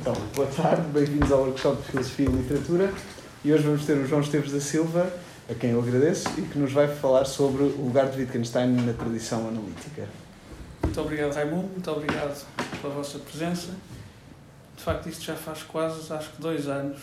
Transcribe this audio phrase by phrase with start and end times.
[0.00, 2.94] Então, boa tarde, bem-vindos ao workshop de Filosofia e Literatura.
[3.44, 5.12] E hoje vamos ter o João Esteves da Silva,
[5.50, 8.92] a quem eu agradeço, e que nos vai falar sobre o lugar de Wittgenstein na
[8.92, 10.08] tradição analítica.
[10.84, 12.46] Muito obrigado, Raimundo, muito obrigado
[12.80, 13.74] pela vossa presença.
[14.76, 17.00] De facto, isto já faz quase, acho que, dois anos,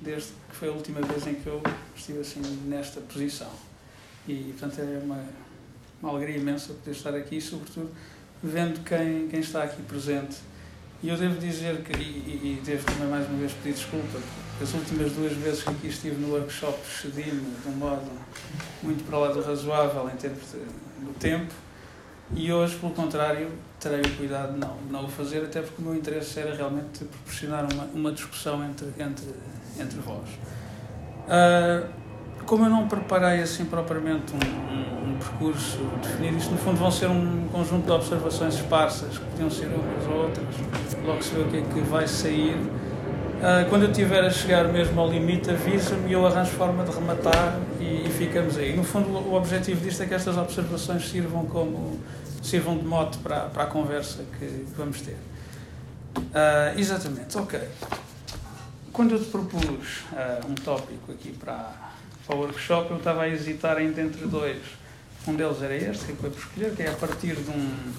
[0.00, 1.60] desde que foi a última vez em que eu
[1.96, 3.50] estive assim nesta posição.
[4.28, 5.18] E, portanto, é uma,
[6.00, 7.90] uma alegria imensa poder estar aqui, sobretudo
[8.40, 10.36] vendo quem, quem está aqui presente.
[11.02, 14.18] E eu devo dizer que, e, e devo também mais uma vez pedir desculpa,
[14.60, 18.10] as últimas duas vezes que aqui estive no workshop cedi-me de um modo
[18.82, 20.42] muito para lá do razoável em termos
[21.00, 21.52] do tempo,
[22.34, 25.84] e hoje, pelo contrário, terei o cuidado de não, não o fazer, até porque o
[25.84, 29.26] meu interesse era realmente proporcionar uma, uma discussão entre, entre,
[29.78, 30.28] entre vós.
[31.26, 31.88] Uh,
[32.46, 37.08] como eu não preparei assim propriamente um, um, percurso definido, isto no fundo vão ser
[37.08, 40.46] um conjunto de observações esparsas, que podiam ser umas ou outras,
[41.04, 42.54] logo se vê o que é que vai sair.
[42.54, 46.90] Uh, quando eu estiver a chegar mesmo ao limite, avisa-me e eu arranjo forma de
[46.90, 48.74] rematar e, e, ficamos aí.
[48.74, 52.00] No fundo, o objetivo disto é que estas observações sirvam como
[52.42, 55.16] sirvam de mote para, para a conversa que, que vamos ter.
[56.16, 57.60] Uh, exatamente, ok.
[58.92, 61.85] Quando eu te propus uh, um tópico aqui para,
[62.26, 64.60] para o workshop, eu estava a hesitar entre dois.
[65.26, 67.92] Um deles era este, que eu vou escolher, que é a partir de, um,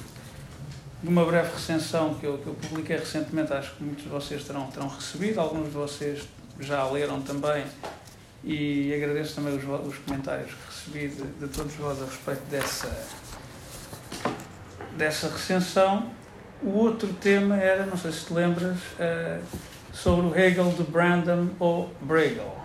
[1.03, 4.43] de uma breve recensão que eu, que eu publiquei recentemente, acho que muitos de vocês
[4.43, 6.27] terão, terão recebido, alguns de vocês
[6.59, 7.65] já leram também,
[8.43, 13.07] e agradeço também os, os comentários que recebi de, de todos vós a respeito dessa,
[14.97, 16.11] dessa recensão.
[16.61, 19.41] O outro tema era, não sei se te lembras, uh,
[19.93, 22.56] sobre o Hegel de Brandon ou Bregel.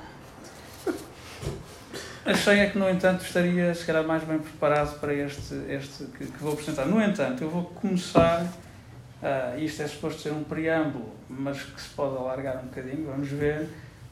[2.24, 6.24] Achei é que, no entanto, estaria, se calhar, mais bem preparado para este, este que,
[6.24, 6.86] que vou apresentar.
[6.86, 11.88] No entanto, eu vou começar, uh, isto é suposto ser um preâmbulo, mas que se
[11.88, 13.62] pode alargar um bocadinho, vamos ver,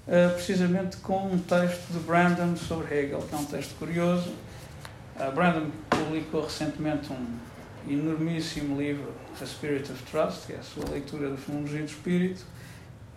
[0.08, 4.34] uh, precisamente com um texto de Brandon sobre Hegel, que é um texto curioso.
[5.14, 7.38] Uh, Brandon publicou recentemente um
[7.88, 12.44] enormíssimo livro, The Spirit of Trust, que é a sua leitura da Fenomenologia do Espírito.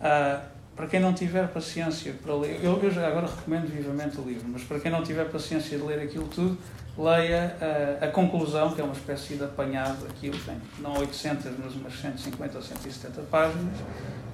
[0.00, 4.24] Uh, para quem não tiver paciência para ler, eu, eu já agora recomendo vivamente o
[4.24, 6.58] livro, mas para quem não tiver paciência de ler aquilo tudo,
[6.98, 7.56] leia
[8.00, 11.94] a, a conclusão, que é uma espécie de apanhado, aquilo tem não 800, mas umas
[12.00, 13.76] 150 ou 170 páginas.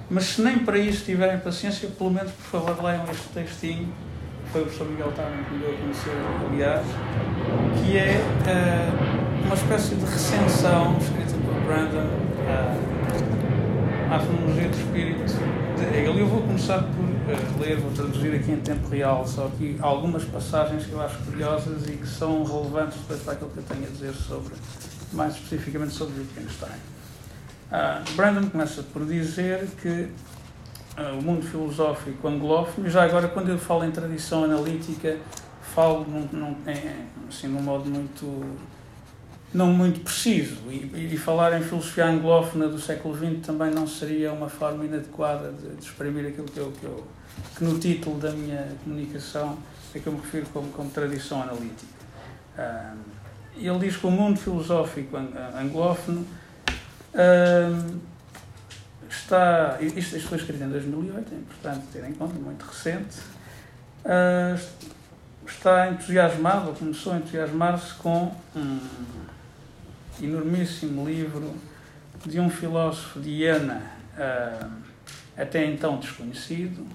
[0.09, 3.93] Mas se nem para isso tiverem paciência, pelo menos, por favor, leiam este textinho,
[4.51, 6.11] foi o professor Miguel Tarman que me deu a conhecer,
[6.51, 6.87] aliás,
[7.85, 12.09] que é uh, uma espécie de recensão escrita por Brandon
[12.49, 16.19] uh, à fenomenologia do espírito Hegel.
[16.19, 20.25] Eu vou começar por uh, ler, vou traduzir aqui em tempo real, só aqui algumas
[20.25, 23.85] passagens que eu acho curiosas e que são relevantes depois para aquilo que eu tenho
[23.85, 24.55] a dizer sobre,
[25.13, 26.71] mais especificamente sobre Wittgenstein.
[27.71, 30.09] Uh, Brandon começa por dizer que
[30.99, 35.17] uh, o mundo filosófico anglófono, já agora quando eu falo em tradição analítica,
[35.75, 36.57] falo num, num,
[37.29, 38.27] assim, num modo muito
[39.53, 40.57] não muito preciso.
[40.69, 45.53] E, e, falar em filosofia anglófona do século XX também não seria uma forma inadequada
[45.53, 47.07] de, de exprimir aquilo que eu, que eu
[47.57, 49.59] que no título da minha comunicação
[49.95, 52.01] é que eu me refiro como, como tradição analítica.
[52.57, 52.99] Uh,
[53.57, 56.27] ele diz que o mundo filosófico anglófono
[57.15, 58.01] uh,
[59.09, 59.79] está.
[59.81, 63.19] Isto, isto foi escrito em 2008, é importante ter em conta, muito recente.
[64.05, 64.59] Uh,
[65.47, 68.79] está entusiasmado, ou começou a entusiasmar-se com um,
[70.23, 71.55] enormíssimo livro
[72.27, 73.83] de um filósofo de Iena,
[74.17, 74.71] uh,
[75.37, 76.87] até então desconhecido,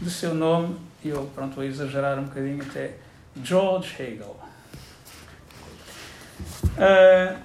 [0.00, 2.94] de seu nome, eu pronto, vou exagerar um bocadinho até,
[3.42, 4.36] George Hegel.
[6.76, 7.38] Uh,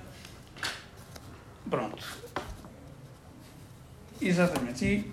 [1.69, 2.03] pronto.
[4.21, 4.85] Exatamente.
[4.85, 5.11] E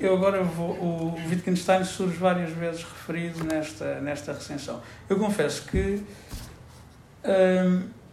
[0.00, 0.70] eu agora vou.
[0.70, 4.82] O Wittgenstein surge várias vezes referido nesta, nesta recensão.
[5.08, 6.02] Eu confesso que.
[7.24, 8.03] Uh,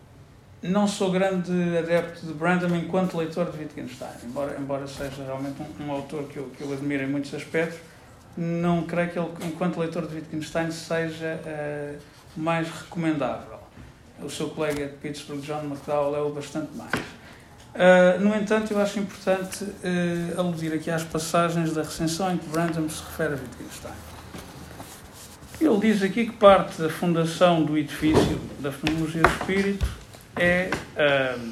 [0.64, 5.86] não sou grande adepto de Brandon enquanto leitor de Wittgenstein, embora, embora seja realmente um,
[5.86, 7.80] um, autor que eu, que eu admiro em muitos aspectos,
[8.38, 11.98] não creio que ele, enquanto leitor de Wittgenstein, seja uh,
[12.38, 13.60] mais recomendável.
[14.22, 16.94] O seu colega de Pittsburgh, John McDowell, é o bastante mais.
[16.94, 22.48] Uh, no entanto, eu acho importante uh, aludir aqui às passagens da recensão em que
[22.50, 23.94] Brandon se refere a Wittgenstein.
[25.60, 30.01] Ele diz aqui que parte da fundação do edifício da fenomenologia do espírito
[30.38, 31.52] é uh,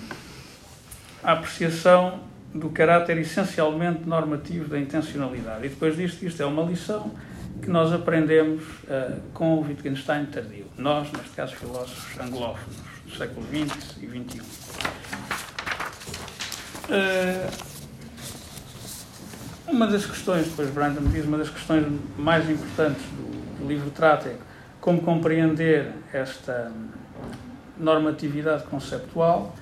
[1.23, 2.21] a apreciação
[2.53, 5.65] do caráter essencialmente normativo da intencionalidade.
[5.65, 7.11] E depois disto, isto é uma lição
[7.61, 10.65] que nós aprendemos uh, com o Wittgenstein tardio.
[10.77, 14.41] Nós, neste caso, filósofos anglófonos do século XX e XXI.
[16.89, 17.69] Uh,
[19.67, 21.85] uma das questões, depois Brandon diz, uma das questões
[22.17, 24.35] mais importantes do, do livro trata é
[24.81, 26.71] como compreender esta
[27.79, 29.55] normatividade conceptual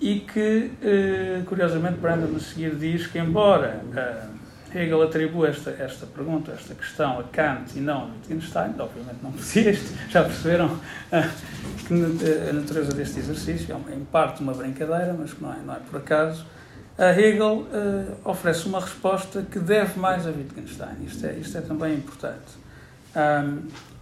[0.00, 4.26] e que, eh, curiosamente, Brandon a seguir diz que, embora eh,
[4.74, 9.32] Hegel atribua esta, esta pergunta, esta questão a Kant e não a Wittgenstein, obviamente não
[9.32, 9.72] podia,
[10.10, 10.78] já perceberam
[11.12, 11.28] eh,
[11.86, 11.94] que
[12.50, 15.78] a natureza deste exercício é, em parte, uma brincadeira, mas que não é, não é
[15.78, 16.44] por acaso.
[16.96, 17.66] A Hegel
[18.24, 21.04] oferece uma resposta que deve mais a Wittgenstein.
[21.04, 22.64] Isto é, isto é também importante.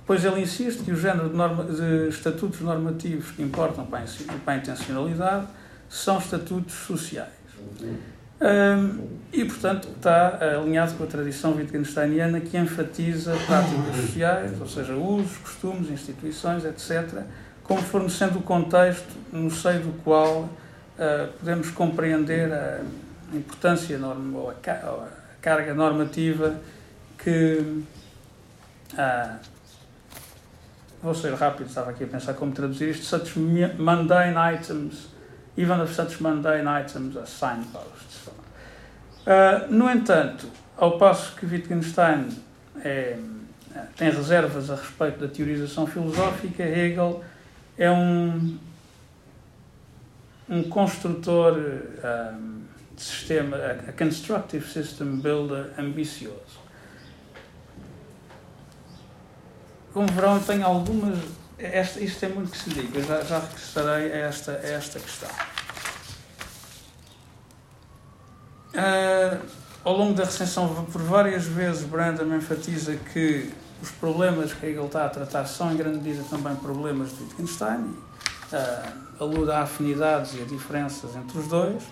[0.06, 4.04] Pois ele insiste que o género de, norma, de estatutos normativos que importam para
[4.46, 5.46] a intencionalidade
[5.88, 7.28] são estatutos sociais.
[8.40, 14.94] Um, e, portanto, está alinhado com a tradição wittgensteiniana que enfatiza práticas sociais, ou seja,
[14.94, 17.22] usos, costumes, instituições, etc.,
[17.62, 22.80] como fornecendo o contexto no seio do qual uh, podemos compreender a
[23.32, 25.08] importância norma, ou, a, ou a
[25.40, 26.56] carga normativa
[27.16, 27.84] que.
[28.94, 29.51] Uh,
[31.02, 35.12] vou ser rápido, estava aqui a pensar como traduzir isto, such mundane items
[35.56, 38.28] even of such mundane items as signposts.
[39.26, 42.28] Uh, no entanto, ao passo que Wittgenstein
[42.82, 43.16] é,
[43.96, 47.22] tem reservas a respeito da teorização filosófica, Hegel
[47.78, 48.58] é um,
[50.48, 52.62] um construtor um,
[52.96, 56.61] de sistema, a constructive system builder ambicioso.
[59.92, 61.18] Como verão, eu tenho algumas
[61.62, 65.28] esta, isto é muito que se diga, já, já regressarei a esta, a esta questão.
[68.74, 69.46] Uh,
[69.84, 75.06] ao longo da recensão, por várias vezes, Brandon enfatiza que os problemas que Hegel está
[75.06, 77.80] a tratar são, em grande medida, também problemas de Wittgenstein.
[77.80, 81.82] Uh, alude a afinidades e a diferenças entre os dois.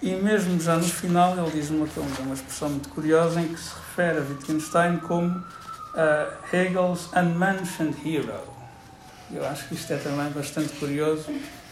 [0.00, 1.86] E mesmo já no final, ele diz uma,
[2.20, 5.42] uma expressão muito curiosa em que se refere a Wittgenstein como
[5.94, 8.40] uh, Hegel's unmentioned hero.
[9.30, 11.26] Eu acho que isto é também bastante curioso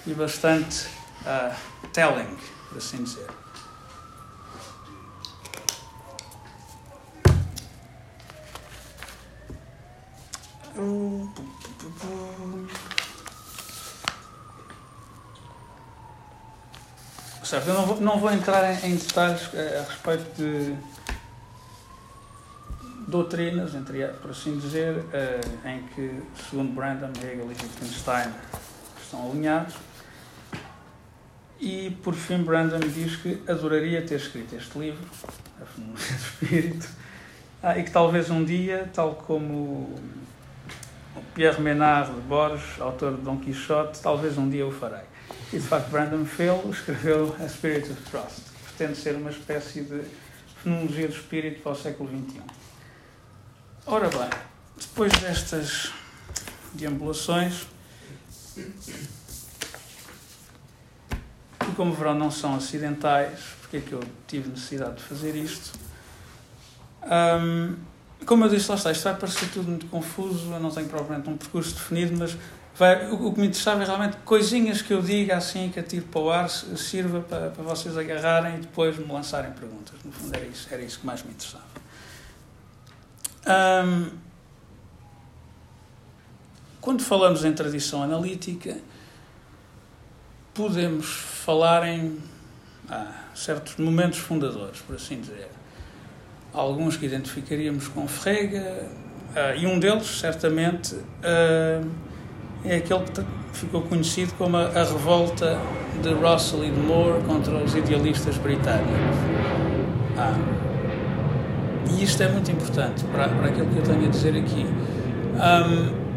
[0.06, 0.86] e bastante
[1.22, 1.54] uh,
[1.92, 2.36] telling,
[2.68, 3.26] por assim dizer.
[17.44, 20.76] Certo, eu não vou, não vou entrar em, detalhes a, a respeito de
[23.10, 28.32] doutrinas, entre, por assim dizer, uh, em que, segundo Brandon, Hegel e Wittgenstein
[29.02, 29.74] estão alinhados.
[31.58, 35.04] E, por fim, Brandon diz que adoraria ter escrito este livro,
[35.60, 36.88] A Fenomenologia do Espírito,
[37.62, 39.94] ah, e que talvez um dia, tal como
[41.34, 45.04] Pierre Menard de Borges, autor de Dom Quixote, talvez um dia o farei.
[45.52, 49.82] E, de facto, Brandon Phil escreveu A Spirit of Trust, que pretende ser uma espécie
[49.82, 50.02] de
[50.62, 52.59] fenomenologia do espírito para o século XXI.
[53.92, 54.30] Ora bem,
[54.78, 55.90] depois destas
[56.72, 57.66] deambulações,
[61.58, 65.76] que como verão não são acidentais, porque é que eu tive necessidade de fazer isto?
[67.02, 67.74] Um,
[68.24, 71.28] como eu disse, lá está, isto vai parecer tudo muito confuso, eu não tenho propriamente
[71.28, 72.36] um percurso definido, mas
[72.76, 76.06] vai, o, o, que me interessava é realmente coisinhas que eu diga assim, que atiro
[76.06, 79.94] para o ar, sirva para, para vocês agarrarem e depois me lançarem perguntas.
[80.04, 81.79] No fundo era isso, era isso que mais me interessava.
[86.80, 88.78] Quando falamos em tradição analítica,
[90.54, 92.18] podemos falar em
[92.88, 95.48] ah, certos momentos fundadores, por assim dizer.
[96.52, 98.56] Alguns que identificaríamos com Frege,
[99.36, 101.82] ah, e um deles, certamente, ah,
[102.64, 105.58] é aquele que ficou conhecido como a, a, revolta
[106.02, 108.90] de Russell e de Moore contra os idealistas britânicos.
[110.18, 110.69] Ah,
[111.88, 114.66] e isto é muito importante para, para aquilo que eu tenho a dizer aqui.
[115.36, 116.10] Um,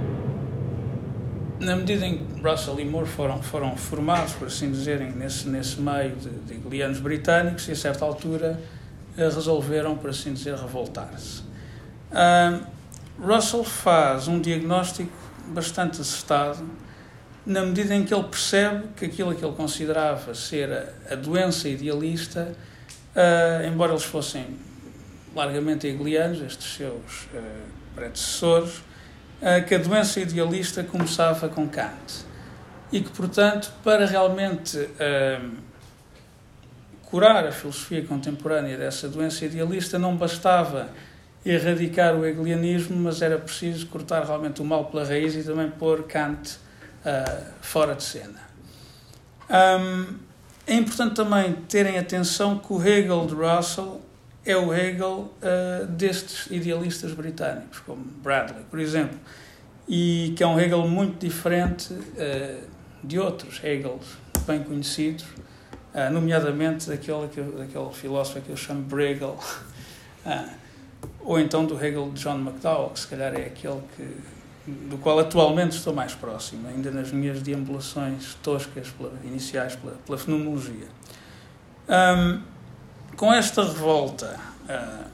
[1.64, 5.80] na medida em que Russell e Moore foram, foram formados, por assim dizerem, nesse, nesse
[5.80, 8.60] meio de, de glianos britânicos, e a certa altura
[9.18, 11.44] eh, resolveram, por assim dizer, revoltar-se.
[12.12, 15.12] Um, Russell faz um diagnóstico
[15.48, 16.68] bastante acertado,
[17.46, 21.70] na medida em que ele percebe que aquilo que ele considerava ser a, a doença
[21.70, 22.54] idealista,
[23.16, 24.46] uh, embora eles fossem
[25.36, 27.40] largamente hegelianos, estes seus uh,
[27.96, 32.26] predecessores, uh, que a doença idealista começava com Kant.
[32.92, 35.52] E que, portanto, para realmente uh,
[37.04, 40.90] curar a filosofia contemporânea dessa doença idealista, não bastava
[41.46, 46.04] erradicar o hegelianismo, mas era preciso cortar realmente o mal pela raiz e também pôr
[46.04, 46.58] Kant
[47.60, 48.40] fora de cena.
[49.50, 50.16] Um,
[50.66, 54.02] é importante também terem atenção que o Hegel de Russell
[54.46, 59.18] é o Hegel uh, destes idealistas britânicos, como Bradley, por exemplo,
[59.88, 62.68] e que é um Hegel muito diferente uh,
[63.04, 69.38] de outros Hegels bem conhecidos, uh, nomeadamente daquele, daquele filósofo que eu chamo Bregel,
[71.22, 74.08] ou então do Hegel de John McDowell, que se calhar é aquele que,
[74.66, 80.18] do qual atualmente estou mais próximo, ainda nas minhas deambulações toscas pela, iniciais pela, pela
[80.18, 80.88] fenomenologia.
[81.88, 82.53] Um,
[83.24, 84.38] com esta revolta,
[84.68, 85.10] uh,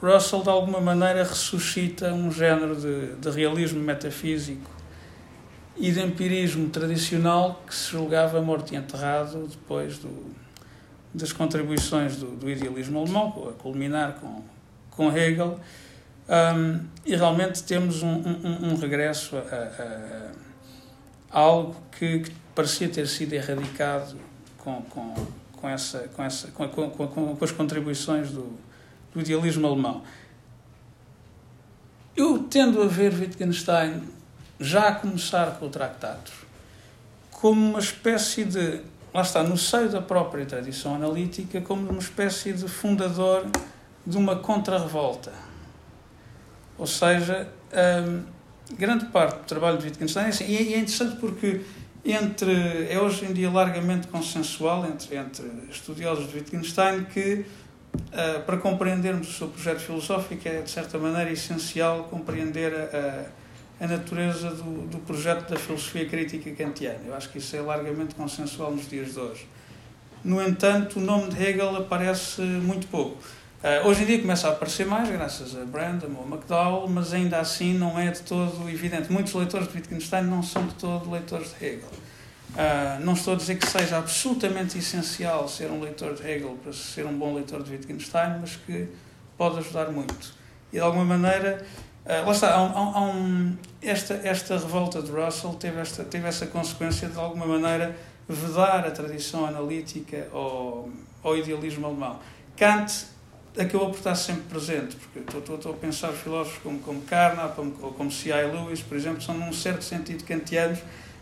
[0.00, 4.70] Russell de alguma maneira ressuscita um género de, de, realismo metafísico
[5.76, 10.32] e de empirismo tradicional que se julgava morto e enterrado depois do,
[11.12, 14.44] das contribuições do, do idealismo alemão, a culminar com,
[14.92, 15.58] com Hegel.
[16.28, 20.30] Um, e realmente temos um, um, um regresso a, a,
[21.32, 24.16] a algo que, que, parecia ter sido erradicado
[24.58, 25.12] com, com,
[25.60, 28.52] com, essa, com, essa, com, com, com, com as contribuições do,
[29.12, 30.02] do idealismo alemão.
[32.16, 34.02] Eu tendo a ver Wittgenstein
[34.58, 36.48] já a começar com o Tractatus
[37.30, 38.80] como uma espécie de,
[39.14, 43.46] lá está, no seio da própria tradição analítica, como uma espécie de fundador
[44.04, 45.32] de uma contra-revolta.
[46.76, 48.24] Ou seja, hum,
[48.76, 51.60] grande parte do trabalho de Wittgenstein é assim, e é interessante porque
[52.12, 57.44] entre é hoje em dia largamente consensual entre, entre estudiosos de Wittgenstein que
[57.94, 63.34] uh, para compreendermos o seu projeto filosófico é de certa maneira essencial compreender a,
[63.82, 67.00] a, a natureza do, do projeto da filosofia crítica kantiana.
[67.06, 69.46] Eu acho que isso é largamente consensual nos dias de hoje.
[70.24, 73.22] No entanto, o nome de Hegel aparece muito pouco.
[73.58, 77.40] Uh, hoje em dia começa a aparecer mais, graças a Brandon ou McDowell, mas ainda
[77.40, 79.10] assim não é de todo evidente.
[79.10, 81.88] Muitos leitores de Wittgenstein não são de todo leitores de Hegel.
[82.50, 86.72] Uh, não estou a dizer que seja absolutamente essencial ser um leitor de Hegel para
[86.72, 88.86] ser um bom leitor de Wittgenstein, mas que
[89.36, 90.32] pode ajudar muito.
[90.72, 91.66] E de alguma maneira,
[92.06, 96.28] uh, lá está, há um, há um, esta, esta revolta de Russell teve, esta, teve
[96.28, 97.96] essa consequência de, de alguma maneira
[98.28, 100.88] vedar a tradição analítica ao,
[101.24, 102.20] ao idealismo alemão.
[102.56, 103.17] Kant
[103.56, 107.58] acabou por estar sempre presente, porque estou, estou, estou a pensar filósofos como, como Carnap
[107.58, 108.46] ou como C.I.
[108.46, 110.80] Lewis, por exemplo, são num certo sentido kantianos,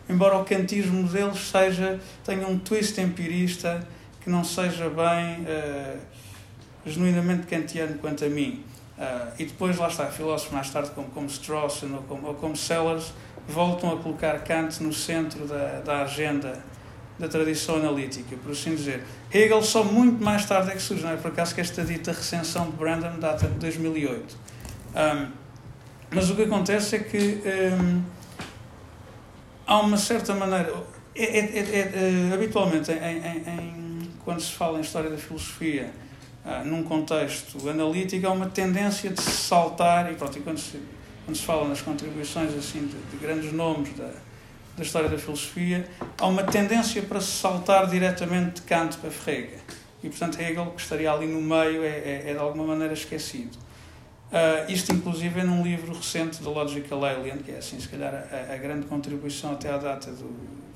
[0.09, 3.87] embora o kantismo deles seja, tenha um twist empirista
[4.21, 5.97] que não seja bem uh,
[6.85, 8.63] genuinamente kantiano quanto a mim.
[8.97, 12.55] Uh, e depois, lá está, filósofos mais tarde como, como Strawson ou como, ou como
[12.55, 13.13] Sellers
[13.47, 16.61] voltam a colocar Kant no centro da, da agenda
[17.19, 19.03] da tradição analítica, por assim dizer.
[19.33, 22.11] Hegel só muito mais tarde é que surge, não é por acaso que esta dita
[22.11, 24.37] recensão de Brandon data de 2008.
[24.95, 25.31] Um,
[26.11, 27.41] mas o que acontece é que
[27.81, 28.03] um,
[29.65, 30.73] há uma certa maneira.
[31.15, 35.91] É, é, é, é habitualmente, em, em, em, quando se fala em história da filosofia,
[36.45, 40.79] uh, num contexto analítico, há uma tendência de se saltar, e pronto, e quando se,
[41.25, 44.11] quando se fala nas contribuições assim, de, de grandes nomes da
[44.77, 49.57] da história da filosofia, há uma tendência para se saltar diretamente de Kant para Frege.
[50.03, 53.57] E, portanto, Hegel, que estaria ali no meio, é, é, é de alguma maneira esquecido.
[54.27, 58.13] Uh, isto, inclusive, é num livro recente do Logical Alien, que é, assim, se calhar,
[58.13, 60.27] a, a grande contribuição até à data do,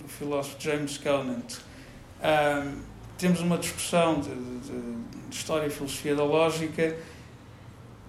[0.01, 1.53] do filósofo James Conant.
[1.53, 2.81] Uh,
[3.19, 6.95] temos uma discussão de, de, de, história e filosofia da lógica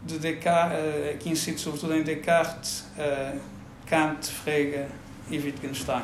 [0.04, 2.86] de Descartes, uh, que incide sobretudo em Descartes,
[3.84, 4.86] Kant, Frege
[5.30, 6.02] e Wittgenstein.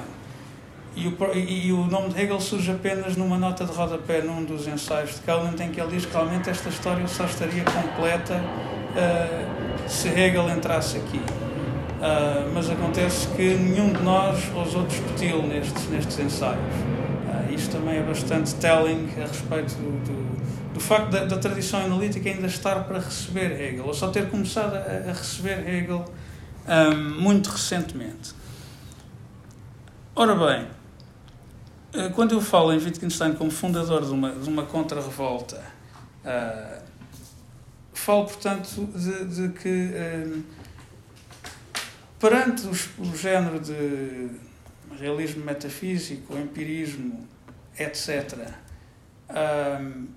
[0.97, 4.67] E o, e, o nome de Hegel surge apenas numa nota de rodapé num dos
[4.67, 9.89] ensaios de Conant, em que ele diz que realmente esta história só estaria completa uh,
[9.89, 11.19] se Hegel entrasse aqui.
[11.19, 16.59] Uh, mas acontece que nenhum de nós ousou discuti-lo nestes, nestes ensaios.
[16.59, 21.81] Uh, isto também é bastante telling a respeito do, do, do facto da, da, tradição
[21.85, 26.05] analítica ainda estar para receber Hegel, ou só ter começado a, a receber Hegel
[26.69, 28.33] um, muito recentemente.
[30.21, 30.67] Ora bem,
[31.93, 35.65] eh, quando eu falo em Wittgenstein como fundador de uma, de uma contra-revolta,
[36.25, 36.83] uh,
[37.93, 40.43] falo, portanto, de, de que, uh,
[42.19, 44.29] perante os, o género de
[44.99, 47.25] realismo metafísico, empirismo,
[47.79, 48.51] etc.,
[49.31, 50.09] uh,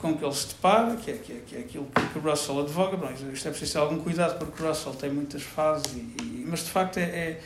[0.00, 2.62] com que ele se depara, que é, que é, que é aquilo que, o Russell
[2.62, 6.44] advoga, bom, isto é preciso algum cuidado, porque o Russell tem muitas fases, e, e
[6.48, 7.40] mas de facto é, é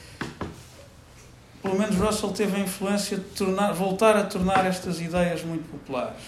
[1.64, 6.20] pelo menos Russell teve a influência de tornar, voltar a tornar estas ideias muito populares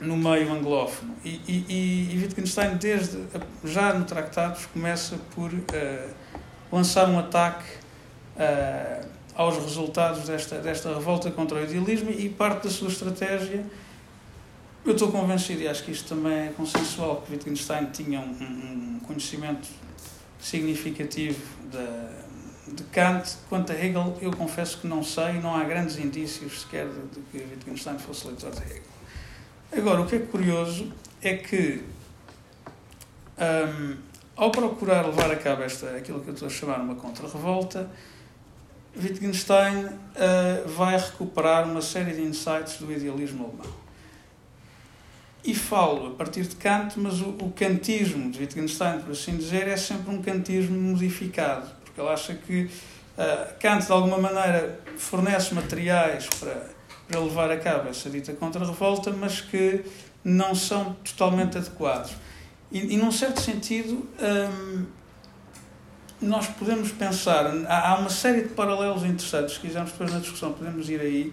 [0.00, 1.16] um, no meio anglófono.
[1.24, 3.18] E, e, e, Wittgenstein, desde,
[3.64, 6.10] já no Tractados, começa por uh,
[6.70, 7.64] lançar um ataque
[8.36, 13.64] uh, aos resultados desta, desta revolta contra o idealismo e parte da sua estratégia.
[14.84, 19.00] Eu estou convencido, e acho que isto também é consensual, que Wittgenstein tinha um, um
[19.00, 19.66] conhecimento
[20.38, 22.29] significativo de,
[22.74, 23.36] de Kant.
[23.48, 27.38] Quanto a Hegel, eu confesso que não sei, não há grandes indícios sequer de, que
[27.38, 28.82] Wittgenstein fosse leitor de Hegel.
[29.76, 31.82] Agora, o que é curioso é que,
[33.38, 33.96] um,
[34.36, 37.88] ao procurar levar a cabo esta, aquilo que eu estou a chamar uma contra-revolta,
[38.96, 43.80] Wittgenstein uh, vai recuperar uma série de insights do idealismo alemão.
[45.44, 49.68] E falo a partir de Kant, mas o, o kantismo de Wittgenstein, por assim dizer,
[49.68, 55.54] é sempre um kantismo modificado, porque ele acha que uh, Kant, de alguma maneira, fornece
[55.54, 56.66] materiais para,
[57.08, 59.84] para levar a cabo essa dita contra-revolta, mas que
[60.24, 62.12] não são totalmente adequados.
[62.72, 64.86] E, e num certo sentido, um,
[66.20, 70.52] nós podemos pensar, há, há uma série de paralelos interessantes, se quisermos depois na discussão,
[70.52, 71.32] podemos ir aí,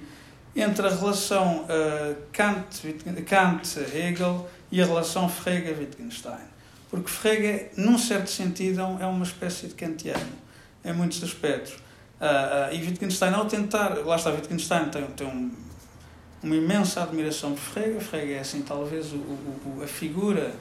[0.55, 6.57] entre a relação uh, Kant-Hegel Kant, e a relação Frege-Wittgenstein.
[6.89, 10.46] Porque Frege, num certo sentido, é, é uma espécie de kantiano,
[10.87, 11.73] em muitos aspectos.
[11.73, 15.51] Uh, uh, e Wittgenstein, ao tentar, lá está, Wittgenstein tem, tem um,
[16.41, 17.99] uma imensa admiração por Frege.
[17.99, 20.53] Frege é, assim, talvez o, o, a figura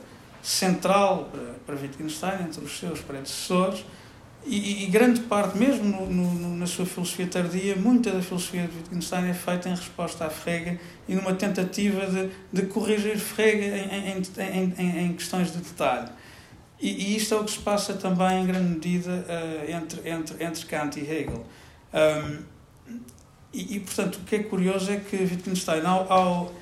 [0.43, 3.85] central para, para Wittgenstein, entre os seus predecessores,
[4.49, 8.77] e, e, grande parte, mesmo no, no, na sua filosofia tardia, muita da filosofia de
[8.77, 10.79] Wittgenstein é feita em resposta à Frege
[11.09, 16.11] e numa tentativa de, de corrigir Frege em, em, em, em questões de detalhe.
[16.81, 20.45] E, e, isto é o que se passa também, em grande medida, uh, entre, entre,
[20.45, 21.47] entre Kant e Hegel.
[21.95, 22.43] Um,
[23.53, 26.53] e, e, portanto, o que é curioso é que Wittgenstein, ao, ao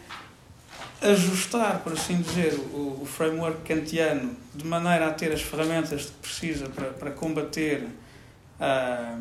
[1.02, 6.12] ajustar, por assim dizer, o, o, framework kantiano de maneira a ter as ferramentas que
[6.22, 7.88] precisa para, para combater
[8.60, 9.20] uh,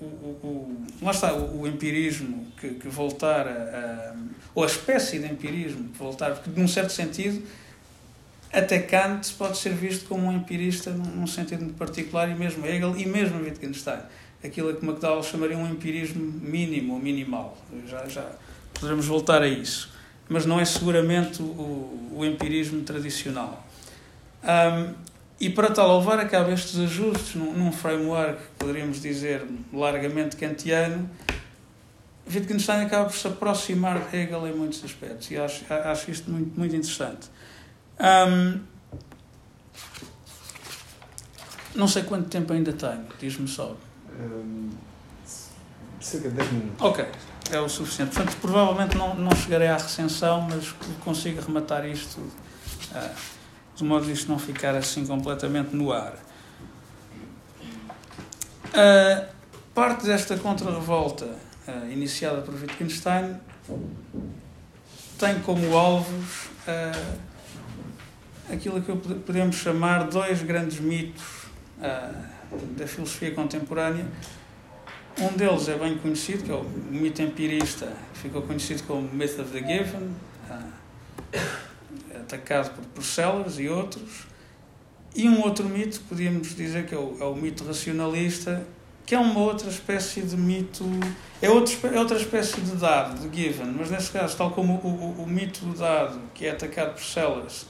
[0.00, 4.16] o, o, lá está, o, o empirismo que, que voltar a, a,
[4.54, 7.42] ou a espécie de empirismo que voltar, porque num certo sentido
[8.52, 12.96] até Kant pode ser visto como um empirista num, sentido muito particular e mesmo Hegel
[12.96, 14.00] e mesmo Wittgenstein
[14.42, 18.24] aquilo que McDowell chamaria um empirismo mínimo ou minimal já, já
[18.74, 23.66] poderemos voltar a isso mas não é seguramente o, o empirismo tradicional.
[24.44, 24.94] Um,
[25.40, 31.08] e para tal, levar a cabo estes ajustes num, num framework, poderíamos dizer, largamente kantiano,
[32.30, 36.58] Wittgenstein acaba por se aproximar de Hegel em muitos aspectos, e acho, acho isto muito,
[36.58, 37.28] muito interessante.
[38.00, 38.60] Um,
[41.74, 43.76] não sei quanto tempo ainda tenho, diz-me só.
[44.18, 44.70] Um,
[46.00, 46.80] cerca de 10 minutos.
[46.80, 47.06] Ok
[47.50, 48.14] é o suficiente.
[48.14, 53.14] Portanto, provavelmente não, não chegarei à recensão, mas consigo rematar isto uh,
[53.74, 56.14] de modo a isto não ficar assim completamente no ar.
[58.66, 59.26] Uh,
[59.74, 63.36] parte desta contra-revolta uh, iniciada por Wittgenstein
[65.18, 66.48] tem como alvos
[68.50, 71.48] aquilo que podemos chamar dois grandes mitos
[72.76, 74.06] da filosofia contemporânea
[75.20, 79.40] um deles é bem conhecido, que é o mito empirista, que ficou conhecido como Myth
[79.40, 80.14] of the Given,
[80.48, 81.38] uh,
[82.20, 84.28] atacado por, Sellers e outros.
[85.16, 88.64] E um outro mito, podíamos dizer que é o, é o, mito racionalista,
[89.04, 90.84] que é uma outra espécie de mito,
[91.42, 94.86] é, outro, é outra espécie de dado, de given, mas nesse caso, tal como o,
[94.86, 97.66] o, o mito do dado, que é atacado por Sellers,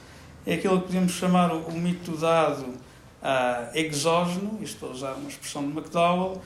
[0.49, 5.29] é aquilo que podemos chamar o, mito do dado uh, exógeno, isto para usar uma
[5.29, 6.41] expressão de McDowell,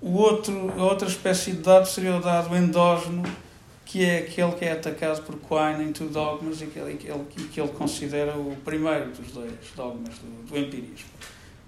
[0.00, 3.24] o outro, a outra espécie de dado seria o dado endógeno,
[3.84, 6.96] que é aquele que é atacado por Quine em Two Dogmas e que ele,
[7.52, 11.10] que ele considera o primeiro dos dois dogmas do, do empirismo.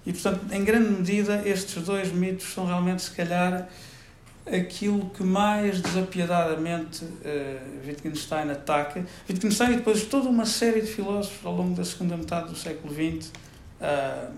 [0.07, 3.69] E, portanto, em grande medida, estes dois mitos são realmente, se calhar,
[4.47, 9.05] aquilo que mais desapiedadamente uh, Wittgenstein ataca.
[9.29, 12.93] Wittgenstein e depois toda uma série de filósofos ao longo da segunda metade do século
[12.93, 13.31] XX.
[13.81, 14.33] Uh,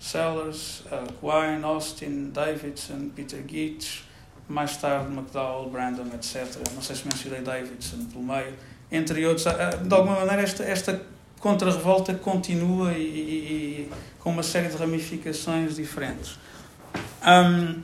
[0.00, 4.04] Sellers, uh, Quine, Austin, Davidson, Peter Geach,
[4.48, 6.46] mais tarde McDowell, Brandon, etc.
[6.74, 8.54] Não sei se mencionei Davidson pelo meio,
[8.90, 9.46] entre outros.
[9.46, 11.00] Uh, de alguma maneira, esta, esta
[11.40, 16.38] contra-revolta continua e, e, e, com uma série de ramificações diferentes.
[17.26, 17.82] Um,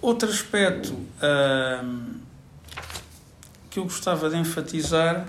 [0.00, 0.94] outro aspecto
[3.68, 5.26] que eu gostava de enfatizar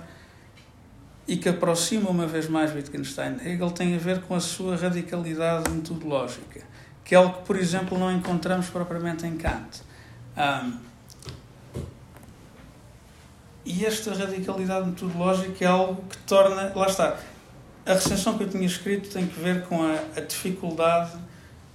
[1.26, 4.76] e que aproxima uma vez mais Wittgenstein de Hegel tem a ver com a sua
[4.76, 6.62] radicalidade metodológica,
[7.04, 9.82] que é algo que, por exemplo, não encontramos propriamente em Kant.
[13.64, 16.72] E esta radicalidade metodológica é algo que torna.
[16.74, 17.16] Lá está.
[17.86, 21.16] A recensão que eu tinha escrito tem que ver com a, a dificuldade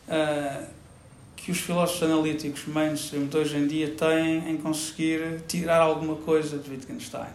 [0.07, 0.65] uh,
[1.47, 6.57] que os filósofos analíticos mainstream de hoje em dia têm em conseguir tirar alguma coisa
[6.57, 7.29] de Wittgenstein.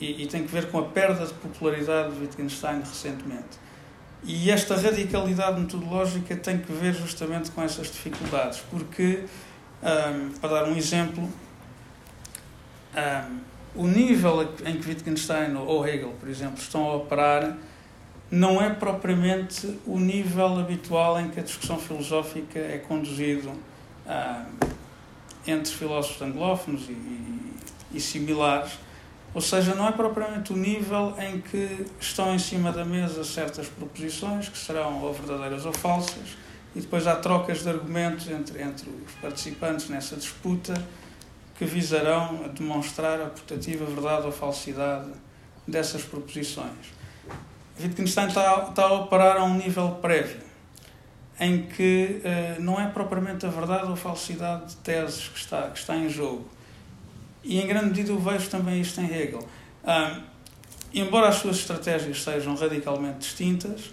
[0.00, 3.58] E, e, tem que ver com a perda de popularidade de Wittgenstein recentemente.
[4.22, 9.24] E esta radicalidade metodológica tem que ver justamente com essas dificuldades, porque,
[9.82, 11.28] um, para dar um exemplo,
[12.94, 13.38] um,
[13.74, 17.56] o nível em que Wittgenstein ou Hegel, por exemplo, estão a operar
[18.30, 24.68] não é propriamente o nível habitual em que a discussão filosófica é conduzida um,
[25.46, 27.52] entre filósofos anglófonos e, e,
[27.92, 28.84] e similares
[29.34, 33.66] ou seja, não é propriamente o nível em que estão em cima da mesa certas
[33.66, 36.36] proposições, que serão ou verdadeiras ou falsas,
[36.74, 40.72] e depois há trocas de argumentos entre, entre os participantes nessa disputa
[41.58, 45.10] que visarão demonstrar a putativa verdade ou falsidade
[45.66, 46.94] dessas proposições.
[47.80, 50.40] Wittgenstein está, está a operar a um nível prévio,
[51.40, 55.78] em que uh, não é propriamente a verdade ou falsidade de teses que está, que
[55.78, 56.48] está em jogo,
[57.42, 59.46] e em grande medida eu vejo também isto em Hegel.
[60.94, 63.86] Embora as suas estratégias sejam radicalmente distintas,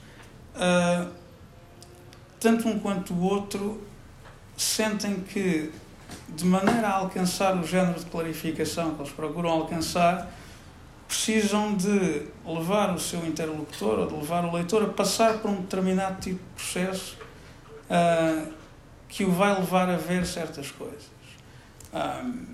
[0.55, 1.11] uh,
[2.39, 3.81] tanto um quanto o outro
[4.55, 5.71] sentem que,
[6.29, 10.31] de maneira a alcançar o género de clarificação que eles procuram alcançar,
[11.11, 15.57] precisam de levar o seu interlocutor ou de levar o leitor a passar por um
[15.57, 17.17] determinado tipo de processo
[17.89, 18.53] uh,
[19.09, 21.11] que o vai levar a ver certas coisas.
[21.93, 22.45] Um,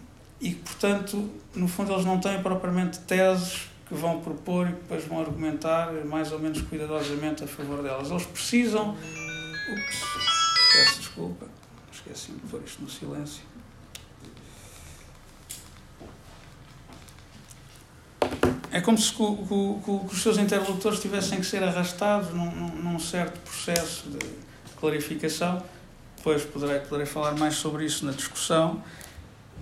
[0.41, 5.05] e portanto, no fundo, eles não têm propriamente teses que vão propor e que depois
[5.05, 8.09] vão argumentar mais ou menos cuidadosamente a favor delas.
[8.09, 8.89] Eles precisam.
[8.89, 10.03] Ups,
[10.73, 11.45] peço desculpa,
[11.91, 13.43] esqueci de pôr isto no silêncio.
[18.71, 22.99] É como se com, com, com, os seus interlocutores tivessem que ser arrastados num, num
[22.99, 24.19] certo processo de
[24.79, 25.63] clarificação.
[26.17, 28.83] Depois poderei, poderei falar mais sobre isso na discussão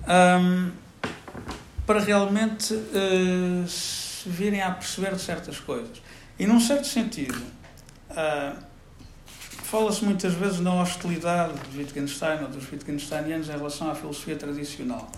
[0.08, 0.72] um,
[1.86, 6.02] para realmente uh, se virem a perceber de certas coisas.
[6.38, 7.42] E num certo sentido,
[8.12, 8.58] uh,
[9.64, 15.10] fala-se muitas vezes na hostilidade de Wittgenstein ou dos Wittgensteinianos em relação à filosofia tradicional.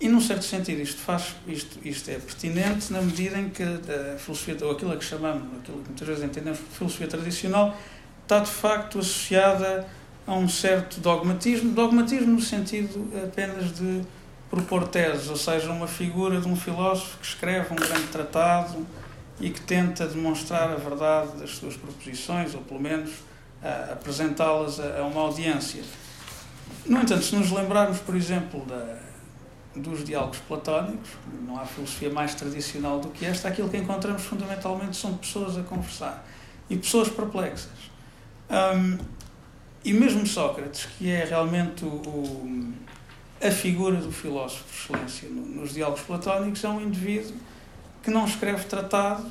[0.00, 4.18] E num certo sentido isto, faz, isto, isto é pertinente na medida em que a
[4.18, 7.76] filosofia, ou aquilo que chamamos, aquilo que muitas vezes entendemos por filosofia tradicional,
[8.22, 9.86] está de facto associada
[10.26, 14.02] a um certo dogmatismo, dogmatismo no sentido apenas de
[14.50, 18.86] propor teses, ou seja, uma figura de um filósofo que escreve um grande tratado
[19.40, 23.10] e que tenta demonstrar a verdade das suas proposições, ou pelo menos
[23.90, 25.82] apresentá-las a, a, uma audiência.
[26.86, 28.98] No entanto, se nos lembrarmos, por exemplo, da,
[29.76, 31.10] dos diálogos platónicos,
[31.46, 35.62] não há filosofia mais tradicional do que esta, aquilo que encontramos fundamentalmente são pessoas a
[35.62, 36.24] conversar
[36.70, 37.90] e pessoas perplexas.
[38.50, 38.98] Um,
[39.84, 42.72] e mesmo Sócrates, que é realmente o, o,
[43.42, 47.34] a figura do filósofo por excelência nos diálogos platónicos, é um indivíduo
[48.02, 49.30] que não escreve tratados,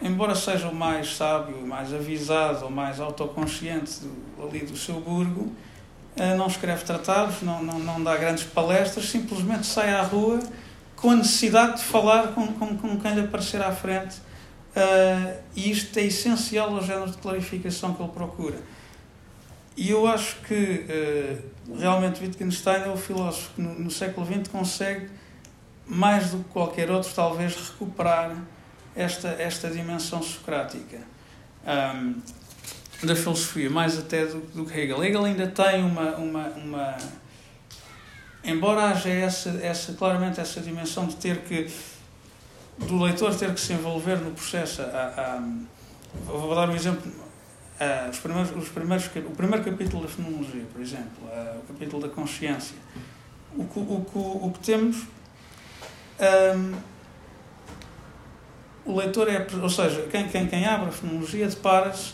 [0.00, 5.52] embora seja o mais sábio, mais avisado ou mais autoconsciente do, ali do seu burgo,
[6.36, 10.40] não escreve tratados, não, não, não dá grandes palestras, simplesmente sai à rua
[10.96, 14.16] com a necessidade de falar com, com, com quem lhe aparecer à frente.
[14.74, 18.56] Uh, e isto é essencial ao género de clarificação que ele procura.
[19.76, 24.48] E eu acho que uh, realmente Wittgenstein é o filósofo que no, no, século XX
[24.48, 25.10] consegue,
[25.86, 28.36] mais do que qualquer outro, talvez recuperar
[28.94, 31.00] esta, esta dimensão socrática
[31.66, 32.20] um,
[33.02, 35.02] da filosofia, mais até do, do que Hegel.
[35.02, 36.16] Hegel ainda tem uma.
[36.16, 36.96] uma, uma
[38.44, 41.70] embora haja essa, essa, claramente essa dimensão de ter que.
[42.78, 44.82] do leitor ter que se envolver no processo.
[44.82, 45.42] A, a,
[46.26, 47.22] vou dar um exemplo
[47.82, 51.26] Uh, os primeiros, os primeiros, o primeiro capítulo da fenomenologia, por exemplo,
[51.58, 52.76] o capítulo da consciência,
[53.56, 54.98] o que, o, o, o que temos.
[56.54, 56.74] Um,
[58.84, 59.44] o leitor é.
[59.60, 62.12] Ou seja, quem, quem, quem abre a fenomenologia depara-se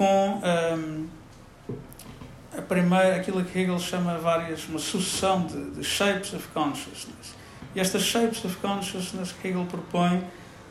[0.00, 1.06] com um,
[2.56, 4.66] a primeira, aquilo que Hegel chama várias.
[4.66, 7.34] uma sucessão de, de shapes of consciousness.
[7.74, 10.24] E estas shapes of consciousness que Hegel propõe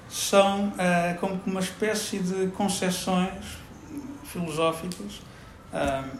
[0.09, 3.59] são uh, como uma espécie de concepções
[4.23, 5.21] filosóficos
[5.71, 6.17] um,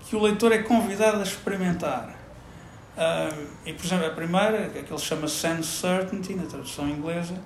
[0.00, 2.14] que o leitor é convidado a experimentar.
[2.94, 7.40] Um, e, por exemplo, a primeira, que ele chama Sense Certainty, na tradução inglesa,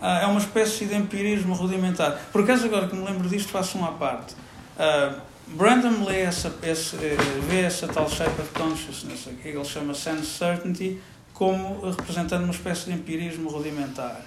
[0.00, 2.18] uh, é uma espécie de empirismo rudimentar.
[2.32, 4.34] Por acaso, agora que me lembro disto, faço uma à parte.
[4.34, 7.16] Uh, Brandon lê essa, esse, eh,
[7.48, 10.98] vê essa tal shape of consciousness, que ele chama Sense Certainty,
[11.34, 14.22] como representando uma espécie de empirismo rudimentar.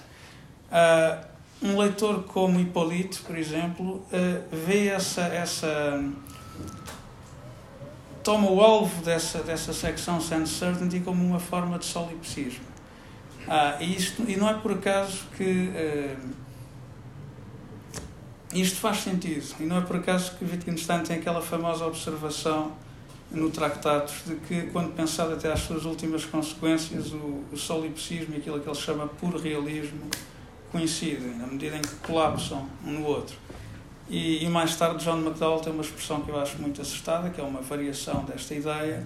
[0.69, 1.25] Uh,
[1.59, 4.05] um leitor como Hipólito, por exemplo,
[4.51, 5.99] vê essa, essa,
[8.27, 12.65] toma o alvo dessa, dessa secção sense certainty como uma forma de solipsismo.
[13.47, 16.17] Ah, e, isto, e não é por acaso que uh,
[18.53, 19.55] isto faz sentido.
[19.59, 22.73] E não é por acaso que Wittgenstein tem aquela famosa observação
[23.31, 28.37] no Tractatus de que, quando pensado até às suas últimas consequências, o, o solipsismo e
[28.37, 30.09] aquilo que ele chama puro realismo
[30.71, 33.35] coincidem, na medida em que colapsam um no outro.
[34.09, 37.41] E, e, mais tarde, John McDowell tem uma expressão que eu acho muito acertada, que
[37.41, 39.05] é uma variação desta ideia,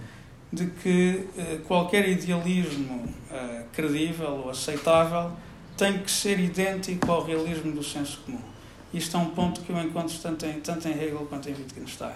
[0.52, 5.32] de que eh, qualquer idealismo eh, credível ou aceitável
[5.78, 8.42] tem que ser idêntico ao realismo do senso comum.
[8.94, 12.12] Isto é um ponto que eu encontro tanto em, tanto em Hegel quanto em Wittgenstein.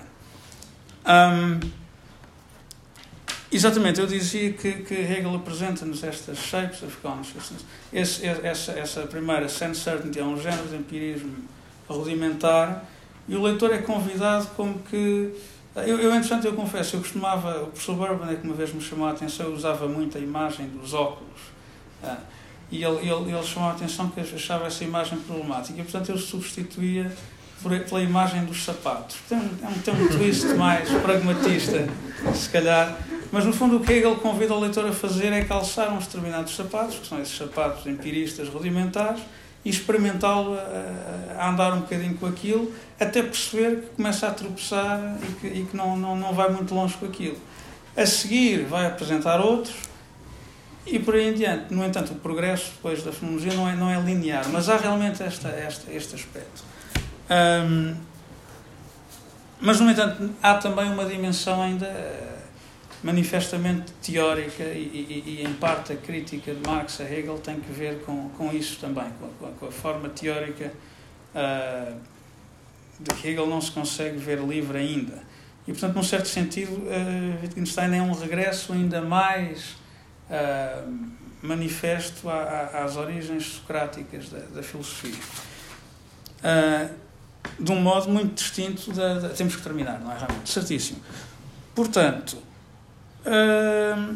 [1.08, 1.60] Um,
[3.50, 7.64] exatamente, eu dizia que, que Hegel apresenta-nos estas shapes of consciousness.
[7.94, 11.36] Esse, essa, essa primeira sense certainty é um género de empirismo
[11.88, 12.84] rudimentar
[13.28, 15.34] e o leitor é convidado como que
[15.82, 18.82] eu, eu, entretanto, eu confesso, eu costumava, o professor Burban é que uma vez me
[18.82, 21.42] chamou a atenção, eu usava muito a imagem dos óculos.
[22.04, 22.18] Ah,
[22.72, 25.80] e ele, ele, ele chamou a atenção que achava essa imagem problemática.
[25.80, 27.12] E, portanto, eu substituía
[27.62, 29.18] por, pela imagem dos sapatos.
[29.28, 31.88] Tem, é um, tem um twist mais pragmatista,
[32.34, 32.98] se calhar.
[33.32, 36.56] Mas, no fundo, o que Hegel convida o leitor a fazer é calçar uns determinados
[36.56, 39.22] sapatos, que são esses sapatos empiristas rudimentares,
[39.66, 45.18] e experimentá-lo a, a, andar um bocadinho com aquilo, até perceber que começa a tropeçar
[45.22, 47.38] e que, e que não, não, não vai muito longe com aquilo.
[47.98, 49.76] A seguir, vai apresentar outros
[50.86, 51.74] e por aí em diante.
[51.74, 55.24] No entanto, o progresso depois da fenomenologia não é, não é linear, mas há realmente
[55.24, 56.64] esta, esta, este aspecto.
[59.60, 61.88] Mas, no entanto, há também uma dimensão ainda
[63.06, 67.72] manifestamente teórica e, e, e, em parte a crítica de Marx a Hegel tem que
[67.72, 70.74] ver com, com isso também, com, com a forma teórica
[71.36, 71.96] uh,
[73.00, 75.22] de que Hegel não se consegue ver livre ainda.
[75.68, 79.76] E, portanto, num certo sentido, uh, Wittgenstein é um regresso ainda mais
[80.28, 80.92] uh,
[81.44, 85.14] manifesto às origens socráticas da, da filosofia.
[86.40, 86.90] Uh,
[87.60, 90.50] de um modo muito distinto da, da, Temos que terminar, não é, realmente?
[90.50, 91.00] Certíssimo.
[91.76, 92.45] Portanto,
[93.26, 94.16] Uh,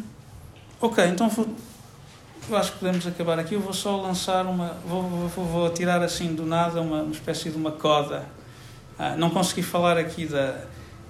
[0.80, 1.48] ok, então vou,
[2.48, 3.54] eu acho que podemos acabar aqui.
[3.54, 4.76] Eu vou só lançar uma.
[4.86, 8.24] Vou, vou, vou tirar assim do nada uma, uma espécie de uma coda.
[8.98, 10.60] Uh, não consegui falar aqui da,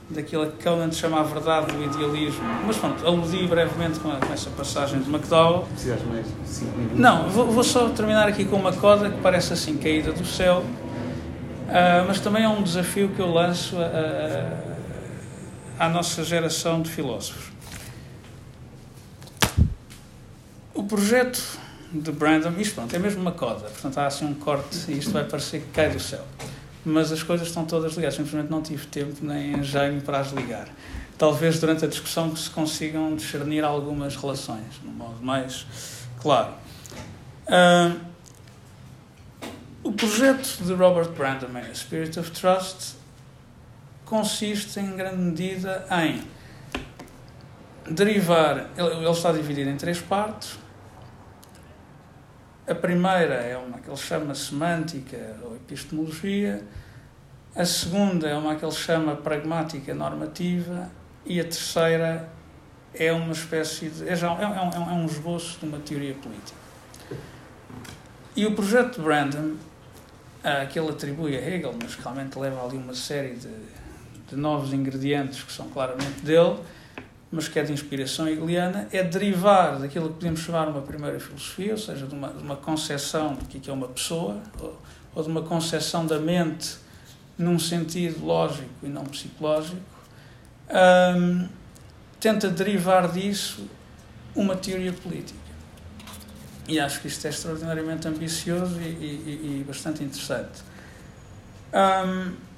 [0.08, 4.32] daquilo que Conan chama a verdade do idealismo, mas pronto, aludi brevemente com, a, com
[4.32, 5.66] essa passagem de McDowell.
[5.72, 6.98] Precisas mais cinco minutos?
[6.98, 10.60] Não, vou, vou, só terminar aqui com uma coda que parece assim caída do céu,
[10.60, 13.76] uh, mas também é um desafio que eu lanço
[15.78, 17.49] à nossa geração de filósofos.
[20.74, 21.40] O projeto
[21.92, 25.10] de Brandon, isto pronto, é mesmo uma coda, portanto há assim um corte e isto
[25.10, 26.24] vai parecer que cai do céu.
[26.84, 30.68] Mas as coisas estão todas ligadas, simplesmente não tive tempo nem engenho para as ligar.
[31.18, 35.66] Talvez durante a discussão se consigam discernir algumas relações, um modo mais
[36.20, 36.54] claro.
[37.46, 38.00] Uh,
[39.82, 42.94] o projeto de Robert Brandon, Spirit of Trust,
[44.04, 46.22] consiste em grande medida em
[47.88, 50.58] derivar, ele, está dividido em três partes.
[52.66, 56.62] A primeira é uma que ele chama semântica ou epistemologia,
[57.54, 60.88] a segunda é uma que ele chama pragmática normativa
[61.26, 62.28] e a terceira
[62.94, 64.08] é uma espécie de.
[64.08, 66.58] É, já, é, é, um, é um esboço de uma teoria política.
[68.36, 69.54] E o projeto de Brandon,
[70.44, 73.48] uh, que ele atribui a Hegel, mas que realmente leva ali uma série de,
[74.28, 76.56] de novos ingredientes que são claramente dele,
[77.32, 81.72] mas que é de inspiração hegeliana, é derivar daquilo que podemos chamar uma primeira filosofia,
[81.72, 84.80] ou seja, de uma, de uma concepção do que é uma pessoa, ou,
[85.14, 86.76] ou, de uma concepção da mente
[87.38, 89.80] num sentido lógico e não psicológico,
[91.16, 91.48] um,
[92.18, 93.66] tenta derivar disso
[94.34, 95.38] uma teoria política.
[96.68, 100.62] E acho que isto é extraordinariamente ambicioso e, e, e bastante interessante.
[101.72, 102.49] Um,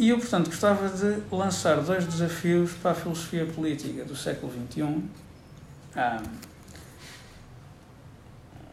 [0.00, 5.02] e eu, portanto, gostava de lançar dois desafios para a filosofia política do século XXI.
[5.94, 6.22] Ah,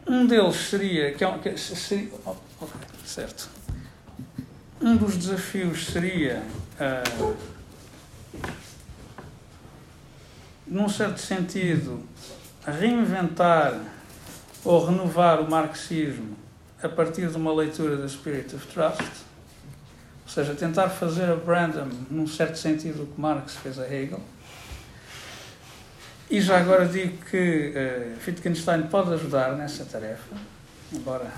[0.07, 1.13] um deles seria.
[1.13, 2.29] Que, é que seria oh,
[2.61, 3.49] okay, certo.
[4.79, 6.41] Um dos desafios seria.
[6.79, 7.35] Uh,
[10.65, 12.07] num certo sentido,
[12.65, 13.77] reinventar
[14.63, 16.37] ou renovar o marxismo
[16.81, 19.26] a partir de uma leitura da Spirit of Trust
[20.27, 24.19] ou seja, tentar fazer a Brandon, num certo sentido, o que Marx fez a Hegel.
[26.29, 30.35] E já agora digo que uh, Wittgenstein pode ajudar nessa tarefa,
[30.91, 31.31] embora.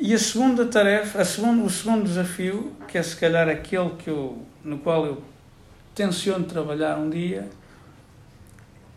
[0.00, 4.10] E a segunda tarefa, a segundo, o segundo desafio, que é se calhar aquele que
[4.10, 5.22] eu, no qual eu
[5.94, 7.48] tenciono trabalhar um dia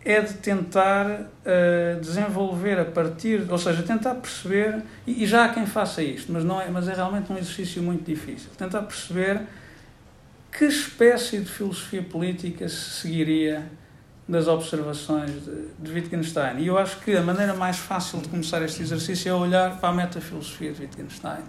[0.04, 5.48] é de tentar uh, desenvolver a partir, ou seja, tentar perceber, e, e, já há
[5.48, 9.42] quem faça isto, mas, não é, mas é realmente um exercício muito difícil, tentar perceber
[10.50, 13.66] que espécie de filosofia política se seguiria
[14.28, 16.58] das observações de, de Wittgenstein.
[16.58, 19.88] E eu acho que a maneira mais fácil de começar este exercício é olhar para
[19.88, 21.42] a metafilosofia de Wittgenstein,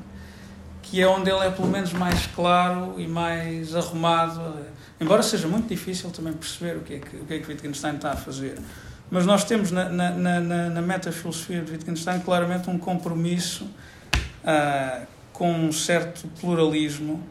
[0.82, 4.56] que é onde ele é pelo menos mais claro e mais arrumado,
[5.00, 7.96] embora seja muito difícil também perceber o que é que, o que, é que Wittgenstein
[7.96, 8.58] está a fazer.
[9.10, 13.64] Mas nós temos na, na, na, na metafilosofia de Wittgenstein claramente um compromisso
[14.44, 17.24] uh, com um certo pluralismo.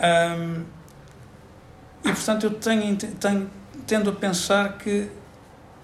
[0.00, 0.64] Um,
[2.04, 3.50] e portanto eu tenho, tenho
[3.86, 5.08] tendo a pensar que,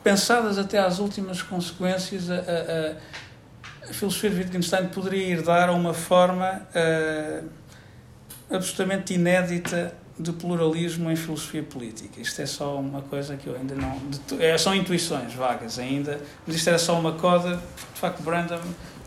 [0.03, 5.73] pensadas até às últimas consequências, a, a, a filosofia de Wittgenstein poderia ir dar a
[5.73, 7.49] uma forma uh,
[8.51, 12.21] absolutamente inédita de pluralismo em filosofia política.
[12.21, 14.01] Isto é só uma coisa que eu ainda não.
[14.39, 17.57] É, são intuições vagas ainda, mas isto era só uma coda.
[17.95, 18.61] De facto, Brandon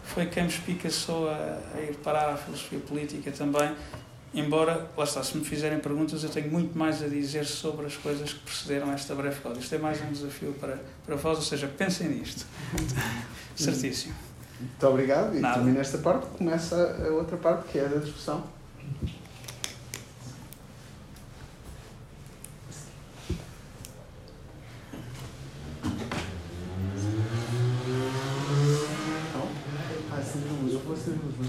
[0.04, 3.72] foi quem me espicaçou a, a ir parar à filosofia política também
[4.34, 7.98] Embora, lá está, se me fizerem perguntas, eu tenho muito mais a dizer sobre as
[7.98, 9.58] coisas que precederam esta breve coda.
[9.58, 12.45] Isto é mais um desafio para, para vós, ou seja, pensem nisto.
[13.56, 14.13] Certíssimo.
[14.60, 15.36] Muito obrigado.
[15.36, 18.43] E termina esta parte, começa a outra parte, que é a da discussão.
[30.12, 30.80] Ah, sim, eu
[31.39, 31.47] vou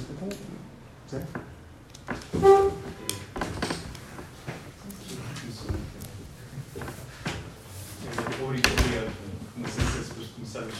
[9.66, 10.70] acender luz, mas está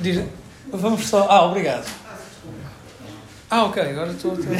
[0.00, 0.24] Diz,
[0.72, 1.28] vamos só.
[1.28, 1.86] Ah, obrigado.
[3.50, 4.38] Ah, ok, agora estou.
[4.38, 4.54] estou...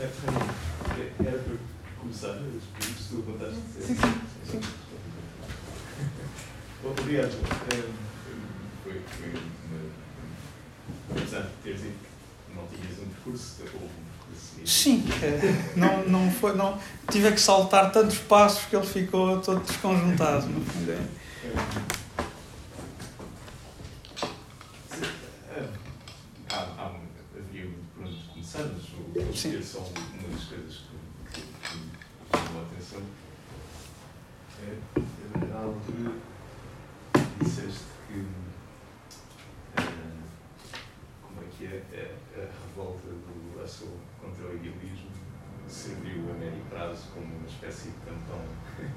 [0.00, 1.56] Era para
[2.00, 2.38] começar,
[2.80, 3.58] se tu contaste.
[3.80, 3.96] Sim,
[4.50, 4.60] sim.
[6.84, 7.32] Obrigado.
[8.84, 9.32] Foi, foi
[11.10, 11.98] interessante ter dito
[12.46, 14.66] que não tinhas um percurso, ou um percurso.
[14.66, 15.04] Sim,
[15.76, 16.78] não, não foi, não,
[17.10, 20.46] tive que saltar tantos passos que ele ficou todo desconjuntado.
[20.46, 20.92] No fundo.
[20.92, 21.98] É.
[29.38, 29.62] Sim.
[29.62, 29.92] são uma
[30.34, 30.80] das coisas
[31.32, 33.02] que, que chamou a atenção.
[34.60, 36.12] É, na altura
[37.40, 39.86] disseste que uh,
[41.22, 45.10] como é que é, é a revolta do Russell contra o idealismo
[45.66, 48.40] serviu a médio prazo como uma espécie de tampão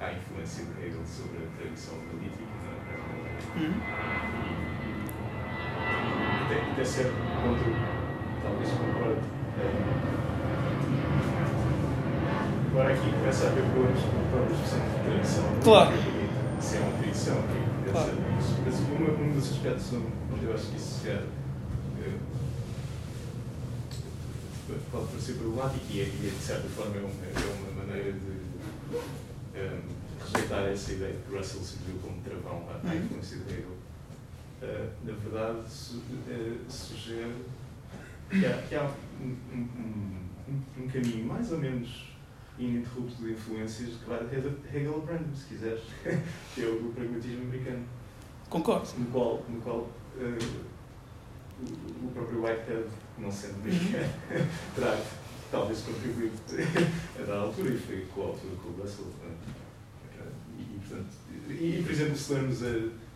[0.00, 2.44] à influência de Hegel sobre a tradição analítica.
[2.60, 3.64] Não é?
[3.64, 3.80] Uhum.
[4.44, 4.60] E,
[6.44, 7.64] até, até certo ponto,
[8.42, 9.40] talvez concorde
[12.70, 15.44] Agora aqui começa a haver problemas com a própria expressão de tradição.
[15.62, 15.90] Claro.
[16.60, 18.12] Se é uma tradição, é claro.
[18.64, 22.12] mas um, um dos aspectos onde eu acho que isso é, é,
[24.90, 28.40] pode parecer problemático e, é, e de certa forma é uma, é maneira de
[28.96, 32.96] um, rejeitar essa ideia de que Russell se viu como travão à, uhum.
[32.96, 33.80] influência de Hegel.
[34.62, 37.34] Uh, na verdade, su, uh, sugere
[38.28, 40.18] que há, que há um, um,
[40.78, 42.10] um, caminho mais ou menos
[42.58, 45.82] ininterrupto de influências que vai de Hegel a Brandon, se quiseres,
[46.54, 47.84] que é o do pragmatismo americano.
[48.50, 48.88] Concordo.
[48.98, 49.90] No qual, no qual uh,
[51.60, 52.88] o, o, próprio Whitehead,
[53.20, 53.60] não sendo uhum.
[53.62, 54.12] americano,
[54.74, 55.00] terá
[55.50, 56.34] talvez contribuído
[57.18, 59.06] a dar altura e foi coautor com o Russell.
[60.58, 61.08] E, portanto,
[61.48, 63.10] e, por exemplo, se lermos a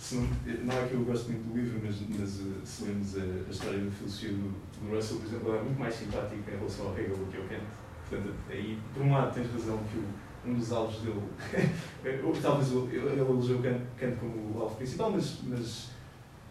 [0.00, 0.26] se não,
[0.64, 3.50] não é que eu gosto muito do livro, mas, mas eh, se lemos a, a,
[3.50, 6.98] história da filosofia do, do, Russell, por exemplo, é muito mais simpática em relação ao
[6.98, 7.62] Hegel do que ao Kant.
[8.08, 11.20] Portanto, aí, por um lado, tens razão que o, um dos alvos dele,
[12.24, 15.90] ou talvez ele, elegeu Kant, Kant como o alvo principal, mas, mas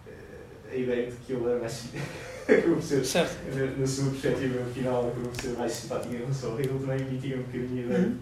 [0.07, 1.89] eh, a ideia de que ele era mais
[2.57, 3.55] acabou ser, certo.
[3.55, 7.37] Na, na sua perspectiva final, acabou ser mais simpática em relação ao Hegel, também emitia
[7.37, 7.89] um bocadinho.
[7.89, 8.17] Uhum.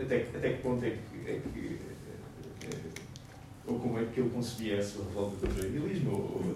[0.00, 1.78] Até, até que ponto é que, é que
[3.70, 6.54] ou como é que ele concebia a sua revolta contra o idealismo, ou, ou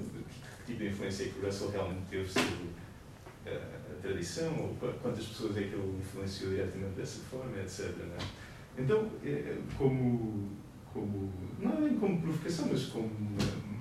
[0.66, 2.70] que tipo de influência é que o Russell realmente teve sobre
[3.46, 7.86] a, a tradição, ou quantas pessoas é que ele influenciou diretamente dessa forma, etc.
[7.86, 8.82] É?
[8.82, 10.50] Então, é, é, como,
[10.92, 13.73] como, não nem como provocação, mas como uma,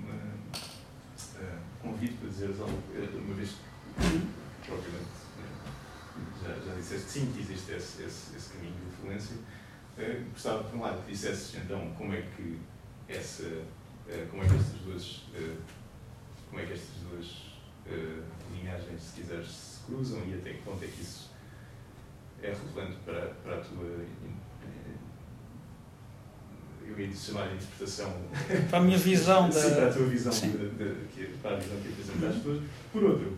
[1.84, 5.14] convite para dizeres algo, eh, uma vez que, propriamente,
[6.42, 10.76] já, já disseste sim, que existe esse, esse, esse caminho de influência, uh, gostava, por
[10.78, 12.58] um lado, que dissesses então como é que
[13.08, 15.62] essa, uh, como é que estas duas, uh,
[16.48, 17.54] como é que estas duas
[18.50, 21.30] linhagens, se quiseres, se cruzam e até que ponto é que isso
[22.42, 24.04] é relevante para, para a tua.
[26.96, 28.12] Eu ia chamar de interpretação.
[28.70, 29.52] Para a minha visão da.
[29.52, 32.62] Sim, para a tua visão, de, de, que, para a visão que apresentas às pessoas.
[32.92, 33.36] Por outro,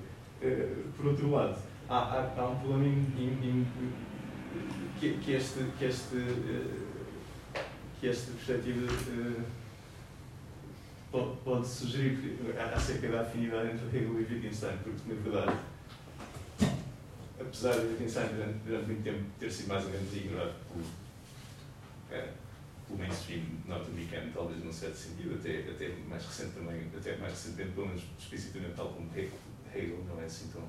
[0.97, 3.67] por outro lado, há, há, há um problema em, em, em,
[5.01, 5.65] que, que este.
[5.79, 6.17] Que este
[8.01, 8.93] que esta perspectiva
[11.11, 12.39] pode, pode sugerir
[12.75, 15.59] acerca da afinidade entre Hegel e Wittgenstein, porque, na verdade,
[17.41, 20.85] apesar de Wittgenstein durante, durante muito tempo ter sido mais ou menos ignorado pelo,
[22.11, 22.33] é,
[22.87, 27.73] pelo mainstream norte-americano, talvez num certo sentido, até, até mais recente também, até mais recentemente,
[27.73, 30.63] pelo menos explicitamente tal como Hegel, não é assim tão,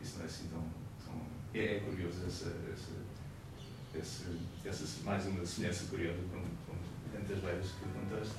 [0.00, 0.62] isso não é assim tão,
[1.04, 1.20] tão
[1.54, 2.92] é, é curioso essa, essa,
[3.98, 4.24] essa,
[4.64, 6.78] essa, mais uma semelhança curiosa com, com
[7.12, 8.34] tantas várias que contaste.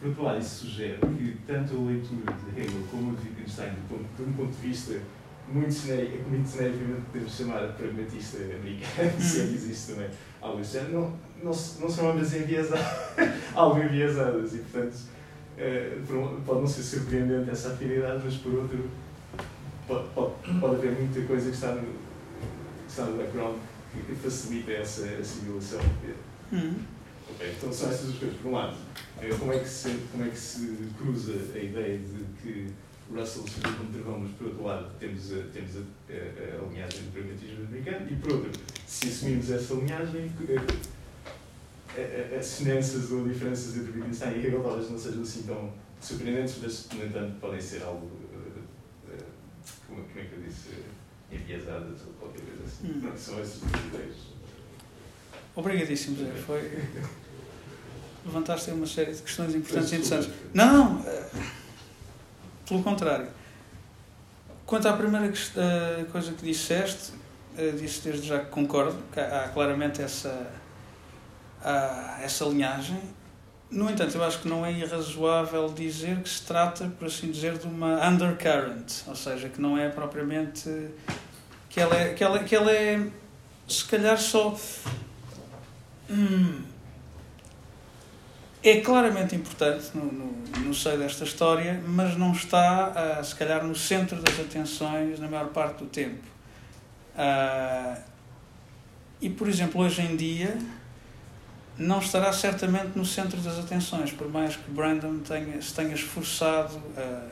[0.00, 3.74] Por outro lado, isso sugere que tanto a leitura de Hegel como a de Wittgenstein,
[3.74, 5.00] de um ponto de vista
[5.48, 10.10] muito genérico, muito genericamente podemos chamar de pragmatista americano, se é existe também
[10.40, 12.86] algo assim, não, não, não são ambas enviesadas,
[13.54, 14.96] algo enviesadas, e portanto
[15.58, 18.90] uh, pode não ser surpreendente essa afinidade, mas por outro
[19.86, 23.56] pode, pode, pode haver muita coisa que está no, que está no background
[24.06, 25.80] que facilita essa assimilação.
[26.52, 26.74] Hum.
[27.30, 28.36] Ok, então são essas as coisas.
[28.38, 28.76] Por um lado,
[29.20, 32.68] eh, como é que se, como é que se cruza a ideia de que
[33.10, 35.80] Russell serviu como travão, mas por outro lado temos a, temos a,
[36.12, 38.50] a, a linhagem do pragmatismo americano e por outro,
[38.86, 40.30] se assumimos essa linhagem,
[42.38, 46.88] as semelhanças ou diferenças entre Wittgenstein e Hegel talvez não sejam assim tão surpreendentes, mas
[46.94, 48.10] no entanto podem ser algo,
[49.86, 50.84] como, como é que eu disse,
[51.30, 52.88] enviesadas ou qualquer coisa assim.
[52.88, 53.00] Hum.
[53.00, 54.16] Pronto, são essas as ideias.
[55.54, 56.32] Obrigadíssimo, Zé.
[56.46, 56.62] Foi
[58.24, 60.30] levantaste uma série de questões importantes e interessantes.
[60.54, 61.30] Não, eh,
[62.68, 63.28] pelo contrário.
[64.66, 67.12] Quanto à primeira eh, coisa que disseste,
[67.56, 70.50] eh, disse desde já que concordo, que há claramente essa,
[71.62, 73.00] há essa linhagem.
[73.70, 77.58] No entanto, eu acho que não é irrazoável dizer que se trata, por assim dizer,
[77.58, 80.70] de uma undercurrent, ou seja, que não é propriamente.
[81.68, 83.06] que ela é, que ela, que ela é
[83.66, 84.56] se calhar só.
[86.08, 86.62] Hum,
[88.62, 90.32] é claramente importante no, no,
[90.64, 95.28] no seio desta história, mas não está, uh, se calhar, no centro das atenções na
[95.28, 96.26] maior parte do tempo.
[97.14, 98.00] Uh,
[99.20, 100.56] e, por exemplo, hoje em dia,
[101.78, 106.76] não estará certamente no centro das atenções, por mais que Brandon tenha, se tenha esforçado
[106.76, 107.28] uh,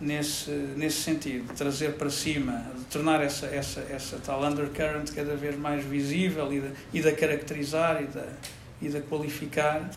[0.00, 5.36] nesse, nesse sentido, de trazer para cima, de tornar essa, essa, essa tal undercurrent cada
[5.36, 9.90] vez mais visível e de, e de caracterizar e de, e de qualificar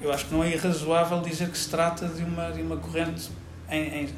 [0.00, 3.30] eu acho que não é irrazoável dizer que se trata de uma, de uma corrente,
[3.70, 4.08] em, em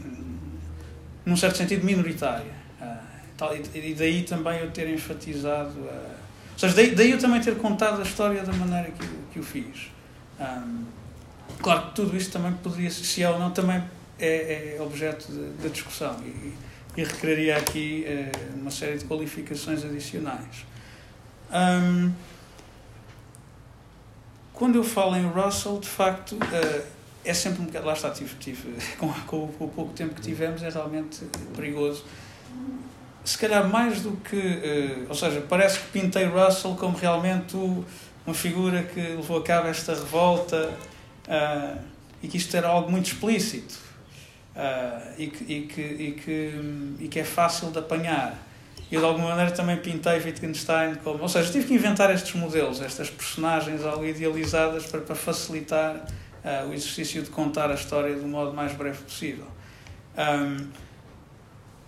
[1.24, 2.52] num certo sentido, minoritária.
[2.80, 5.78] Uh, e daí também eu ter enfatizado.
[5.78, 6.15] Uh,
[6.56, 9.42] ou seja, daí, daí, eu também ter contado a história da maneira que, que o
[9.42, 9.90] fiz.
[10.40, 10.84] Um,
[11.60, 13.84] claro que tudo isto também poderia, se é ou não, também
[14.18, 15.30] é, é objeto
[15.62, 16.54] da discussão e,
[16.96, 20.64] e requeriria aqui uh, uma série de qualificações adicionais.
[21.52, 22.10] Um,
[24.54, 26.86] quando eu falo em Russell, de facto, uh,
[27.22, 27.84] é sempre um bocado.
[27.84, 31.22] Lá está, tive, tive, com, com, o pouco tempo que tivemos, é realmente
[31.54, 32.02] perigoso.
[33.26, 34.36] Se calhar mais do que.
[34.36, 37.84] Uh, ou seja, parece que pintei Russell como realmente o,
[38.24, 40.70] uma figura que levou a cabo esta revolta
[41.28, 41.78] uh,
[42.22, 43.86] e que isto era algo muito explícito
[45.18, 48.46] e, que, e, que, e, que, e que é fácil de apanhar
[48.90, 51.22] eu de alguma maneira também pintei Wittgenstein como.
[51.22, 56.68] Ou seja, tive que inventar estes modelos, estas personagens algo idealizadas para, para facilitar uh,
[56.68, 59.46] o exercício de contar a história do modo mais breve possível.
[60.16, 60.68] Um,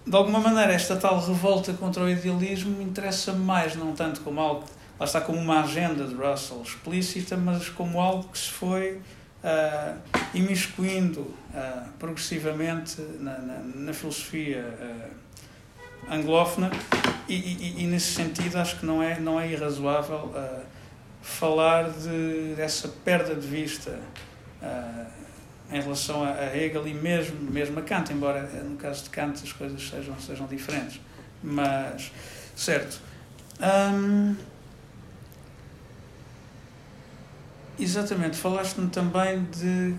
[0.08, 4.64] de alguma maneira, esta tal revolta contra o idealismo interessa-me mais, não tanto como algo,
[4.98, 9.98] lá está, como uma agenda de Russell explícita, mas como algo que se foi uh,
[10.32, 14.64] imiscuindo uh, progressivamente na, na, na filosofia.
[14.80, 15.28] Uh,
[16.10, 16.70] anglófona
[17.28, 20.62] e, e, e, nesse sentido acho que não é, não é irrazoável uh,
[21.20, 23.98] falar de, dessa perda de vista
[25.70, 29.52] em relação a, Hegel e mesmo, mesmo a Kant, embora no caso de Kant as
[29.52, 31.00] coisas sejam, sejam diferentes.
[31.42, 32.10] Mas,
[32.56, 33.00] certo.
[33.60, 34.34] Um,
[37.78, 39.94] exatamente, falaste-me também de,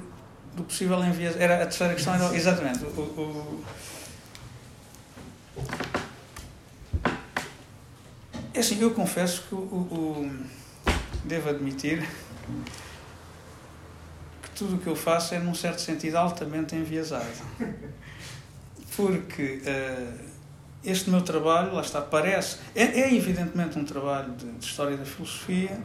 [0.56, 1.36] do possível envies.
[1.38, 2.84] Era a terceira questão, era, exatamente.
[2.84, 3.64] O, o,
[8.54, 10.32] é assim, eu confesso que o, o,
[11.24, 12.08] devo admitir
[14.60, 17.26] tudo o que eu faço é, num certo sentido, altamente enviesado.
[18.96, 20.30] Porque uh,
[20.84, 25.06] este meu trabalho, lá está, parece, é, é evidentemente um trabalho de, de, história da
[25.06, 25.80] filosofia,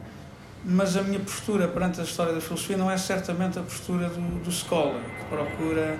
[0.65, 4.43] mas a minha postura perante a história da filosofia não é certamente a postura do,
[4.43, 5.97] do scholar, que procura,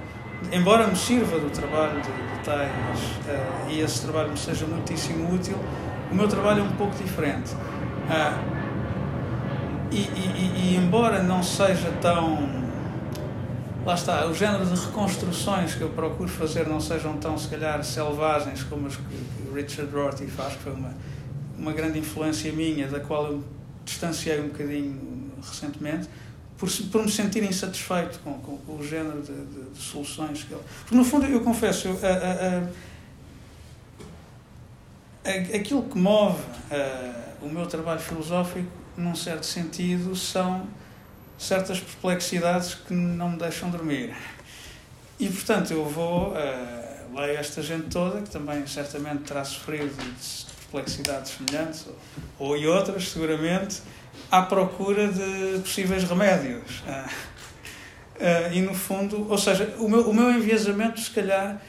[0.51, 5.33] embora me sirva do trabalho de, de Tais uh, e esse trabalho me seja muitíssimo
[5.33, 5.57] útil,
[6.11, 7.53] o meu trabalho é um pouco diferente.
[7.53, 8.65] Uh,
[9.91, 12.64] e, e, e, embora não seja tão
[13.85, 17.83] lá está, o género de reconstruções que eu procuro fazer não sejam tão, se calhar,
[17.83, 19.03] selvagens como as que
[19.53, 20.93] Richard Rorty faz, que foi uma,
[21.57, 23.43] uma grande influência minha, da qual eu
[23.85, 26.09] distanciei um bocadinho recentemente,
[26.57, 30.53] por, por me sentir insatisfeito com, com, com o género de, de, de, soluções que
[30.53, 30.63] ele.
[30.79, 32.07] Porque, no fundo, eu confesso, eu, a,
[35.27, 36.41] a, a, aquilo que move
[37.41, 38.67] o meu trabalho filosófico,
[38.97, 40.65] num certo sentido, são
[41.37, 44.15] certas perplexidades que não me deixam dormir.
[45.19, 50.45] E, portanto, eu vou, uh, leio esta gente toda, que também certamente terá sofrido de
[50.63, 53.81] perplexidades semelhantes, ou, ou e outras, seguramente,
[54.29, 56.81] à procura de possíveis remédios.
[56.81, 56.91] Uh,
[58.51, 61.61] uh, e, no fundo, ou seja, o meu, o meu enviesamento, se calhar,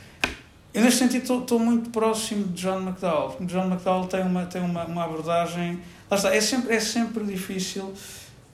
[0.75, 3.37] eu neste sentido estou muito próximo de John McDowell.
[3.43, 5.81] John McDowell tem uma, tem uma, uma abordagem.
[6.11, 7.95] Lá está, é sempre, é sempre difícil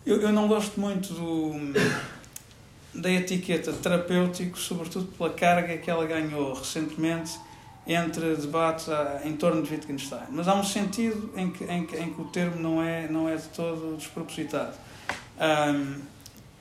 [0.04, 1.52] eu, eu não gosto muito do,
[2.94, 7.38] da etiqueta terapêutico, sobretudo pela carga que ela ganhou recentemente
[7.86, 8.86] entre debates
[9.24, 10.26] em torno de Wittgenstein.
[10.30, 13.28] Mas há um sentido em que, em que, em que o termo não é, não
[13.28, 14.74] é de todo despropositado.
[15.40, 16.12] Um,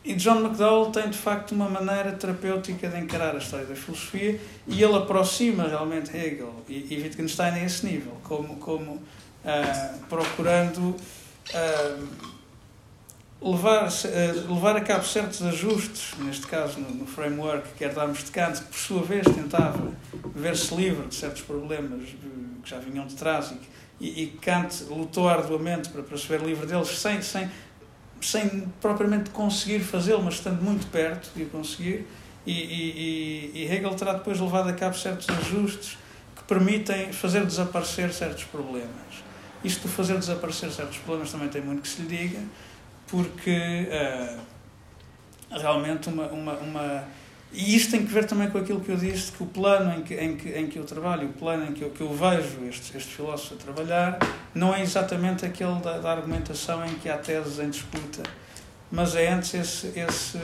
[0.03, 4.41] e John McDowell tem de facto uma maneira terapêutica de encarar a história da filosofia
[4.67, 10.95] e ele aproxima realmente Hegel e, e Wittgenstein a esse nível, como, como uh, procurando.
[11.53, 12.40] Uh,
[13.41, 18.31] levar, eh, levar a cabo certos ajustes, neste caso no, no framework que herdamos de
[18.31, 19.91] Kant, que por sua vez tentava
[20.35, 23.51] ver-se livre de certos problemas que já vinham de trás
[23.99, 27.49] e, e, e Kant lutou arduamente para, para se ver livre deles sem, sem,
[28.21, 32.05] sem propriamente conseguir fazê-lo, mas estando muito perto de o conseguir.
[32.45, 35.97] E, e, e, Hegel terá depois levado a cabo certos ajustes
[36.35, 38.89] que permitem fazer desaparecer certos problemas.
[39.63, 42.39] Isto de fazer desaparecer certos problemas também tem muito que se lhe diga,
[43.11, 44.39] porque uh,
[45.51, 47.03] realmente uma, uma, uma,
[47.51, 50.01] E isto tem que ver também com aquilo que eu disse, que o plano em
[50.01, 52.65] que, em que, em que eu trabalho, o plano em que eu, que eu vejo
[52.69, 54.17] este, este filósofo a trabalhar,
[54.55, 58.23] não é exatamente aquele da, da argumentação em que há teses em disputa,
[58.89, 60.39] mas é antes esse, esse,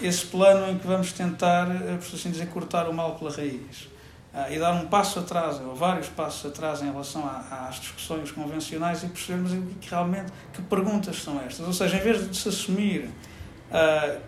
[0.00, 3.89] esse plano em que vamos tentar, eh, por assim dizer, cortar o mal pela raiz.
[4.32, 9.02] Ah, e dar um passo atrás, ou vários passos atrás em relação às discussões convencionais
[9.02, 9.50] e percebermos
[9.80, 11.66] que realmente que perguntas são estas.
[11.66, 14.20] Ou seja, em vez de se assumir uh,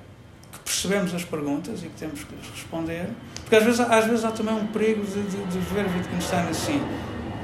[0.51, 3.11] que percebemos as perguntas e que temos que responder,
[3.43, 6.83] porque às vezes, às vezes há também um perigo de, de, de ver Wittgenstein assim,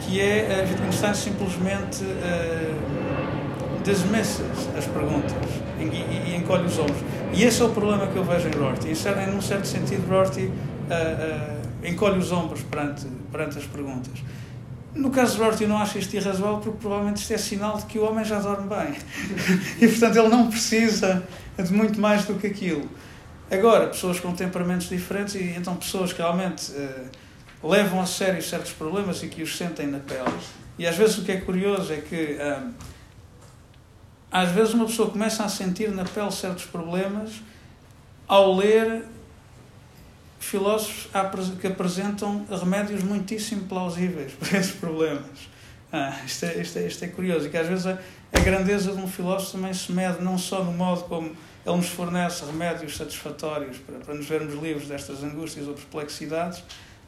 [0.01, 5.33] que é uh, Wittgenstein simplesmente uh, dismisses as perguntas
[5.79, 6.99] e, e, e, encolhe os ombros.
[7.33, 8.89] E esse é o problema que eu vejo em Rorty.
[8.89, 10.47] Em, num certo sentido, Rorty.
[10.91, 14.23] Uh, encolhe os ombros perante, perante as perguntas.
[14.95, 17.87] No caso de Rorty, eu não acho isto irrazoável porque provavelmente isto é sinal de
[17.87, 18.95] que o homem já dorme bem.
[19.81, 21.23] e, portanto, ele não precisa
[21.57, 22.89] de muito mais do que aquilo.
[23.51, 28.73] Agora, pessoas com temperamentos diferentes e então pessoas que realmente uh, levam a sério certos
[28.73, 30.33] problemas e que os sentem na pele.
[30.79, 32.75] E às vezes o que é curioso é que uh,
[34.31, 37.41] às vezes uma pessoa começa a sentir na pele certos problemas
[38.27, 39.05] ao ler
[40.39, 41.09] filósofos
[41.61, 45.49] que apresentam remédios muitíssimo plausíveis para esses problemas.
[45.93, 47.99] Ah, isto, é, isto, é, isto é curioso e que às vezes a,
[48.33, 51.35] a grandeza de um filósofo também se mede não só no modo como
[51.65, 56.63] ele nos fornece remédios satisfatórios para, para nos vermos livres destas angústias ou perplexidades,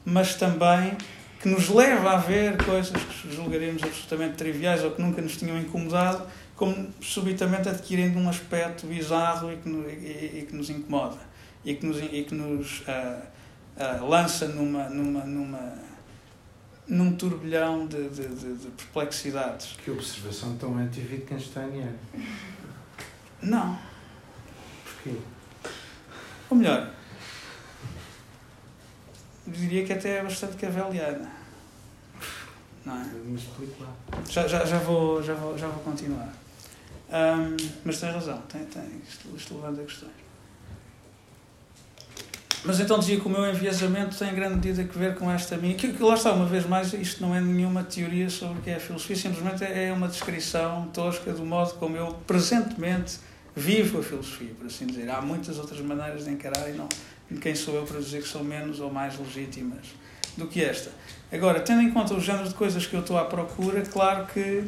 [0.05, 0.97] mas também
[1.43, 5.59] que nos leva a ver coisas que julgaríamos absolutamente triviais ou que nunca nos tinham
[5.59, 6.27] incomodado,
[6.57, 11.30] como subitamente adquirindo um aspecto bizarro e que, e, e que nos incomoda
[11.65, 13.23] e que nos, e que nos uh,
[13.77, 15.79] uh, lança numa, numa, numa,
[16.89, 19.77] num turbilhão de, de, de, de perplexidades.
[19.85, 21.99] Que observação tão anti-Wittgensteiniana.
[23.43, 23.79] Não.
[24.85, 25.17] Porquê?
[26.51, 26.91] Ou melhor,
[29.47, 31.31] diria que até é bastante caveliana.
[32.85, 33.05] Não é?
[33.27, 33.95] Mas explico lá.
[34.29, 36.33] Já, já, já, vou, já, vou, já vou continuar.
[37.11, 40.13] Um, mas tem razão, tem, tem, isto, isto levanta questões.
[42.65, 45.57] Mas então dizia que o meu enviesamento tem em grande medida a ver com esta
[45.57, 45.75] minha.
[45.75, 48.71] Que, que lá está, uma vez mais, isto não é nenhuma teoria sobre o que
[48.71, 53.19] é a filosofia, simplesmente é uma descrição tosca do modo como eu presentemente
[53.57, 55.11] vivo a filosofia, por assim dizer.
[55.11, 56.89] Há muitas outras maneiras de encarar e não.
[57.41, 59.87] Quem sou eu para dizer que são menos ou mais legítimas?
[60.37, 60.91] do que esta.
[61.33, 64.65] Agora, tendo em conta o género de coisas que eu estou à procura, claro que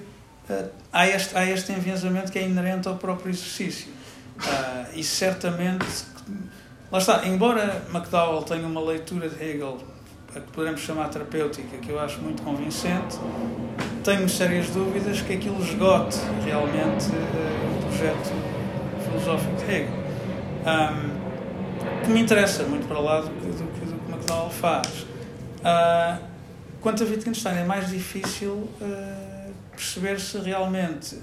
[0.48, 3.88] uh, há, este, há este enviesamento que é inerente ao próprio exercício.
[4.36, 5.86] Uh, e certamente,
[6.92, 9.78] lá está, embora McDowell tenha uma leitura de Hegel
[10.34, 13.18] a que poderemos chamar terapêutica, que eu acho muito convincente,
[14.02, 18.32] tenho sérias dúvidas que aquilo esgote realmente uh, o projeto
[19.04, 20.02] filosófico de Hegel.
[20.62, 21.22] Um,
[22.04, 25.06] que me interessa muito para lá do que, do, que McDowell faz.
[25.60, 26.22] Uh,
[26.80, 31.18] quanto a Wittgenstein é mais difícil uh, perceber se realmente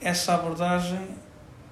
[0.00, 1.08] essa abordagem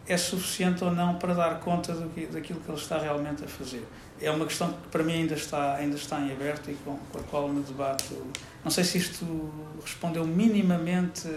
[0.06, 3.48] é suficiente ou não para dar conta do que, daquilo que ele está realmente a
[3.48, 3.84] fazer
[4.20, 7.18] é uma questão que para mim ainda está, ainda está em aberto e com, com
[7.18, 8.26] a qual me debato.
[8.62, 9.52] Não sei se isto
[9.82, 11.28] respondeu minimamente.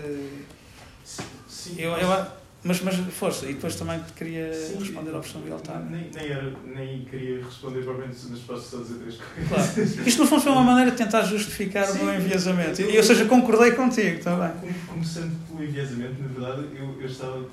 [1.47, 2.27] Sim, eu, eu,
[2.63, 5.89] mas, mas força, e depois também queria sim, responder ao professor Miguel Tano.
[5.89, 9.95] Nem, nem, era, nem queria responder propriamente, mas posso só dizer três coisas.
[9.95, 10.07] Claro.
[10.07, 12.81] Isto no fundo foi uma maneira de tentar justificar sim, o meu enviesamento.
[12.81, 14.51] E, ou seja, concordei contigo também.
[14.87, 17.45] Começando pelo enviesamento, na verdade, eu, eu estava,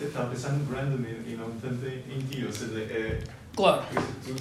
[0.00, 2.44] estava a pensar no Brandon e, não tanto em, em ti.
[2.44, 3.22] Ou seja, é
[3.54, 3.84] Claro.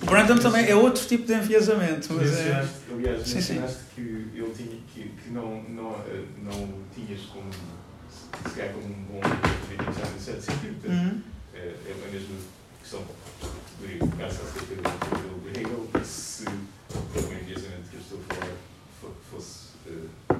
[0.02, 2.14] O Brandon também é outro tipo de enviesamento.
[2.14, 2.66] Mas é...
[2.92, 3.86] Aliás, sim, mencionaste sim.
[3.96, 9.04] que ele tinha que, que não, não, eh, não tinhas como se calhar como um
[9.04, 10.88] bom já em certo sentido.
[10.88, 11.22] Uhum.
[11.54, 12.36] É, é a mesma
[12.82, 13.04] questão
[13.42, 20.40] que verificar-se acerca do Hegel se o enviesamento que eu estou a falar fosse uh,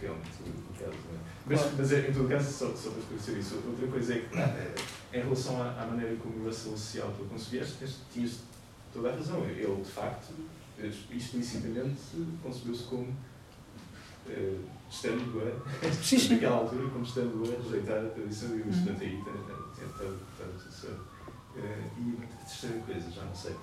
[0.00, 0.96] realmente o caso.
[1.12, 1.33] Não é?
[1.46, 5.22] Mas, mas em todo caso, só, só para esclarecer isso, outra coisa é que em
[5.22, 7.76] relação à, à, maneira como o Russell se autoconcebeste,
[8.12, 8.40] tinhas
[8.92, 9.44] toda a razão.
[9.44, 10.32] Ele, de facto,
[10.78, 11.96] explicitamente
[12.42, 18.62] concebeu-se como uh, estando a, sim, naquela altura, como estando a rejeitar a tradição e
[18.62, 20.18] o estudante aí tem estado
[20.70, 21.14] certo.
[21.56, 23.54] E a terceira coisa, já não sei.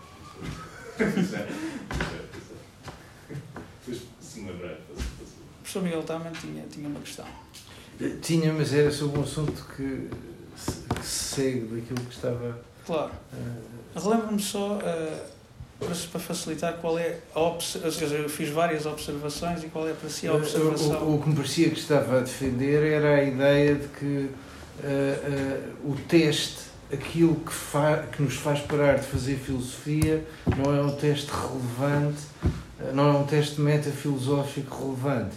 [3.80, 4.94] Depois, se me lembrar, O
[5.62, 7.28] professor Miguel também tinha, tinha uma questão.
[8.22, 10.10] Tinha, mas era sobre um assunto que
[11.02, 12.60] que segue daquilo que estava.
[12.86, 13.12] Claro.
[13.34, 18.04] Uh, Relembro-me só, uh, para, facilitar, qual é a observação.
[18.04, 21.02] Ou seja, eu fiz várias observações e qual é para si a observação.
[21.02, 24.30] O, o, o que me parecia que estava a defender era a ideia de que
[24.84, 26.60] uh, o teste,
[26.92, 30.24] aquilo que, fa que nos faz parar de fazer filosofia,
[30.58, 32.22] não é um teste relevante,
[32.94, 35.36] não é um teste metafilosófico relevante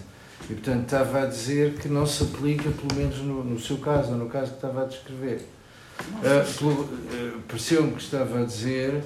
[0.51, 4.13] e, portanto, estava a dizer que não se aplica, pelo menos no, no seu caso,
[4.13, 5.49] ou no caso que estava a descrever.
[6.01, 9.01] Uh, uh, Pareceu-me que estava a dizer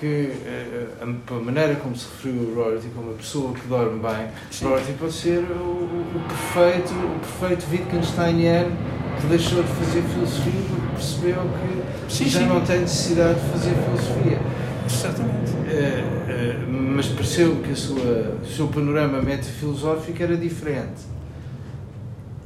[0.00, 4.00] que uh, a, a, maneira como se referiu o Rorty como uma pessoa que dorme
[4.00, 4.66] bem, Sim.
[4.66, 8.74] Rorty pode ser o, o, perfeito, o perfeito Wittgensteiniano
[9.20, 12.46] que deixou de fazer filosofia porque percebeu que sim, já sim.
[12.46, 14.40] não tem necessidade de fazer filosofia.
[14.94, 15.50] Certamente.
[15.50, 21.02] Uh, uh, mas pareceu que a sua, o seu panorama metafilosófico era diferente.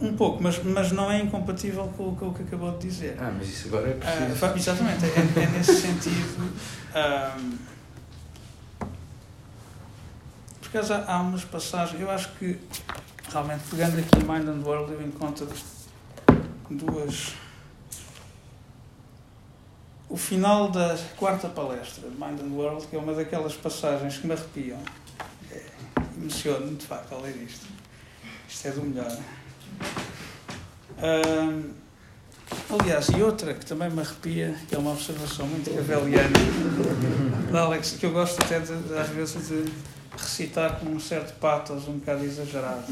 [0.00, 3.16] Um pouco, mas, mas não é incompatível com, com o que acabou de dizer.
[3.18, 4.46] Ah, mas isso agora é preciso.
[4.46, 6.40] Uh, exatamente, é, é, nesse sentido.
[6.40, 7.58] Um,
[10.60, 12.58] por acaso há, há umas passagens, eu acho que
[13.32, 15.48] realmente pegando aqui Mind and World eu encontro
[16.70, 17.34] duas
[20.08, 24.26] o final da quarta palestra de Mind and World, que é uma daquelas passagens que
[24.26, 24.78] me arrepiam.
[25.52, 25.62] É,
[26.16, 27.66] Emociono-me, de facto, ao ler isto.
[28.48, 29.18] Isto é do melhor.
[32.70, 36.30] aliás, e outra que também me arrepia, que é uma observação muito caveliana,
[37.50, 39.70] de Alex, que eu gosto até, de, às vezes, de
[40.16, 42.86] recitar com um certo patos um bocado exagerado.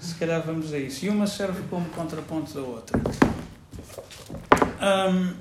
[0.00, 1.04] Se calhar vamos a isso.
[1.04, 3.00] E uma serve como contraponto da outra.
[4.80, 5.34] Um,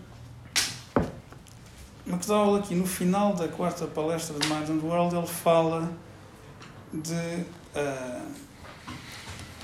[2.05, 5.89] McDowell aqui no final da quarta palestra de Mind and World ele fala
[6.91, 7.45] de
[7.75, 8.31] uh,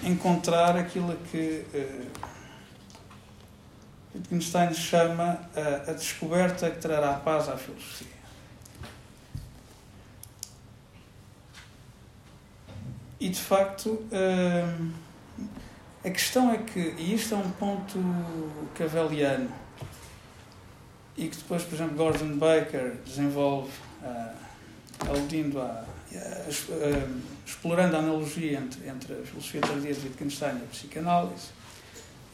[0.04, 2.08] encontrar aquilo que uh,
[4.16, 8.20] Wittgenstein chama uh, a descoberta que trará paz à filosofia.
[13.20, 14.02] E de facto
[16.06, 18.00] a questão é que, e isto é um ponto
[18.74, 19.52] caveliano,
[21.20, 23.70] e que depois, por exemplo, Gordon Baker desenvolve,
[24.02, 30.64] uh, aludindo a, uh, explorando a analogia entre, entre a filosofia tardia de Wittgenstein e
[30.64, 31.48] a psicanálise,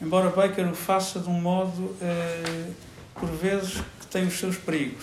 [0.00, 2.74] embora Baker o faça de um modo, uh,
[3.14, 5.02] por vezes, que tem os seus perigos.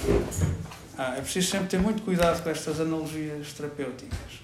[0.97, 4.43] É preciso sempre ter muito cuidado com estas analogias terapêuticas.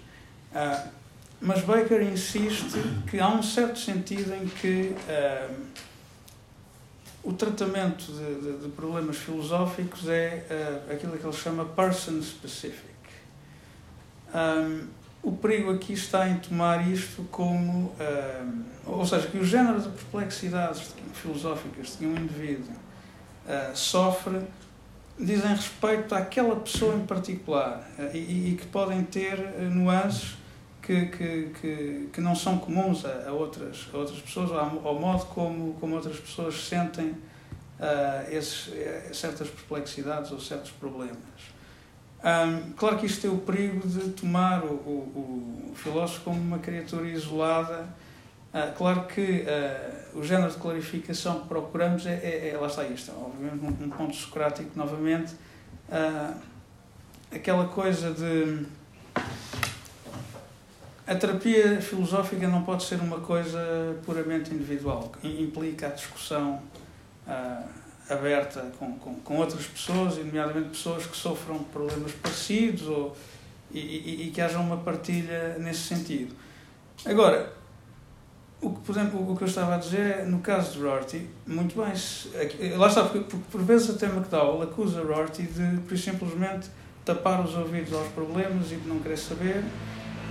[1.39, 4.95] Mas Baker insiste que há um certo sentido em que
[7.29, 12.89] o tratamento de, de, de, problemas filosóficos é uh, aquilo que ele chama person specific.
[14.33, 14.87] Um,
[15.21, 17.93] o perigo aqui está em tomar isto como.
[17.99, 22.73] Um, ou seja, que o género de perplexidades filosóficas que um indivíduo
[23.45, 24.41] uh, sofre
[25.19, 29.37] dizem respeito àquela pessoa em particular uh, e, e, que podem ter
[29.69, 30.35] nuances
[30.89, 34.99] que, que, que, que, não são comuns a, a, outras, a outras pessoas, ao, ao
[34.99, 41.19] modo como, como outras pessoas sentem uh, esses, eh, certas perplexidades ou certos problemas.
[42.23, 46.57] Um, claro que isto tem o perigo de tomar o, o, o filósofo como uma
[46.57, 47.87] criatura isolada.
[48.51, 52.83] Uh, claro que uh, o género de clarificação que procuramos é, é, é lá está
[52.83, 55.35] isto, obviamente um, um ponto socrático novamente,
[57.31, 58.65] aquela coisa de
[61.09, 63.59] a terapia filosófica não pode ser uma coisa
[64.05, 66.61] puramente individual, implica a discussão
[67.27, 67.67] uh,
[68.07, 73.17] aberta com, com, com, outras pessoas, nomeadamente pessoas que sofram problemas parecidos ou,
[73.71, 76.35] e, e, e, que haja uma partilha nesse sentido.
[77.03, 77.53] Agora,
[78.61, 81.27] o que, por exemplo, o que eu estava a dizer é, no caso de Rorty,
[81.47, 86.69] muito bem, lá está, porque por, por vezes até McDowell acusa Rorty de, por simplesmente,
[87.03, 89.63] tapar os ouvidos aos problemas e de não querer saber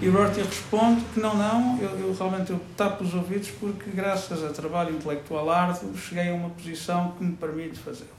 [0.00, 3.90] e o Rorty responde que não, não, eu, eu, realmente eu tapo os ouvidos porque
[3.90, 8.10] graças a trabalho intelectual árduo cheguei a uma posição que me permite fazê-lo.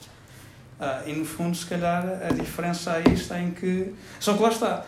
[0.80, 3.94] Ah, e no fundo, se calhar, a diferença aí está em que.
[4.20, 4.86] Só que lá está.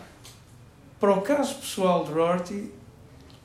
[1.00, 2.72] Para o caso pessoal de Rorty,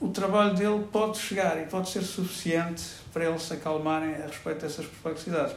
[0.00, 4.60] o trabalho dele pode chegar e pode ser suficiente para eles se acalmarem a respeito
[4.60, 5.56] dessas perplexidades.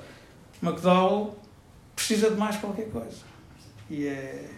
[0.64, 1.38] McDowell
[1.96, 3.18] precisa de mais qualquer coisa.
[3.90, 4.50] E é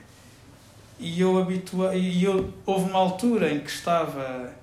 [1.01, 4.53] e eu habitua e eu houve uma altura em que estava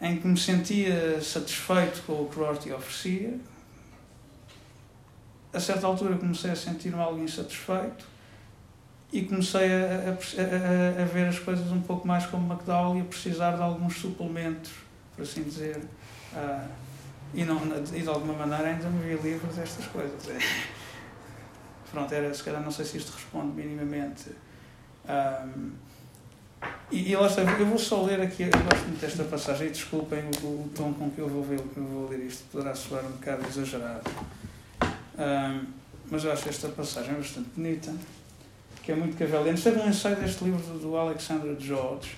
[0.00, 3.38] em que me sentia satisfeito com o que Rorty oferecia
[5.52, 8.06] a certa altura comecei a sentir-me algo insatisfeito
[9.12, 13.00] e comecei a, a, a, a, ver as coisas um pouco mais como McDowell e
[13.00, 14.70] a precisar de alguns suplementos,
[15.16, 15.78] por assim dizer.
[16.32, 16.68] Uh,
[17.34, 17.60] e, não,
[17.92, 20.22] e de alguma maneira ainda me vi livre destas coisas.
[21.90, 24.30] Pronto, era, se calhar não sei se isto responde minimamente
[25.08, 25.70] um,
[26.90, 29.70] e, e lá está, eu vou só ler aqui, eu gosto muito desta passagem, e
[29.70, 33.04] desculpem o, o tom com que eu vou, ver, eu vou ler isto, poderá soar
[33.04, 34.10] um bocado exagerado.
[35.18, 35.66] Um,
[36.10, 37.94] mas eu acho esta passagem bastante bonita,
[38.82, 39.56] que é muito cavaliana.
[39.56, 42.16] Isto é um ensaio deste livro do, do Alexander George,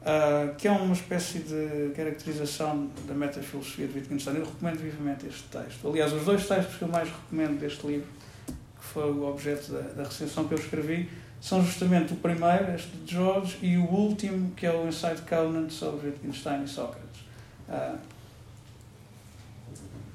[0.00, 4.36] uh, que é uma espécie de caracterização da metafilosofia de Wittgenstein.
[4.36, 5.86] Eu recomendo vivamente este texto.
[5.86, 8.08] Aliás, os dois textos que eu mais recomendo deste livro,
[8.46, 11.10] que foi o objeto da, da recension que eu escrevi,
[11.40, 15.22] são justamente o primeiro, este de George, e o último, que é o ensaio de
[15.22, 17.20] Conan sobre Wittgenstein e Sócrates.
[17.68, 17.98] Uh,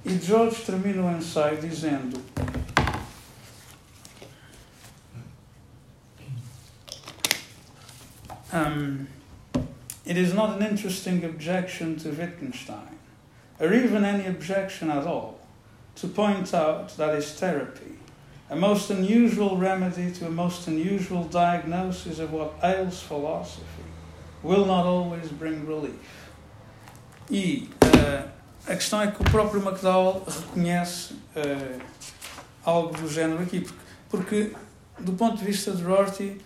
[0.06, 2.22] e George termina o ensaio dizendo
[8.54, 9.08] um,
[10.06, 13.00] It is not an interesting objection to Wittgenstein,
[13.60, 15.40] or even any objection at all,
[15.96, 17.93] to point out that his therapy
[18.54, 23.84] a most unusual remedy to a most unusual diagnosis of what ails philosophy
[24.44, 26.30] will not always bring relief.
[27.32, 28.30] E uh,
[28.68, 31.82] a questão é que o próprio McDowell reconhece uh,
[32.64, 33.76] algo do género aqui, porque,
[34.10, 34.52] porque,
[35.00, 36.38] do ponto de vista de Rorty,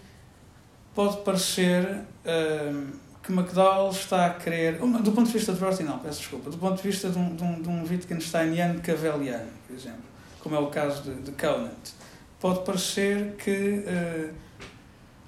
[0.95, 2.87] pode parecer uh,
[3.21, 4.77] que McDowell está a querer.
[4.77, 6.49] Do ponto de vista de Rorty, não, peço desculpa.
[6.49, 10.55] Do ponto de vista de um, de um, de um Wittgensteiniano caveliano, por exemplo, como
[10.55, 11.97] é o caso de, de Conant
[12.39, 14.33] pode parecer que, uh,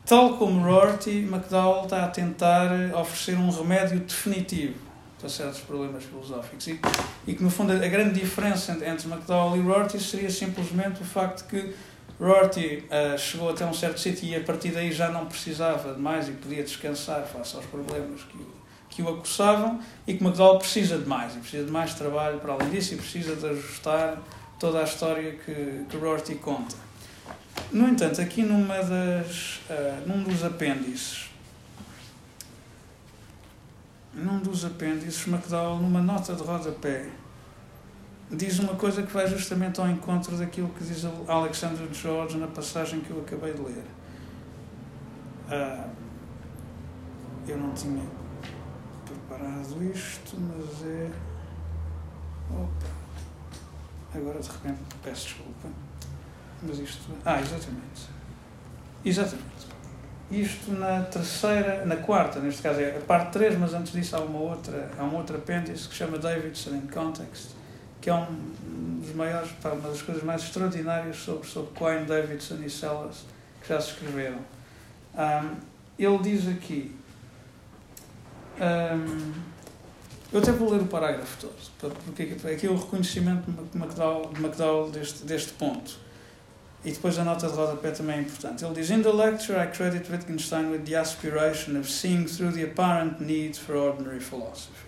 [0.06, 4.76] tal como Rorty, McDowell está a tentar oferecer um remédio definitivo
[5.20, 6.68] para certos problemas filosóficos.
[6.68, 6.80] E,
[7.28, 11.48] e que, no fundo, a grande diferença entre McDowell e Rorty seria simplesmente o facto
[11.48, 11.74] que
[12.20, 16.02] Rorty uh, chegou até um certo sítio e a partir daí já não precisava de
[16.02, 18.48] mais e podia descansar face aos problemas que o,
[18.90, 22.54] que o acossavam e que McDowell precisa de mais e precisa de mais trabalho para
[22.54, 24.18] além disso e precisa de ajustar
[24.60, 26.76] toda a história que, que Rorty conta.
[27.72, 31.30] No entanto, aqui numa das, uh, num dos apêndices,
[34.14, 37.10] num dos apêndices, McDowell, numa nota de rodapé,
[38.30, 43.00] diz uma coisa que vai justamente ao encontro daquilo que diz Alexander George na passagem
[43.02, 43.84] que eu acabei de ler.
[45.48, 45.90] Uh,
[47.48, 48.04] eu não tinha
[49.06, 51.10] preparado isto, mas é.
[52.52, 52.99] Opa!
[54.14, 55.70] Agora de repente peço desculpa.
[56.64, 57.12] Mas isto.
[57.26, 58.10] Ah, exatamente.
[59.06, 59.70] Exatamente.
[60.32, 64.20] Isto na terceira, na quarta, neste caso é a parte 3, mas antes disso há
[64.20, 67.52] uma outra, há um outro apêndice que chama Davidson in Context,
[68.00, 72.70] que é um dos maiores, uma das coisas mais extraordinárias sobre, sobre Quine, Davidson e
[72.70, 73.26] Sellers
[73.62, 74.40] que já se escreveram.
[75.16, 75.56] Um,
[75.98, 76.96] ele diz aqui.
[78.60, 79.34] Um,
[80.32, 81.48] eu até vou ler o parágrafo
[81.80, 85.98] todo, porque aqui é o reconhecimento de McDowell, de McDowell deste, deste ponto.
[86.86, 88.64] E depois a nota de rodapé também é importante.
[88.64, 92.64] Ele diz: In the lecture, I credit Wittgenstein with the aspiration of seeing through the
[92.64, 94.88] apparent need for ordinary philosophy.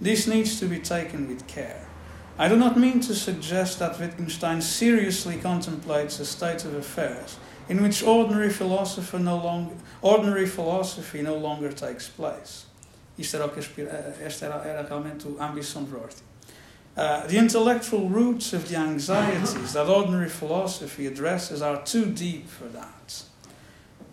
[0.00, 1.86] This needs to be taken with care.
[2.38, 7.36] I do not mean to suggest that Wittgenstein seriously contemplates a state of affairs
[7.68, 12.66] in which ordinary philosophy no longer, ordinary philosophy no longer takes place.
[13.18, 16.22] Isto era o que aspira, esta era, era realmente ambição de Rorty.
[16.96, 22.68] Uh, the intellectual roots of the anxieties that ordinary philosophy addresses are too deep for
[22.68, 23.24] that.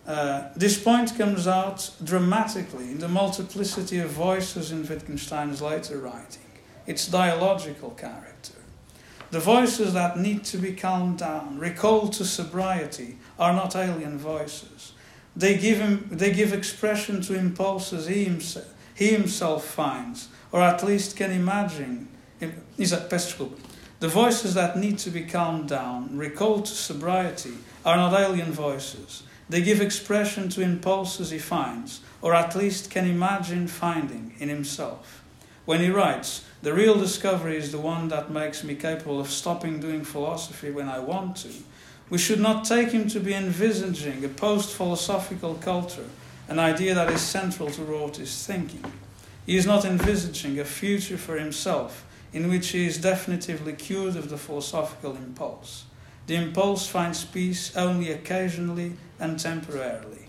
[0.06, 6.42] Uh, this point comes out dramatically in the multiplicity of voices in Wittgenstein's later writing,
[6.86, 8.54] its dialogical character.
[9.30, 14.92] The voices that need to be calmed down, recalled to sobriety, are not alien voices.
[15.36, 18.66] They give, him, they give expression to impulses he himself,
[19.00, 22.06] he himself finds, or at least can imagine
[22.76, 23.58] is at Pestschkub.
[23.98, 29.22] the voices that need to be calmed down, recalled to sobriety, are not alien voices.
[29.48, 35.24] They give expression to impulses he finds, or at least can imagine finding in himself.
[35.64, 39.80] When he writes, The real discovery is the one that makes me capable of stopping
[39.80, 41.52] doing philosophy when I want to,
[42.10, 46.10] we should not take him to be envisaging a post philosophical culture,
[46.50, 48.84] an idea that is central to Rorty's thinking.
[49.46, 54.28] He is not envisaging a future for himself in which he is definitively cured of
[54.28, 55.84] the philosophical impulse.
[56.26, 60.26] The impulse finds peace only occasionally and temporarily.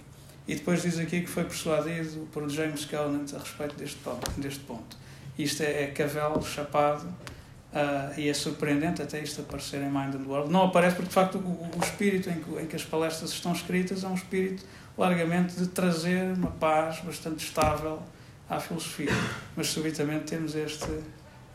[0.48, 4.30] E depois diz aqui que foi persuadido por James Conant a respeito deste ponto.
[4.40, 4.98] Deste ponto.
[5.38, 10.28] Isto é, é Cavell chapado uh, e é surpreendente até isto aparecer em Mind and
[10.28, 10.52] World.
[10.52, 13.54] Não aparece porque, de facto, o, o espírito em que, em que as palestras estão
[13.54, 14.64] escritas é um espírito
[15.02, 18.04] largamente de trazer uma paz bastante estável
[18.48, 19.10] à filosofia.
[19.56, 21.00] Mas subitamente temos este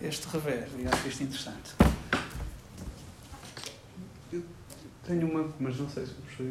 [0.03, 1.75] este revés e acho isto interessante.
[4.33, 4.43] Eu
[5.07, 6.47] tenho uma, mas não sei se o professor.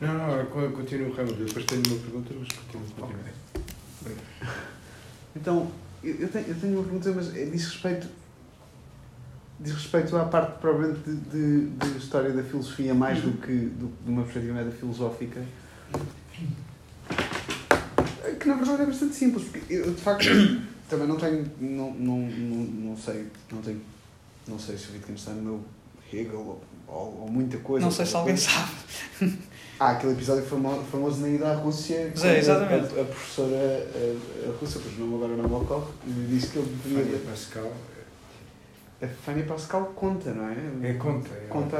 [0.00, 1.32] Não, não, continuo, Ramos.
[1.32, 2.86] Depois tenho uma pergunta, mas continuo.
[4.04, 4.16] Okay.
[5.34, 5.72] Então,
[6.04, 8.06] eu tenho, eu tenho uma pergunta, mas é, diz respeito.
[9.58, 13.88] Diz respeito à parte, provavelmente, de, de, de história da filosofia, mais do que do,
[14.04, 15.42] de uma perspectiva filosófica.
[18.38, 20.26] Que na verdade é bastante simples, porque eu, de facto
[20.88, 22.56] também não tenho, não, não, não,
[22.90, 23.80] não sei, não tenho,
[24.46, 25.60] não sei se o Wittgenstein meu
[26.12, 27.84] Hegel ou, ou, ou, muita coisa.
[27.84, 28.50] Não sei se alguém coisa.
[28.50, 29.38] sabe.
[29.80, 32.12] Ah, aquele episódio famoso, famoso na ida à Rússia.
[32.24, 32.98] É, exatamente.
[32.98, 35.92] A, a, professora a, a russa, cujo nome agora não me ocorre,
[36.28, 37.16] disse que ele deveria.
[37.16, 37.72] Fania Pascal.
[39.00, 40.56] A Fanny Pascal conta, não é?
[40.90, 41.28] É, conta.
[41.32, 41.76] É conta.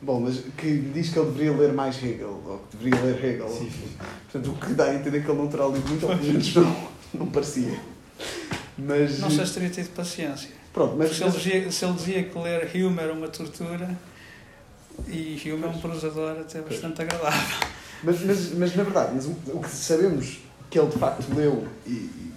[0.00, 3.48] Bom, mas que diz que ele deveria ler mais Hegel, ou que deveria ler Hegel.
[3.48, 3.88] Sim, sim.
[4.30, 6.54] Portanto, o que dá a entender que ele não terá lido muito, ou pelo menos
[6.54, 6.88] não.
[7.14, 7.80] não parecia.
[8.76, 10.50] Mas, não sei se teria tido paciência.
[10.72, 13.98] Pronto, mas, se, ele dizia, se ele dizia que ler Hume era uma tortura,
[15.08, 17.68] e Hume é um prosador até bastante agradável.
[18.02, 20.38] Mas, mas, mas na verdade, mas o que sabemos
[20.68, 22.32] que ele de facto leu e, e,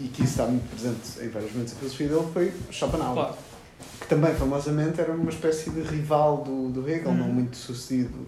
[0.00, 3.14] e que isso está muito presente em vários momentos da filosofia dele foi Schopenhauer.
[3.14, 3.47] Claro.
[4.00, 7.16] Que também, famosamente, era uma espécie de rival do, do Hegel, hum.
[7.16, 8.26] não muito sucedido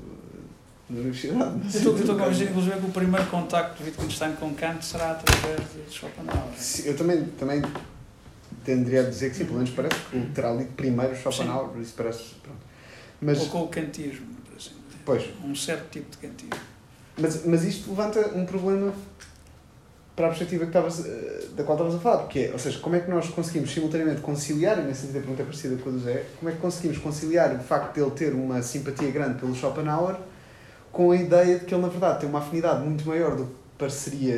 [0.89, 1.61] na universidade.
[1.63, 5.61] Mas estou, estou convencido, inclusive, que o primeiro contacto de Wittgenstein com Kant será através
[5.73, 6.53] de Schopenhauer.
[6.57, 7.63] Sim, eu também, também
[8.65, 11.95] tenderia a dizer que sim, pelo menos parece que terá lido primeiro Schopenhauer, por isso
[11.97, 12.35] parece.
[12.43, 12.61] Pronto.
[13.21, 15.03] Mas, Ou com o kantismo, por assim dizer.
[15.05, 15.25] Pois.
[15.45, 16.65] Um certo tipo de kantismo.
[17.19, 18.93] Mas, mas isto levanta um problema
[20.21, 22.79] para a perspectiva que estavas, eh, da qual estavas a falar, porque é, ou seja,
[22.79, 25.89] como é que nós conseguimos simultaneamente conciliar, e nesse sentido a pergunta é parecida com
[25.89, 29.11] a do Zé, como é que conseguimos conciliar o facto de ele ter uma simpatia
[29.11, 30.17] grande pelo Schopenhauer
[30.93, 33.53] com a ideia de que ele, na verdade, tem uma afinidade muito maior do que
[33.79, 34.37] pareceria,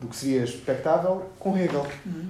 [0.00, 1.86] do que seria expectável com Hegel.
[2.06, 2.28] Uhum.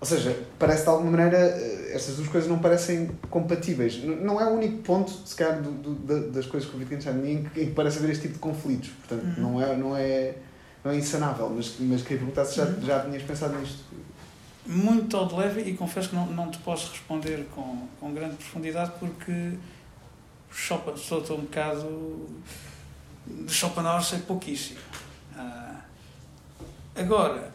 [0.00, 4.02] Ou seja, parece de alguma maneira, eh, estas duas coisas não parecem compatíveis.
[4.02, 7.42] Não é o único ponto, se calhar, do, do, das coisas que o Wittgenstein em
[7.44, 8.88] que parece haver este tipo de conflitos.
[9.06, 9.42] Portanto, uhum.
[9.42, 10.36] não, é, não, é,
[10.84, 11.48] não é insanável.
[11.50, 12.82] Mas, mas queria perguntar se já, uhum.
[12.82, 13.84] já tinhas pensado nisto.
[14.66, 18.36] Muito ao de leve e confesso que não, não te posso responder com, com grande
[18.36, 19.54] profundidade porque
[20.52, 22.28] Chopin, sou, um bocado.
[23.26, 24.80] De Schopenhauer sei pouquíssimo.
[25.36, 25.80] Ah,
[26.96, 27.52] agora,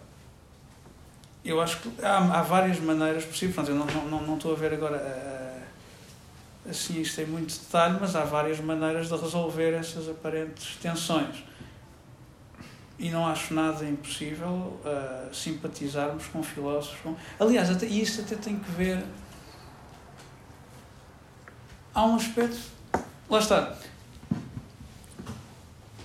[1.43, 3.55] eu acho que há, há várias maneiras possíveis.
[3.55, 7.97] Pronto, eu não, não, não estou a ver agora ah, assim isto em muito detalhe,
[7.99, 11.43] mas há várias maneiras de resolver essas aparentes tensões.
[12.97, 16.97] E não acho nada impossível uh, simpatizarmos com filósofos.
[17.01, 17.15] Com...
[17.39, 19.03] Aliás, até, isto até tem que ver.
[21.93, 22.57] Há um aspecto.
[23.29, 23.75] Lá está.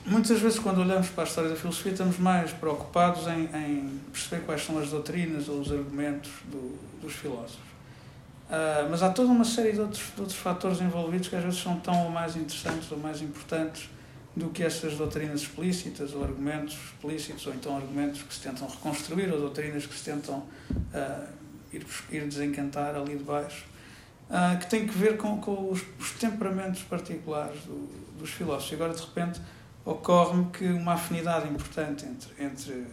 [0.04, 4.44] Muitas vezes, quando olhamos para a história da filosofia, estamos mais preocupados em, em perceber
[4.44, 7.70] quais são as doutrinas ou os argumentos do, dos filósofos.
[8.48, 11.60] Uh, mas há toda uma série de outros, de outros fatores envolvidos que às vezes
[11.60, 13.88] são tão ou mais interessantes ou mais importantes
[14.34, 19.30] do que essas doutrinas explícitas ou argumentos explícitos ou então argumentos que se tentam reconstruir
[19.32, 21.26] ou doutrinas que se tentam uh,
[21.72, 23.64] ir, ir desencantar ali de baixo,
[24.28, 28.70] uh, que tem que ver com, com os, os temperamentos particulares do, dos filósofos.
[28.70, 29.40] E agora, de repente,
[29.84, 32.86] ocorre-me que uma afinidade importante entre, entre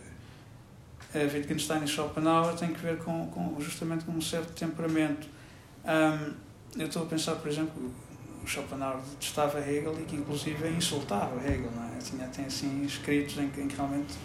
[1.13, 5.27] Wittgenstein e Schopenhauer tem que ver com, com justamente com um certo temperamento.
[5.85, 6.33] Um,
[6.77, 7.91] eu estou a pensar, por exemplo,
[8.47, 11.97] o Schopenhauer detestava Hegel e que inclusive insultava Hegel, não é?
[11.99, 14.15] Tinha, assim escritos em que, em que realmente...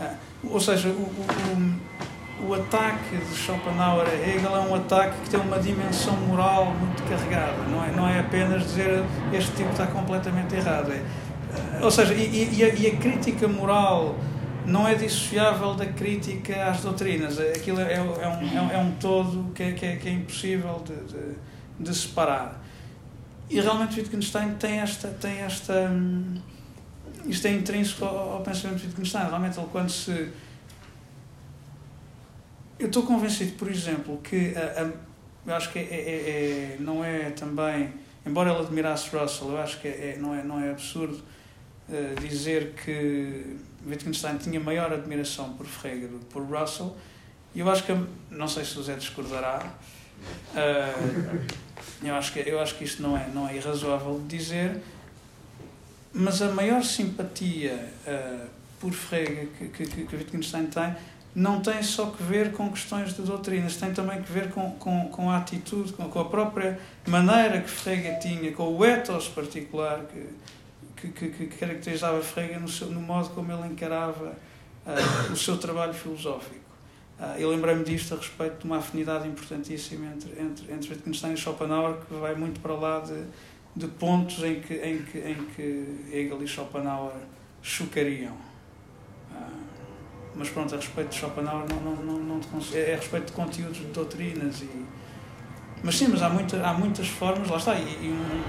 [0.00, 5.30] Ah, ou seja, o, o, o, ataque de Schopenhauer a Hegel é um ataque que
[5.30, 9.86] tem uma dimensão moral muito carregada, não é, não é apenas dizer este tipo está
[9.86, 10.90] completamente errado.
[10.92, 11.04] É,
[11.82, 14.16] ou seja, e, e, a, e, a, crítica moral
[14.64, 17.38] não é dissociável da crítica às doutrinas.
[17.38, 20.82] Aquilo é, é, é, um, é um todo que é, que é, que é impossível
[20.84, 21.36] de, de,
[21.80, 22.65] de, separar.
[23.48, 25.08] E realmente Wittgenstein tem esta.
[25.08, 26.34] Tem esta hum,
[27.26, 29.26] isto é intrínseco ao, pensamento de Wittgenstein.
[29.26, 30.30] Realmente, ele, quando se.
[32.78, 34.54] Eu estou convencido, por exemplo, que.
[34.56, 34.92] A, a,
[35.46, 37.92] eu acho que é, é, é, não é também.
[38.24, 41.22] Embora ele admirasse Russell, eu acho que é, não, é, não é absurdo
[41.88, 46.96] uh, dizer que Wittgenstein tinha maior admiração por Frege do que por Russell.
[47.54, 47.96] E eu acho que,
[48.30, 49.72] não sei se o Zé discordará,
[50.54, 51.46] uh,
[52.02, 54.80] eu, acho que, eu acho que isto não é, não é irrazoável de dizer,
[56.12, 58.46] mas a maior simpatia uh,
[58.80, 60.94] por Frege que, que, que Wittgenstein tem
[61.36, 65.06] não tem só que ver com questões de doutrinas, tem também que ver com, com,
[65.08, 70.06] com a atitude, com, com a própria maneira que Frege tinha, com o ethos particular
[70.96, 74.34] que, que, que, que caracterizava Frege no, seu, no modo como ele encarava
[74.86, 76.65] uh, o seu trabalho filosófico.
[77.18, 81.36] Uh, eu lembrei-me disto a respeito de uma afinidade importantíssima entre, entre, entre Wittgenstein e
[81.36, 83.24] Schopenhauer, que vai muito para lá de,
[83.74, 87.14] de pontos em que, em, que, em que Hegel e Schopenhauer
[87.62, 88.34] chocariam.
[89.32, 89.66] Uh,
[90.34, 92.40] mas pronto, a respeito de Schopenhauer não, não, não, não
[92.74, 94.86] é a respeito de conteúdos de doutrinas e
[95.82, 98.42] mas sim, mas há, muita, há muitas formas, lá está, e, e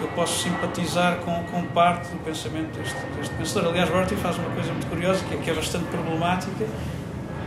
[0.00, 3.70] eu posso simpatizar com, com parte do pensamento deste, deste pensador.
[3.70, 6.66] Aliás, Rorty faz uma coisa muito curiosa, que é, que é bastante problemática.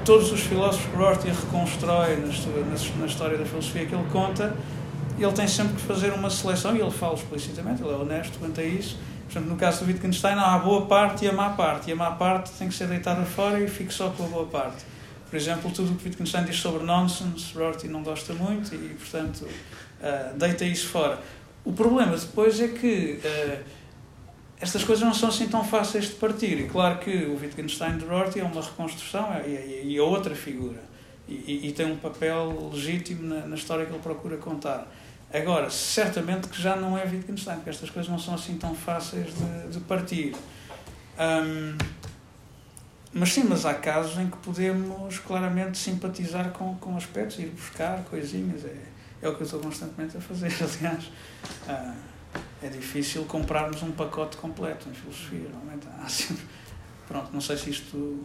[0.09, 4.57] Todos os filósofos que Rorty reconstrói na, na, história da filosofia que ele conta,
[5.19, 8.59] ele tem sempre que fazer uma seleção, e ele fala explicitamente, ele é honesto quanto
[8.59, 8.97] a isso.
[9.27, 11.93] Por exemplo, no caso do Wittgenstein, há a boa parte e a má parte, e
[11.93, 14.83] a má parte tem que ser deitada fora e fica só com a boa parte.
[15.29, 19.43] Por exemplo, tudo o que Wittgenstein diz sobre nonsense, Rorty não gosta muito e, portanto,
[19.43, 21.19] uh, deita isso fora.
[21.63, 23.63] O problema depois é que uh,
[24.61, 26.59] estas coisas não são assim tão fáceis de partir.
[26.59, 30.81] E claro que o Wittgenstein de Rorty é uma reconstrução e, e, é outra figura.
[31.27, 34.87] E, e, tem um papel legítimo na, na, história que ele procura contar.
[35.31, 39.27] Agora, certamente que já não é Wittgenstein, porque estas coisas não são assim tão fáceis
[39.27, 40.35] de, de partir.
[41.19, 41.77] Um,
[43.13, 48.03] mas sim, mas há casos em que podemos claramente simpatizar com, com aspectos, ir buscar
[48.05, 48.65] coisinhas.
[48.65, 48.75] É,
[49.21, 51.11] é o que eu estou constantemente a fazer, aliás.
[51.67, 51.93] Ah,
[52.61, 55.87] é difícil comprarmos um pacote completo em filosofia, realmente.
[56.01, 56.43] Há sempre...
[57.07, 58.19] Pronto, não sei se isto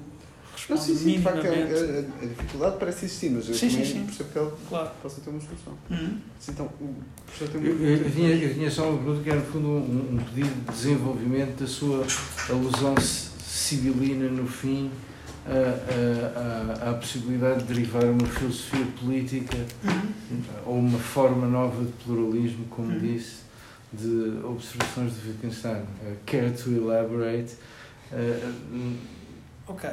[0.52, 1.46] responde não, sim, sim, minimamente.
[1.46, 4.05] De facto, é, a, a, dificuldade parece existir, mas eu sim, também sim, sim.
[4.07, 4.90] percebo que ela claro.
[5.02, 5.72] possa ter uma solução.
[5.90, 6.18] Uhum.
[6.48, 6.94] Então, o
[7.24, 7.82] professor tem uma...
[7.82, 10.55] eu, eu, tinha, eu tinha só uma pergunta que era, no fundo, um, um pedido
[10.55, 12.07] de desenvolvimento da sua
[12.50, 14.90] alusão sibilina no fim
[15.46, 20.42] a, a, a, possibilidade de derivar uma filosofia política uhum.
[20.66, 22.98] ou uma forma nova de pluralismo, como uhum.
[22.98, 23.43] disse,
[23.95, 25.82] de observações de Wittgenstein.
[25.82, 27.55] Uh, care to elaborate?
[28.12, 28.99] Uh,
[29.66, 29.90] ok.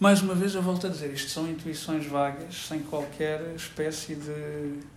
[0.00, 4.94] Mais uma vez eu volto a dizer, isto são intuições vagas, sem qualquer espécie de.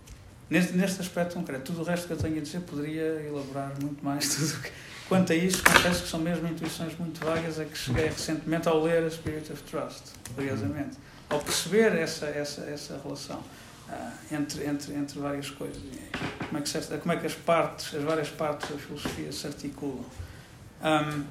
[0.50, 4.02] Neste, neste aspecto concreto, tudo o resto que eu tenho a dizer poderia elaborar muito
[4.02, 4.70] mais tudo que
[5.08, 8.82] Quanto a isso, confesso que são mesmo intuições muito vagas a que cheguei recentemente ao
[8.82, 10.02] ler a Spirit of Trust,
[10.34, 10.98] curiosamente.
[11.30, 13.42] Ao perceber essa, essa, essa relação
[14.30, 15.82] entre, entre, entre várias coisas.
[16.46, 19.46] Como é, que se, como é que as partes, as várias partes da filosofia se
[19.46, 20.04] articulam.
[20.82, 21.24] Um,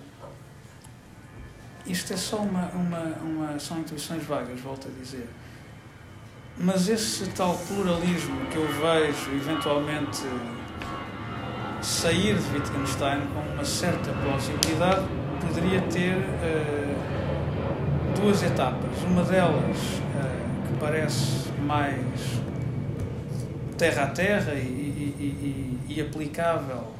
[1.85, 5.27] isto é só uma, uma, uma, são intuições vagas, volto a dizer.
[6.57, 10.23] Mas esse tal pluralismo que eu vejo eventualmente
[11.81, 15.05] sair de Wittgenstein com uma certa plausibilidade
[15.39, 16.17] poderia ter
[18.19, 19.03] duas etapas.
[19.03, 19.77] Uma delas
[20.67, 22.41] que parece mais
[23.77, 26.97] terra a terra e, e, e, e aplicável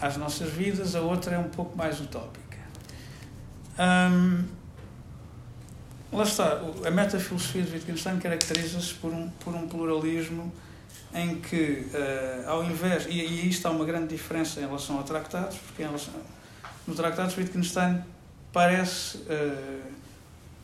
[0.00, 2.58] às nossas vidas, a outra é um pouco mais utópica.
[3.78, 4.44] Hum,
[6.12, 10.52] lá está, a metafilosofia de Wittgenstein caracteriza-se por um, por um pluralismo
[11.14, 15.02] em que, uh, ao invés, e, e isto há uma grande diferença em relação a
[15.02, 16.14] tratados, porque relação,
[16.86, 18.02] no tratados Wittgenstein
[18.52, 19.82] parece, uh,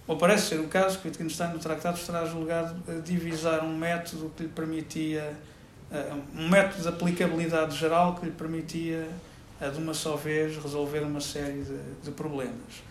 [0.06, 4.30] ou parece ser o caso, que Wittgenstein no tratado terá julgado uh, divisar um método
[4.36, 5.36] que lhe permitia,
[6.34, 9.08] um método de aplicabilidade geral que lhe permitia,
[9.60, 12.82] de uma só vez, resolver uma série de, de problemas.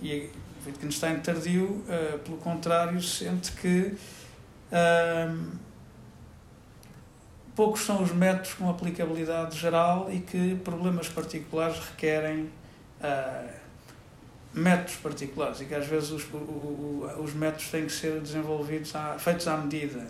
[0.00, 0.30] E
[0.64, 1.82] Wittgenstein tardio,
[2.24, 3.96] pelo contrário, sente que
[7.54, 12.50] poucos são os métodos com aplicabilidade geral e que problemas particulares requerem
[13.00, 13.63] uh,
[14.54, 18.94] métodos particulares e que às vezes os, o, o, os métodos têm que ser desenvolvidos,
[18.94, 20.06] à, feitos à medida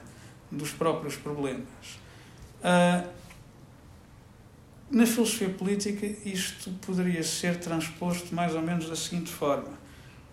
[0.50, 1.64] dos próprios problemas.
[2.60, 3.08] Uh,
[4.90, 9.84] na filosofia política, isto poderia ser transposto mais ou menos da seguinte forma.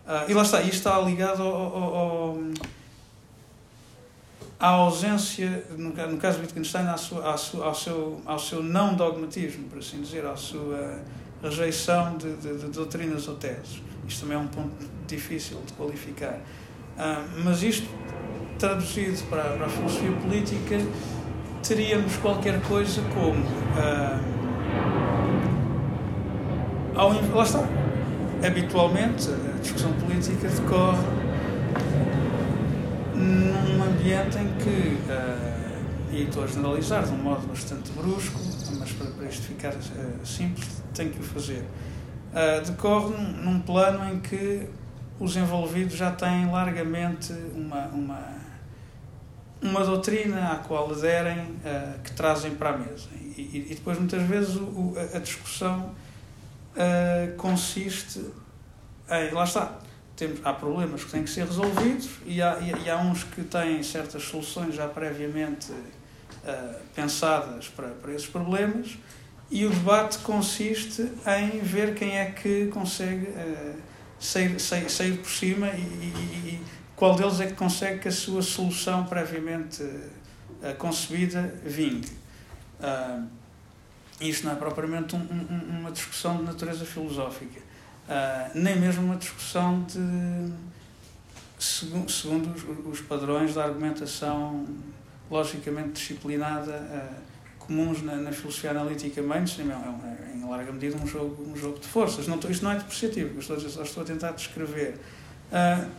[0.06, 2.38] Uh, e lá está, isto está ligado ao, ao, ao
[4.60, 8.96] a ausência, no, caso de Wittgenstein, à sua, à sua, ao, seu, ao seu não
[8.96, 11.00] dogmatismo, por assim dizer, à sua
[11.42, 13.82] rejeição de, de, de doutrinas ou teses.
[14.12, 14.76] Isto também é um ponto
[15.08, 16.34] difícil de qualificar.
[16.98, 17.88] Uh, mas isto,
[18.60, 20.78] traduzido para, para a filosofia política,
[21.66, 23.42] teríamos qualquer coisa como.
[23.42, 24.20] Uh,
[26.94, 27.64] ao, lá está.
[28.46, 31.08] Habitualmente, a discussão política decorre
[33.16, 38.38] num ambiente em que, uh, e estou a generalizar de um modo bastante brusco,
[38.78, 41.64] mas para, para isto ficar uh, simples, tenho que o fazer,
[42.32, 44.68] uh, decorre num, plano em que
[45.20, 48.28] os envolvidos já têm largamente uma, uma,
[49.62, 53.10] uma doutrina à qual aderem, uh, que trazem para a mesa.
[53.38, 55.92] E, e depois, muitas vezes, o, a discussão
[57.38, 58.20] consiste
[59.10, 59.34] em.
[59.34, 59.78] Lá está
[60.22, 63.42] temos, há problemas que têm que ser resolvidos e há, e, e há uns que
[63.44, 68.98] têm certas soluções já previamente uh, pensadas para, para esses problemas
[69.52, 73.76] e o debate consiste em ver quem é que consegue uh,
[74.20, 76.62] sair, sair, sair por cima e, e, e,
[76.96, 82.10] qual deles é que consegue que a sua solução previamente uh, concebida vingue.
[82.80, 83.28] Uh,
[84.22, 87.60] isto não é propriamente um, um, uma discussão de natureza filosófica
[88.12, 90.54] uh, nem mesmo uma discussão de
[91.58, 94.66] segundo, segundo os, os, padrões da argumentação
[95.30, 96.72] logicamente disciplinada
[97.72, 101.80] comuns na, na, filosofia analítica mainstream, é, é, em larga medida um jogo, um jogo
[101.80, 102.28] de forças.
[102.28, 104.96] Não, isto não é depreciativo, estou, só estou a tentar descrever.
[105.52, 105.90] Uh,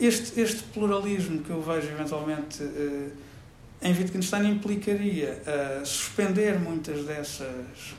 [0.00, 3.12] este, este pluralismo que eu vejo eventualmente uh,
[3.82, 7.94] em Wittgenstein implicaria uh, suspender muitas dessas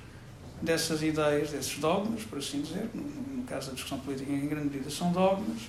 [0.61, 3.01] dessas ideias, desses dogmas, por assim dizer, no,
[3.37, 5.61] no caso da discussão política em grande medida são dogmas,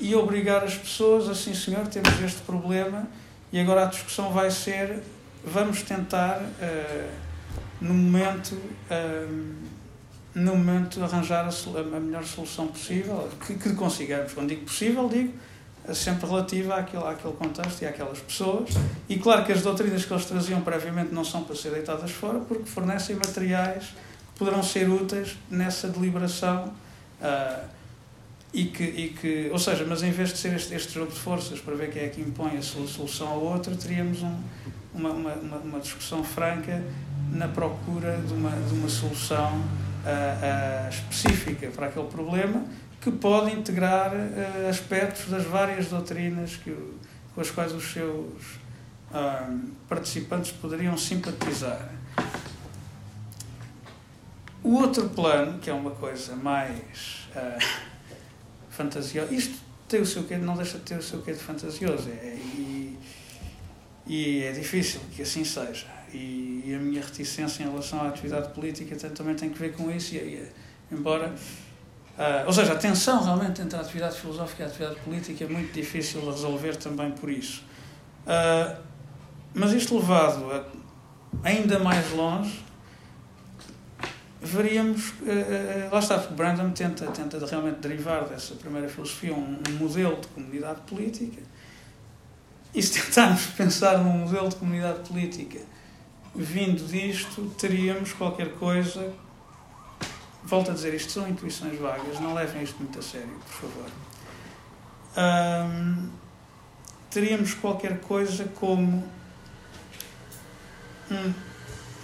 [0.00, 3.06] e obrigar as pessoas, assim senhor, temos este problema
[3.54, 5.00] e agora a discussão vai ser,
[5.44, 7.10] vamos tentar uh,
[7.80, 9.54] no momento uh,
[10.34, 15.32] no momento arranjar a, a melhor solução possível, que, que consigamos, quando digo possível, digo
[15.94, 18.70] sempre relativa àquele, àquele contexto e àquelas pessoas.
[19.08, 22.40] E claro que as doutrinas que eles traziam previamente não são para ser deitadas fora,
[22.40, 23.84] porque fornecem materiais
[24.32, 26.74] que poderão ser úteis nessa deliberação.
[27.20, 27.73] Uh,
[28.54, 31.18] e que, e que, ou seja, mas em vez de ser este, este jogo de
[31.18, 34.40] forças para ver quem é que impõe a solução ao outro, teríamos um,
[34.94, 36.80] uma, uma, uma, discussão franca
[37.32, 42.64] na procura de uma, de uma solução uh, uh, específica para aquele problema
[43.00, 46.72] que pode integrar uh, aspectos das várias doutrinas que,
[47.34, 48.62] com as quais os seus
[49.88, 51.88] participantes poderiam simpatizar.
[54.60, 57.28] O outro plano, que é uma coisa mais
[58.74, 62.08] fantasiosa, isto tem o seu quê, não deixa de ter o seu quê de fantasioso,
[62.10, 62.98] é, e,
[64.06, 65.86] e é difícil que assim seja.
[66.12, 69.90] E, e, a minha reticência em relação à atividade política também tem que ver com
[69.90, 70.48] isso, e, e
[70.92, 71.34] embora
[72.14, 75.48] Uh, ou seja, a tensão realmente entre a atividade filosófica e a atividade política é
[75.48, 77.64] muito difícil de resolver também por isso.
[78.24, 78.76] Uh,
[79.52, 80.64] mas isto levado a,
[81.42, 82.64] ainda mais longe,
[84.44, 85.10] veríamos.
[85.20, 90.28] Uh, lá está, Brandon tenta, tenta realmente derivar dessa primeira filosofia um, um modelo de
[90.28, 91.42] comunidade política.
[92.74, 95.60] E se tentarmos pensar num modelo de comunidade política
[96.34, 99.12] vindo disto, teríamos qualquer coisa.
[100.42, 103.90] Volto a dizer, isto são intuições vagas, não levem isto muito a sério, por favor.
[107.08, 109.04] Teríamos qualquer coisa como
[111.10, 111.34] um,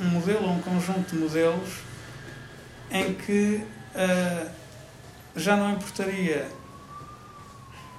[0.00, 1.89] um modelo ou um conjunto de modelos
[2.90, 3.62] em que
[3.94, 4.46] ah,
[5.36, 6.46] já não importaria.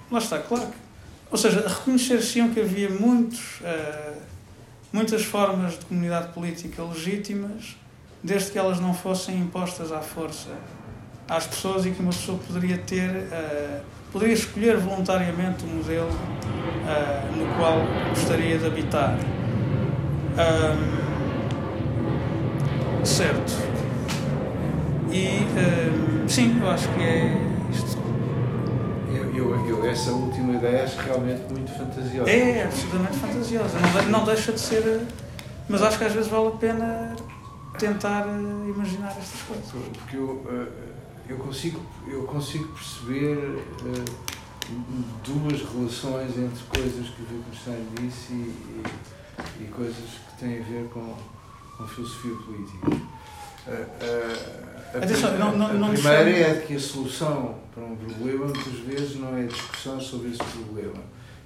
[0.09, 0.77] Lá está, claro que.
[1.29, 4.13] Ou seja, reconhecer-se-iam que havia muitos, ah,
[4.91, 7.77] muitas formas de comunidade política legítimas,
[8.23, 10.49] desde que elas não fossem impostas à força
[11.29, 13.27] às pessoas e que uma pessoa poderia ter.
[13.31, 13.81] ah,
[14.11, 16.11] poderia escolher voluntariamente o modelo
[16.85, 19.17] ah, no qual gostaria de habitar.
[20.37, 21.01] Ahm,
[23.05, 23.70] certo.
[25.11, 25.27] E
[25.57, 27.37] ahm, sim, eu acho que é
[27.71, 27.97] isto.
[29.13, 32.29] Eu, eu, eu- essa última ideia acho realmente muito fantasiosa.
[32.29, 33.77] É absolutamente fantasiosa.
[33.79, 34.83] Não, não deixa de ser.
[34.87, 35.05] eh,
[35.67, 37.15] Mas acho que às vezes vale a pena
[37.77, 39.65] tentar eh, imaginar estas coisas.
[39.97, 40.45] Porque eu,
[41.27, 43.63] eu, consigo, eu consigo perceber
[45.25, 48.81] duas relações entre coisas que o Wittgenstein disse e,
[49.59, 51.13] e, e coisas que têm a ver com,
[51.77, 53.11] com filosofia política.
[54.93, 58.45] A Atenção, não- não- a não me primeira é que a solução para um problema
[58.45, 61.01] muitas vezes não é a discussão sobre esse problema.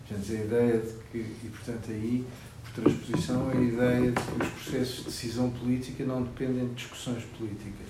[0.08, 2.26] Portanto, a ideia de que, e portanto aí,
[2.64, 7.24] por transposição, a ideia de que os processos de decisão política não dependem de discussões
[7.38, 7.88] políticas.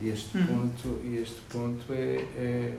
[0.00, 0.46] E este Uhum.
[0.46, 2.74] ponto, este ponto é, é,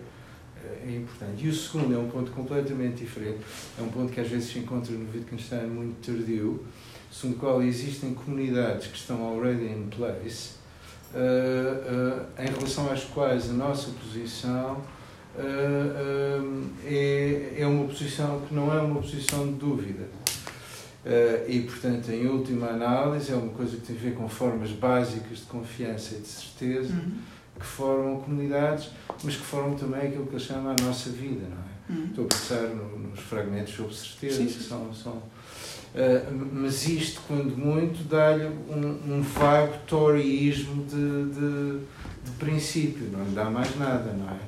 [0.87, 1.45] é importante.
[1.45, 3.39] E o segundo é um ponto completamente diferente.
[3.77, 6.63] É um ponto que às vezes se encontra no Wittgenstein muito tardio,
[7.11, 10.56] segundo o qual existem comunidades que estão already in place,
[11.15, 14.81] em relação às quais a nossa posição
[15.39, 20.05] um, é, é uma posição que não é uma posição de dúvida.
[21.47, 25.37] E, portanto, em última análise, é uma coisa que tem a ver com formas básicas
[25.39, 27.11] de confiança e de certeza Uhum.
[27.59, 28.89] que formam comunidades,
[29.23, 31.99] mas que formam também aquilo que ele chama a nossa vida, não é?
[31.99, 32.05] Uhum.
[32.07, 34.59] Estou a pensar no- nos fragmentos sobre certeza, Sim, que sim.
[34.69, 34.93] são.
[34.93, 35.36] são ah,
[36.53, 41.79] mas isto, quando muito, dá-lhe um, um vago toryismo de, de,
[42.25, 44.39] de princípio, não lhe dá mais nada, não é?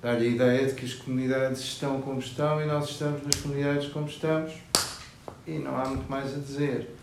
[0.00, 3.88] Dá-lhe a ideia de que as comunidades estão como estão e nós estamos nas comunidades
[3.88, 4.52] como estamos
[5.46, 6.94] e não há muito mais a dizer.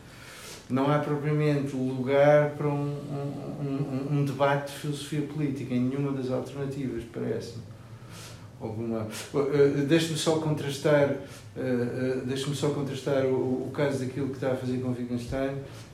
[0.69, 6.11] Não há propriamente lugar para um, um, um, um debate de filosofia política em nenhuma
[6.11, 7.61] das alternativas, parece-me
[8.59, 9.07] alguma.
[9.33, 11.17] Uh, Deixe-me só contrastar,
[11.55, 11.59] uh,
[12.21, 15.51] uh, deixe-me só contrastar o, o caso daquilo que está a fazer com Wittgenstein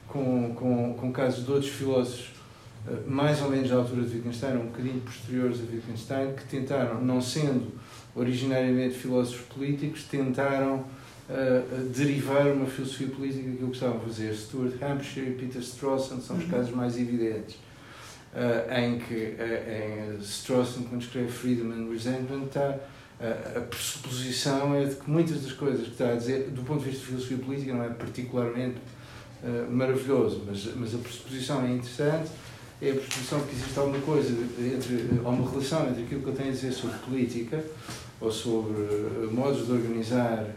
[0.08, 2.32] com, com, com casos de outros filósofos
[2.88, 7.02] uh, mais ou menos da altura de Wittgenstein, um bocadinho posteriores a Wittgenstein, que tentaram,
[7.04, 7.72] não sendo
[8.16, 10.84] originariamente filósofos políticos, tentaram
[11.96, 14.34] derivar uma filosofia política daquilo que estavam a fazer.
[14.36, 16.50] Stuart Hampshire e Peter Strawson são os Uhum.
[16.50, 17.56] casos mais evidentes.
[18.70, 22.78] Em que em Strawson, quando escreve Freedom and Resentment, está,
[23.58, 26.90] a pressuposição é de que muitas das coisas que está a dizer, do ponto de
[26.90, 28.78] vista de filosofia política, não é particularmente
[29.44, 32.32] uh, maravilhoso, mas, mas a pressuposição é interessante.
[32.82, 34.30] É a pressuposição que existe alguma coisa,
[34.60, 37.64] entre, ou uma relação entre aquilo que eu tenho a dizer sobre política,
[38.20, 40.48] ou sobre uh, modos de organizar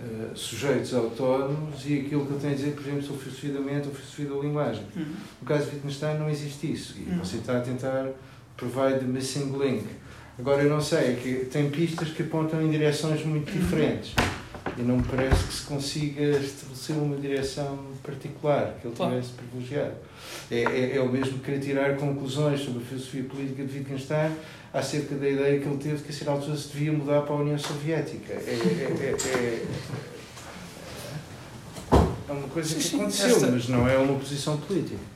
[0.00, 3.60] uh, sujeitos autónomos, e aquilo que eu tenho a dizer, por exemplo, sobre filosofia da
[3.60, 4.84] mente ou filosofia da linguagem.
[4.96, 5.14] Uhum.
[5.42, 6.94] No caso de Wittgenstein não existe isso.
[6.96, 7.18] E Hum.
[7.18, 8.08] você está a tentar
[8.56, 9.84] provide the missing link.
[10.38, 14.14] Agora eu não sei, é que tem pistas que apontam em direções muito diferentes.
[14.76, 19.12] E não me parece que se consiga estabelecer uma direção particular que ele Claro.
[19.12, 19.94] tivesse privilegiado.
[20.50, 24.32] É, é, é o mesmo que querer tirar conclusões sobre a filosofia política de Wittgenstein
[24.72, 27.38] acerca da ideia que ele teve que a certa altura se devia mudar para a
[27.38, 28.32] União Soviética.
[28.32, 29.66] É, é, é, é,
[32.28, 35.13] é uma coisa que aconteceu, mas não é uma posição política.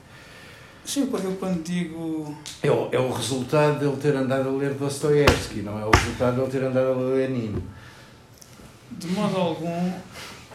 [0.89, 2.35] Sim, eu quando digo.
[2.63, 6.37] É o, é o resultado dele ter andado a ler Dostoiévski, não é o resultado
[6.37, 7.63] dele ter andado a ler Lenin.
[8.93, 9.93] De modo algum,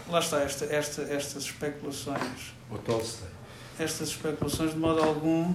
[0.10, 3.28] lá está, esta, esta, estas especulações, Ou Tolstói.
[3.78, 5.54] estas especulações de modo algum,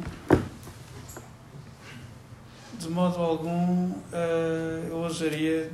[2.78, 5.72] de modo algum, eh, eu ousaria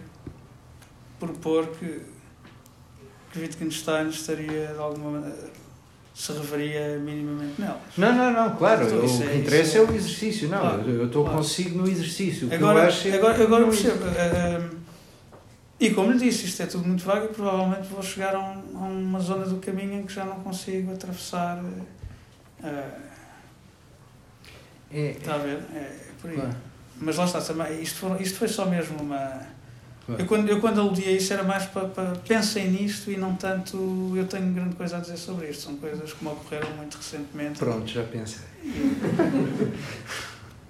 [1.20, 2.00] propor que,
[3.30, 5.50] que Wittgenstein estaria de alguma maneira,
[6.14, 7.80] se reveria minimamente nelas.
[7.98, 8.86] Não, não, não, claro.
[8.86, 10.48] Então, o que é- interessa é é- o exercício.
[10.48, 11.38] Não, Claro, eu estou claro.
[11.38, 12.48] consigo no exercício.
[12.54, 14.04] Agora, eu acho é agora, agora não- percebo.
[14.06, 14.70] eh,
[15.80, 18.76] e como lhe disse, isto é tudo muito vago e provavelmente vou chegar a, um-
[18.78, 21.62] a uma zona do caminho em que já não consigo atravessar.
[22.62, 22.88] eh,
[24.92, 25.58] É, está a ver?
[25.74, 26.36] É, por aí.
[26.36, 26.54] claro.
[27.00, 29.40] Mas lá está, também, isto, foram- isto foi só mesmo uma,
[30.06, 34.12] Eu quando, eu quando aludia isso era mais para, para pensem nisto e não tanto
[34.14, 35.62] eu tenho grande coisa a dizer sobre isto.
[35.64, 37.58] São coisas que me ocorreram muito recentemente.
[37.58, 38.42] Pronto, já pensei.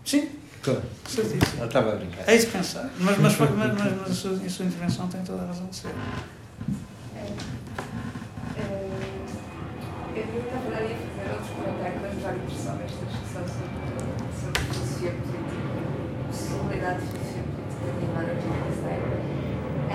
[0.04, 0.28] Sim,
[0.62, 0.82] Claro.
[1.08, 1.64] certíssimo.
[1.64, 2.28] Estava a brincar.
[2.28, 2.90] É isso que pensar.
[2.98, 5.76] Mas, mas, mas, mas, mas a, sua, a sua intervenção tem toda a razão de
[5.76, 5.90] ser.
[10.16, 13.74] Eu, na verdade, ia fazer outros comentários, mas já me interessava esta discussão sobre,
[14.40, 15.80] sobre filosofia política,
[16.30, 18.34] possibilidade de filosofia política de levar a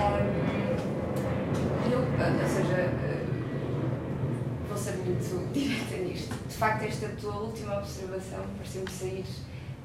[0.00, 3.24] Um, eu, ou seja, eh,
[4.68, 6.34] vou ser muito direta nisto.
[6.48, 9.24] De facto, esta tua última observação pareceu-me sair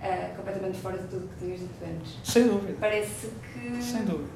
[0.02, 2.14] eh, completamente fora de tudo o que tinhas dito antes.
[2.24, 2.76] Sem dúvida.
[2.80, 3.82] Parece que.
[3.84, 4.30] Sem dúvida.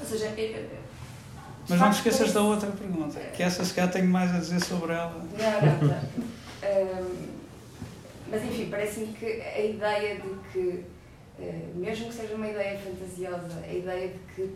[0.00, 3.72] Ou seja, eh, de Mas não te esqueças parece- da outra pergunta, que essa se
[3.72, 5.14] calhar tenho mais a dizer sobre ela.
[5.38, 5.94] Não, não, não.
[6.62, 7.34] Ahm,
[8.30, 10.84] mas enfim, parece-me que a ideia de que,
[11.40, 14.50] eh, mesmo que seja uma ideia fantasiosa, a ideia de que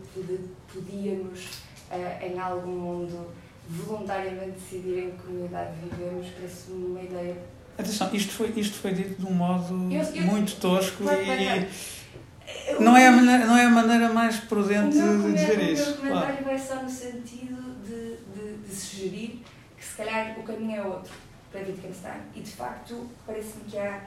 [0.72, 1.48] podíamos,
[1.90, 3.32] eh, em algum mundo,
[3.68, 7.36] voluntariamente decidir em que comunidade vivemos, parece-me uma ideia.
[7.76, 11.68] Atenção, isto foi, isto foi dito de um modo Eu- eu- muito tosco Claro, e
[12.82, 15.82] não é, a maneira, não é a maneira mais prudente de dizer isso.
[15.82, 19.42] O meu comentário vai só no sentido de, de, de sugerir
[19.76, 21.12] que se calhar o caminho é outro
[21.52, 24.00] para Wittgenstein e de facto parece-me que há,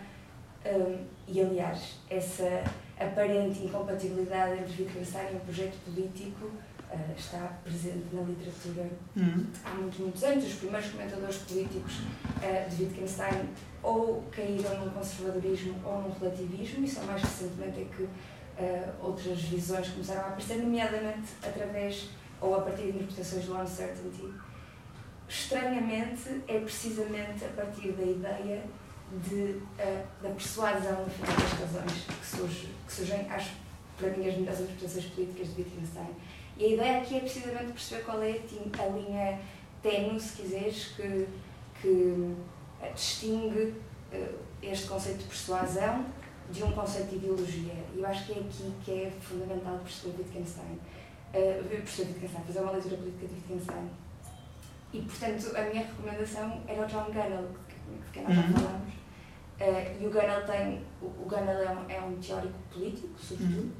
[0.65, 0.97] hum,
[1.31, 2.63] e aliás, essa
[2.99, 6.51] aparente incompatibilidade entre Wittgenstein e o projeto político
[6.89, 9.45] ah, está presente na literatura Hum.
[9.63, 10.45] há muitos, muitos anos.
[10.45, 11.93] Os primeiros comentadores políticos
[12.43, 13.49] ah, de Wittgenstein
[13.81, 18.09] ou caíram num conservadorismo ou num relativismo, e só mais recentemente é que
[18.59, 22.09] ah, outras visões começaram a aparecer, nomeadamente através
[22.41, 24.33] ou a partir de interpretações do uncertainty.
[25.29, 28.63] Estranhamente, é precisamente a partir da ideia
[29.27, 33.51] de, ah, da persuasão, final das razões, que, surge, que surgem, acho,
[33.97, 36.09] para mim, as melhores interpretações políticas de Wittgenstein.
[36.57, 39.39] E a ideia aqui é precisamente perceber qual é a a linha
[39.81, 41.27] ténue, se quiseres, que,
[41.81, 42.35] que
[42.81, 43.73] eh, distingue
[44.11, 46.05] eh, este conceito de persuasão
[46.51, 47.73] de um conceito de ideologia.
[47.95, 50.79] E eu acho que é aqui que é fundamental perceber Wittgenstein.
[51.33, 53.89] Uh, perceber Wittgenstein, fazer uma leitura política de Wittgenstein.
[54.93, 57.47] E, portanto, a minha recomendação era o John Gunnell,
[58.05, 58.53] de quem nós já Uhum.
[58.53, 58.93] falámos.
[59.61, 60.83] Uh, e o Gunnell tem.
[61.01, 63.71] O, o Gunnell é um, é um teórico político, sobretudo, Uhum.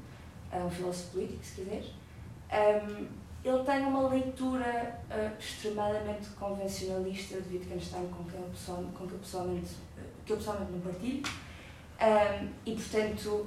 [0.52, 1.86] é um filósofo político, se quiseres.
[2.52, 3.08] Um,
[3.44, 9.12] ele tem uma leitura uh, extremadamente convencionalista de Wittgenstein com quem eu, pessoal, com que
[9.14, 9.70] eu pessoalmente,
[10.24, 11.22] que eu pessoalmente não partilho.
[12.00, 13.46] Um, e, portanto,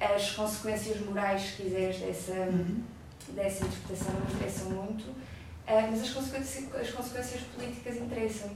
[0.00, 2.82] as consequências morais, se quiseres, dessa, Uhum.
[3.30, 8.50] dessa interpretação me interessam muito, uh, mas as consequências, as consequências políticas interessam.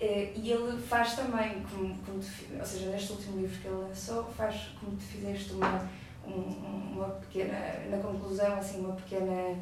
[0.00, 2.26] Uh, e ele faz também, como, como tu
[2.58, 5.88] ou seja, neste último livro que ele lançou, faz, como tu fizeste, uma,
[6.26, 7.58] um- uma pequena,
[7.90, 9.56] na conclusão, assim, uma pequena,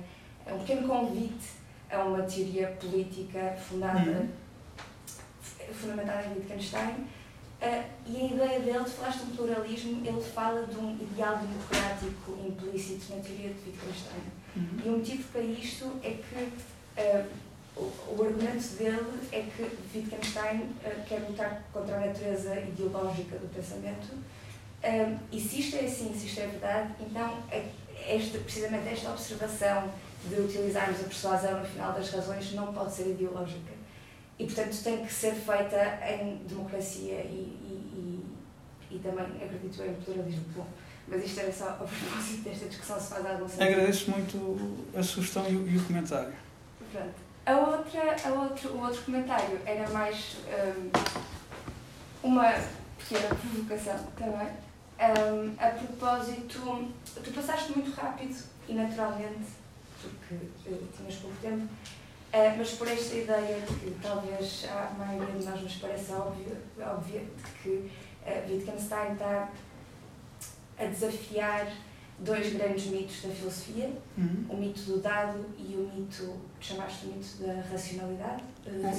[0.46, 1.48] um pequeno convite
[1.90, 4.28] a uma teoria política fundada, Uhum.
[5.74, 7.06] fundamentada em Wittgenstein.
[7.62, 11.36] Uh, e a ideia dele, tu falaste de um pluralismo, ele fala de um ideal
[11.38, 14.22] democrático implícito na teoria de Wittgenstein.
[14.56, 14.78] Uhum.
[14.84, 17.26] E o motivo para isto é que uh,
[17.76, 19.62] o, o argumento dele é que
[19.94, 24.14] Wittgenstein uh, quer lutar contra a natureza ideológica do pensamento.
[24.84, 27.68] Um, e se isto é assim, se isto é verdade, então é-
[28.06, 29.90] esta, precisamente esta observação
[30.28, 33.72] de utilizarmos a persuasão no final das razões não pode ser ideológica.
[34.38, 38.24] E, portanto, tem que ser feita em democracia e, e,
[38.90, 40.44] e, e também, acredito eu, em pluralismo.
[40.56, 40.66] Bom,
[41.06, 43.62] mas isto era só a propósito desta discussão, se faz algum sentido.
[43.62, 46.32] Agradeço muito a sugestão e o, e o comentário.
[46.90, 47.14] Pronto.
[47.44, 50.90] A outra, a outro, o outro comentário era mais hum,
[52.22, 52.52] uma
[52.98, 54.48] pequena provocação também.
[55.00, 56.92] Hum, a propósito,
[57.24, 58.36] tu passaste muito rápido
[58.68, 59.46] e naturalmente,
[60.00, 60.34] porque
[60.66, 61.68] eh, tinhas pouco tempo,
[62.32, 66.56] eh, mas por esta ideia de que talvez a maioria de nós nos pareça óbvio,
[66.80, 67.90] óbvia, de que
[68.24, 69.48] eh, Wittgenstein está
[70.78, 71.66] a desafiar
[72.20, 74.46] dois grandes mitos da filosofia, Uhum.
[74.48, 78.42] o mito do dado e o mito, chamaste o mito da racionalidade.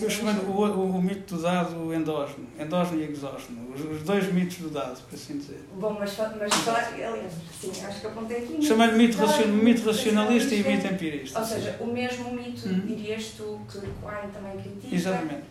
[0.02, 4.31] Eu chamo o, o, o mito do dado endógeno, endógeno e exógeno, os, os dois
[4.34, 5.64] mitos do dado, por assim dizer.
[5.80, 8.61] Bom, mas, mas aliás, sim, acho que apontei aqui.
[8.61, 11.40] Chamei-lhe mito, racion, mito racionalista e mito empirista.
[11.40, 12.81] Ou seja, o mesmo mito, Uhum.
[12.85, 15.44] dirias tu, que Quine também critica, Exatamente.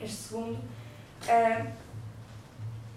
[0.00, 0.58] este segundo.
[1.28, 1.66] Ah,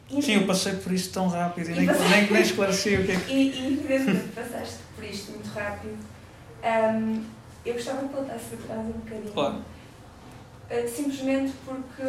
[0.09, 3.05] e- Sim, eu passei por isso tão rápido e E nem, nem, nem esclareci o
[3.05, 3.31] que é que.
[3.33, 5.97] E, e evidentemente passaste por isto muito rápido.
[6.63, 7.23] Ahm,
[7.65, 9.33] eu gostava que voltasse atrás um bocadinho.
[9.33, 9.55] Claro.
[9.55, 12.03] Uh, simplesmente porque,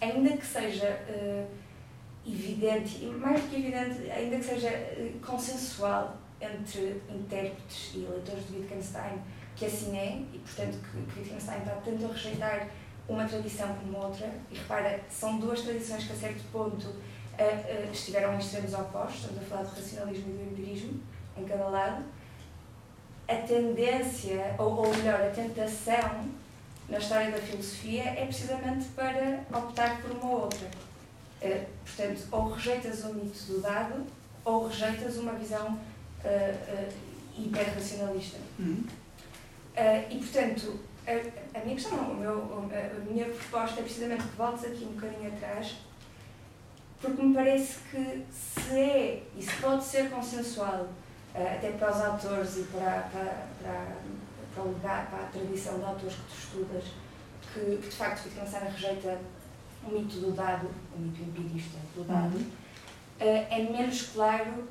[0.00, 1.46] ainda que seja uh,
[2.26, 8.46] evidente, e mais do que evidente, ainda que seja uh, consensual entre intérpretes e leitores
[8.48, 9.20] de Wittgenstein
[9.56, 12.68] que assim é, e portanto que, que Wittgenstein está tanto a rejeitar
[13.06, 16.94] uma tradição como outra, e repara, são duas tradições que a certo ponto
[17.92, 21.00] estiveram em extremos opostos, estamos a falar do racionalismo e do empirismo,
[21.36, 22.04] em cada lado,
[23.30, 26.28] a tendência, ou, ou melhor, a tentação
[26.88, 30.66] na história da filosofia é precisamente para optar por uma outra.
[31.40, 34.04] Uh, portanto, ou rejeitas o mito do dado,
[34.44, 35.78] ou rejeitas uma visão uh,
[36.24, 36.92] uh,
[37.38, 38.38] hiperracionalista.
[38.58, 38.84] Uhum.
[39.76, 44.36] Uh, e, portanto, a, a minha questão, o meu, a minha proposta é precisamente que
[44.36, 45.76] voltes aqui um bocadinho atrás,
[47.00, 50.88] porque me parece que se é e se pode ser consensual,
[51.34, 53.96] até para os autores e para, para, para,
[54.54, 56.84] para, o lugar, para a tradição de autores que tu estudas,
[57.52, 59.18] que, que de facto Wittgenstein rejeita
[59.84, 62.50] o mito do dado, o mito empirista do dado, uhum.
[63.20, 64.64] é menos claro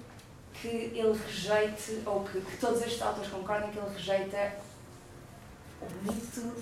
[0.54, 4.56] que ele rejeite, ou que, que todos estes autores concordem que ele rejeita
[5.82, 6.54] o mito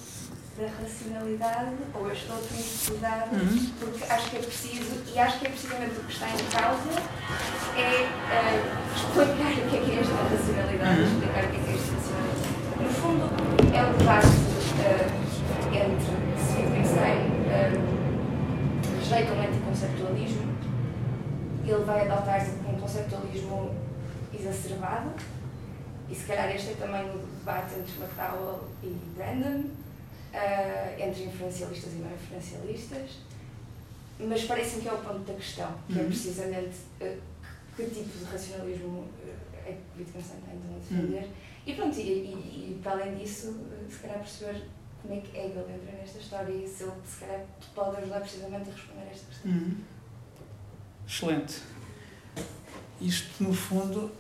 [0.57, 2.09] da racionalidade, ou
[2.51, 3.71] mito do dado, uhum.
[3.79, 6.89] porque acho que é preciso, e acho que é precisamente o que está em causa,
[7.77, 8.61] é uh,
[8.95, 11.07] explicar o que é que é esta racionalidade, uhum.
[11.07, 12.47] explicar o que é que é esta racionalidade.
[12.81, 13.25] No fundo,
[13.75, 15.27] é o debate uh,
[15.75, 17.97] entre se Wittgenstein uh,
[18.99, 20.57] rejeita o anticonceptualismo,
[21.65, 23.75] ele vai adotar um conceptualismo
[24.33, 25.11] exacerbado,
[26.09, 31.93] e se calhar este é também o debate entre McDowell e Brandon, uh, entre inferencialistas
[31.93, 33.11] e não inferencialistas,
[34.19, 36.03] mas parece-me que é o ponto da questão, que é uhum.
[36.03, 37.21] é precisamente uh,
[37.75, 41.23] que, que, tipo de racionalismo uh, é que Wittgenstein está então a defender.
[41.23, 41.31] Uhum.
[41.65, 43.57] E pronto, e, e, e, para além disso,
[43.89, 44.63] se calhar perceber
[45.01, 47.45] como é que Hegel entra nesta história e se ele se calhar
[47.75, 49.51] pode ajudar precisamente a responder a esta questão.
[49.51, 49.77] Uhum.
[51.07, 51.61] Excelente.
[52.99, 54.11] Isto, no fundo,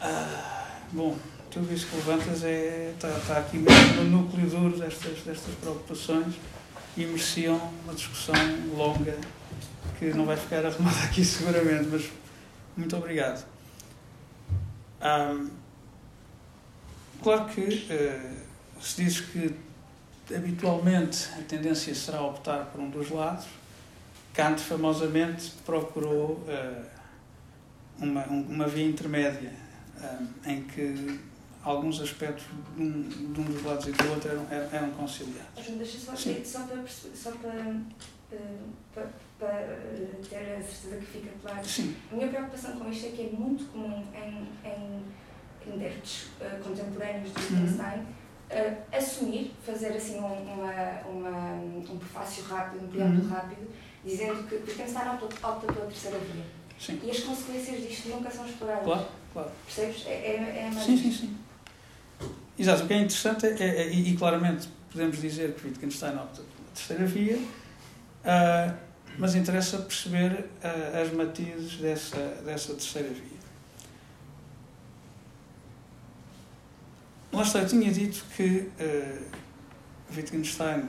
[0.00, 1.16] ah, bom,
[1.56, 6.34] tudo isso que levantas é, está, está aqui no núcleo duro destas, destas preocupações
[6.94, 8.34] e mereciam uma discussão
[8.76, 9.16] longa
[9.98, 12.10] que não vai ficar arrumada aqui seguramente, mas
[12.76, 13.46] muito obrigado.
[15.00, 15.48] Um,
[17.22, 19.54] claro que uh, se diz que
[20.34, 23.46] habitualmente a tendência será optar por um dos lados,
[24.34, 26.84] Kant famosamente procurou uh,
[27.98, 29.54] uma, uma via intermédia
[30.02, 31.18] uh, em que
[31.66, 32.44] alguns aspectos
[32.76, 35.66] de um, de um dos lados e do outro eram, eram conciliados.
[35.68, 36.42] Deixa só, Sim.
[36.44, 37.80] só para, só para,
[38.94, 39.78] para, para,
[40.30, 41.66] ter a certeza que fica claro.
[41.66, 41.96] Sim.
[42.12, 45.04] A minha preocupação com isto é que é muito comum em, em,
[45.66, 47.60] em débitos uh, contemporâneos de uhum.
[47.60, 48.72] Wittgenstein uhum.
[48.72, 53.28] uh, assumir, fazer assim um, uma, uma, um prefácio rápido, um preâmbulo uhum.
[53.28, 53.68] rápido,
[54.04, 56.44] dizendo que Wittgenstein opta pela terceira via.
[56.78, 57.00] Sim.
[57.02, 58.84] E as consequências disto nunca são exploradas.
[58.84, 59.50] Claro, claro.
[59.64, 60.06] Percebes?
[60.06, 61.45] É, é, é sim, sim, sim.
[62.58, 66.40] Exato, o que é interessante é, é, e, e, claramente podemos dizer que Wittgenstein opta
[66.40, 68.74] pela terceira via, uh,
[69.18, 72.16] mas interessa perceber uh, as matizes dessa,
[72.46, 73.36] dessa terceira via.
[77.30, 79.26] Lá está, eu tinha dito que uh,
[80.16, 80.84] Wittgenstein.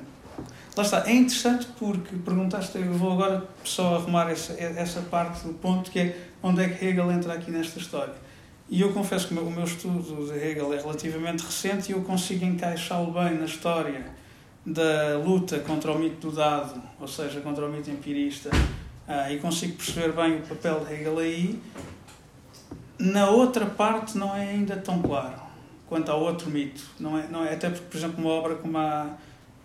[0.77, 5.53] Lá está, é interessante porque perguntaste, eu vou agora só arrumar essa, essa parte do
[5.55, 8.26] ponto que é onde é que Hegel entra aqui nesta história.
[8.69, 12.43] E eu confesso que o meu estudo de Hegel é relativamente recente e eu consigo
[12.43, 14.05] encaixá-lo bem na história
[14.65, 19.39] da luta contra o mito do dado, ou seja, contra o mito empirista, uh, e
[19.39, 21.61] consigo perceber bem o papel de Hegel aí.
[22.99, 25.39] Na outra parte não é ainda tão claro
[25.87, 26.83] quanto ao outro mito.
[26.99, 29.15] Não é, não é, até porque, por exemplo, uma obra como a.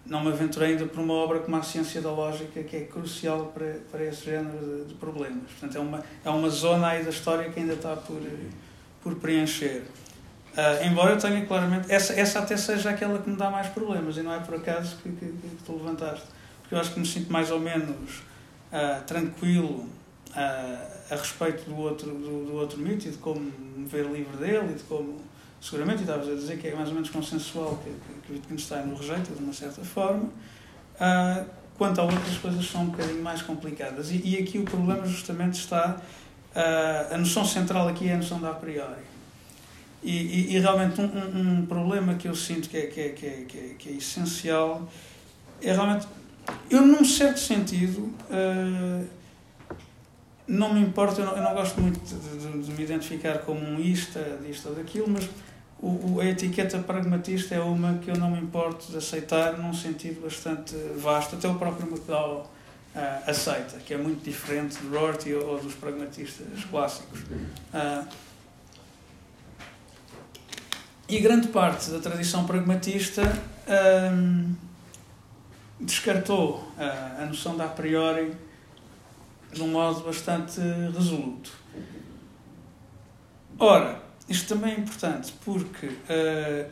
[0.05, 3.53] Não me aventurei ainda por uma obra como a Ciência da Lógica, que é crucial
[3.55, 5.51] para, para esse género de, de problemas.
[5.51, 8.21] Portanto, é uma, é uma zona aí da história que ainda está por
[9.03, 9.83] por preencher.
[10.53, 11.91] Uh, embora eu tenha claramente.
[11.91, 14.97] Essa, essa até seja aquela que me dá mais problemas, e não é por acaso
[15.03, 16.27] que, que, que tu levantaste.
[16.61, 18.19] Porque eu acho que me sinto mais ou menos
[18.71, 19.87] uh, tranquilo
[20.31, 24.37] uh, a respeito do outro, do, do, outro mito e de como me ver livre
[24.37, 25.21] dele e de como.
[25.59, 28.93] Seguramente, e estavas a dizer que é mais ou menos consensual que, que, que Wittgenstein
[28.93, 30.29] o rejeita de uma certa forma.
[31.79, 34.11] quanto a outras coisas são um bocadinho mais complicadas.
[34.11, 36.01] E, e aqui o problema justamente está
[36.55, 39.13] a noção central aqui é a noção da a priori.
[40.03, 43.09] E, e, e realmente um, um, um, problema que eu sinto que é, que, é,
[43.11, 44.89] que, é, que, é, que é essencial
[45.63, 46.09] é realmente.
[46.69, 49.07] Eu, num certo sentido, uh,
[50.47, 53.61] não me importa, eu não, eu não gosto muito de, de, de, me identificar como
[53.61, 55.29] um ista, disto ou daquilo, mas
[55.81, 59.73] o, o, a etiqueta pragmatista é uma que eu não me importo de aceitar num
[59.73, 61.37] sentido bastante vasto.
[61.37, 62.45] Até o próprio McDowell
[62.95, 67.21] uh, aceita, que é muito diferente do Rorty ou, dos pragmatistas clássicos.
[67.21, 68.07] Uh,
[71.13, 73.23] E grande parte da tradição pragmatista
[74.15, 74.55] hum,
[75.79, 78.33] descartou a, a noção da a priori
[79.53, 80.59] de um modo bastante
[80.95, 81.53] resoluto.
[83.59, 86.71] Ora, isto também é importante porque, uh,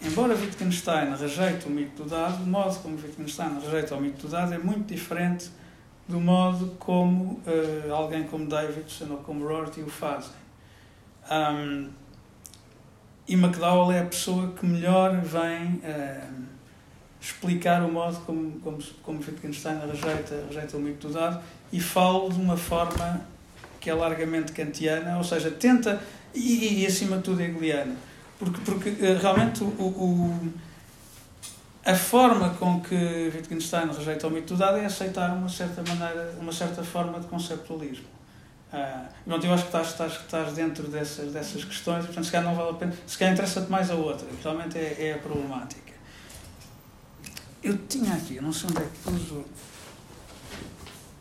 [0.00, 4.28] embora Wittgenstein rejeite o mito do dado, o modo como Wittgenstein rejeita o mito do
[4.28, 5.50] dado é muito diferente
[6.08, 10.32] do modo como uh, alguém como Davidson ou como Rorty o fazem.
[11.30, 11.88] Um,
[13.28, 16.44] e McDowell é a pessoa que melhor vem uh,
[17.20, 21.40] explicar o modo como, como, como Wittgenstein rejeita, rejeita o mito do dado
[21.72, 23.20] e fala de uma forma
[23.78, 26.02] que é largamente kantiana, ou seja, tenta,
[26.34, 27.96] e, e acima de tudo hegeliana,
[28.40, 30.52] porque, porque uh, realmente o, o,
[31.84, 36.34] a forma com que Wittgenstein rejeita o mito do dado é aceitar uma certa maneira,
[36.40, 38.06] uma certa forma de conceptualismo.
[38.72, 42.48] Uh, pronto, eu acho que estás, estás, estás dentro dessas, dessas questões, portanto, se calhar
[42.48, 45.18] não vale a pena, se calhar interessa-te mais a outra, que realmente é, é a
[45.18, 45.92] problemática.
[47.62, 49.44] Eu tinha aqui, eu não sei onde é que pus o.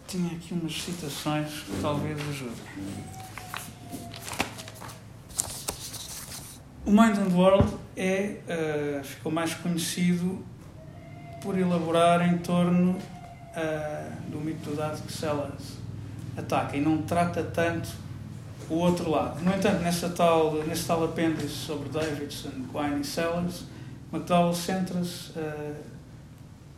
[0.07, 3.18] Tinha aqui umas citações que talvez ajudem.
[6.89, 10.43] O Mind and World é, uh, ficou mais conhecido
[11.39, 15.77] por elaborar em torno uh, do mito do dado que Sellers
[16.35, 17.89] ataca e não trata tanto
[18.67, 19.39] o outro lado.
[19.41, 23.65] No entanto, nessa tal, nesse tal apêndice sobre Davidson, Quine e Sellers,
[24.11, 25.75] McDowell centra-se uh,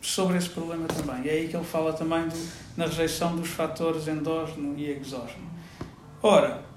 [0.02, 1.24] sobre esse problema também.
[1.24, 5.50] E é aí que ele fala também do, na rejeição dos fatores endógeno e exógeno.
[6.22, 6.70] Ora,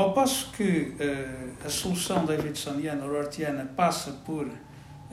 [0.00, 4.50] ao passo que uh, a solução davidsoniana ou rortiana passa por, uh,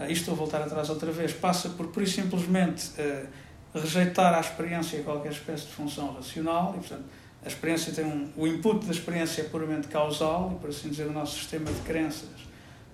[0.03, 3.27] isto estou a voltar atrás outra vez, passa por, por simplesmente uh,
[3.73, 7.03] rejeitar a experiência qualquer espécie de função racional e, portanto,
[7.43, 11.07] a experiência tem um, o input da experiência é puramente causal e, por assim dizer,
[11.07, 12.29] o nosso sistema de crenças,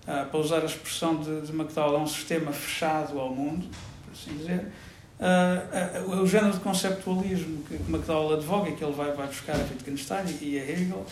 [0.04, 3.66] uh, para usar a expressão de, de McDowell, é um sistema fechado ao mundo,
[4.04, 4.72] por assim dizer.
[5.20, 9.60] Uh, uh, o género de conceptualismo que McDowell advoga, que ele vai, vai buscar a
[9.60, 11.06] Wittgenstein e a Hegel,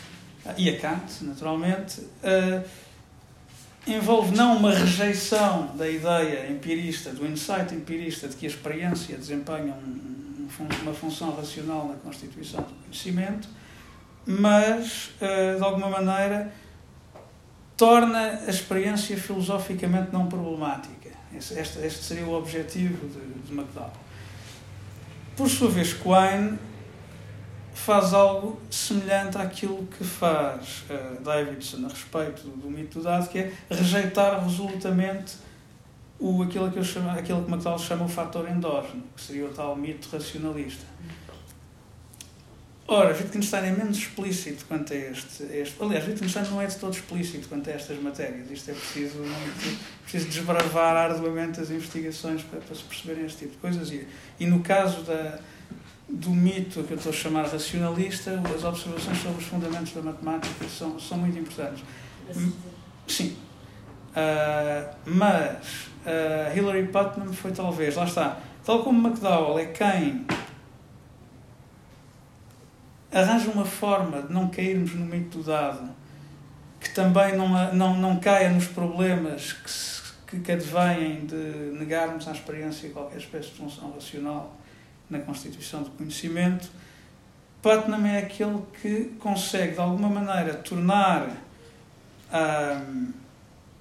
[0.58, 2.02] e a Kant, naturalmente,
[3.88, 9.74] envolve não uma rejeição da ideia empirista, do insight empirista de que a experiência desempenha
[9.74, 10.48] um,
[10.84, 13.48] uma função racional na constituição do conhecimento,
[14.26, 16.54] mas, eh, de alguma maneira,
[17.76, 21.10] torna a experiência filosoficamente não problemática.
[21.36, 23.92] Este, este seria o objetivo de, de McDowell.
[25.36, 26.60] Por sua vez, Quine
[27.74, 33.28] faz algo semelhante àquilo que faz uh, Davidson a respeito do, do mito do dado,
[33.30, 35.36] que é rejeitar resolutamente
[36.20, 39.50] o, aquilo, que eu chamo, aquilo que McDowell chama o fator endógeno, que seria o
[39.50, 40.86] tal mito racionalista.
[42.88, 45.82] Ora, Wittgenstein é menos explícito quanto a este, este.
[45.82, 48.52] Aliás, Wittgenstein não é de todo explícito quanto a estas matérias.
[48.52, 53.54] Isto é preciso, muito, preciso desbravar arduamente as investigações para, para se perceberem este tipo
[53.54, 53.90] de coisas.
[53.92, 54.06] E,
[54.42, 55.40] e no caso da,
[56.12, 60.68] do mito que eu estou a chamar racionalista, as observações sobre os fundamentos da matemática
[60.68, 61.84] são, são muito importantes.
[63.08, 63.38] Sim.
[64.12, 70.26] Uh, mas uh, Hilary Putnam foi talvez, lá está, tal como McDowell é quem
[73.10, 75.90] arranja uma forma de não cairmos no mito do dado,
[76.80, 82.28] que também não, não, não caia nos problemas que, se, que, que advêm de negarmos
[82.28, 84.58] à experiência qualquer espécie de função racional
[85.12, 86.70] na constituição do conhecimento,
[87.62, 91.30] Putnam é aquele que consegue, de alguma maneira, tornar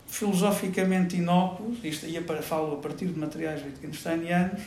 [0.06, 4.60] filosoficamente inóculos, isto ia para, falo a partir de materiais wittgensteinianos,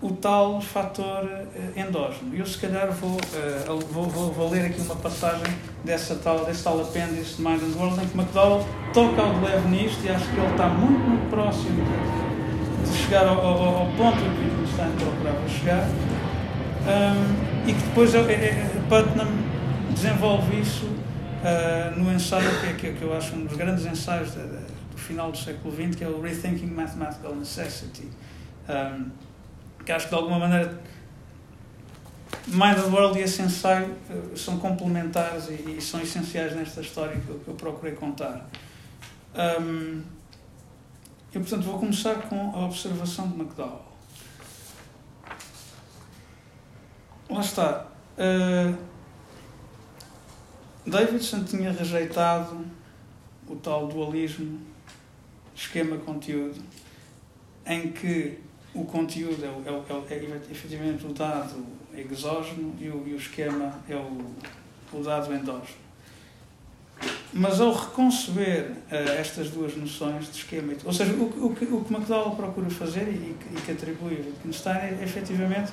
[0.00, 2.34] o tal fator uh, endógeno.
[2.36, 5.46] Eu, se calhar, vou, uh, vou, vou, vou, ler aqui uma passagem
[5.84, 9.44] dessa tal, desse tal apêndice de Mind and World, em que McDowell toca ao de
[9.46, 13.76] leve nisto e acho que ele está muito, muito próximo de, de chegar ao, ao,
[13.78, 15.86] ao ponto em Wittgenstein procurava chegar.
[16.86, 19.26] Um, e que depois é, é, Putnam
[19.92, 24.42] desenvolve isso uh, no ensaio que, que, que, eu acho um dos grandes ensaios de,
[24.42, 24.58] de,
[24.92, 28.08] do final do século XX, que é o Rethinking Mathematical Necessity.
[28.68, 29.10] Um,
[29.84, 30.80] que acho que de alguma maneira
[32.48, 37.18] Mind the World e esse ensaio uh, são complementares e, e, são essenciais nesta história
[37.18, 38.48] que eu, que eu procurei contar.
[39.34, 40.02] Um,
[41.34, 43.95] e portanto vou começar com a observação de McDowell.
[47.28, 47.86] Lá está.
[48.16, 48.76] Uh,
[50.86, 52.64] Davidson tinha rejeitado
[53.48, 54.60] o tal dualismo
[55.54, 56.60] esquema-conteúdo,
[57.66, 58.38] em que
[58.74, 63.74] o conteúdo é, é, é, é efetivamente o dado exógeno e o, e o esquema
[63.88, 64.20] é o,
[64.92, 65.86] o dado endógeno.
[67.32, 71.84] Mas ao reconceber uh, estas duas noções de esquema, ou seja, o, o, que, o
[71.84, 75.72] que McDowell procura fazer e, e que atribui a Wittgenstein é efetivamente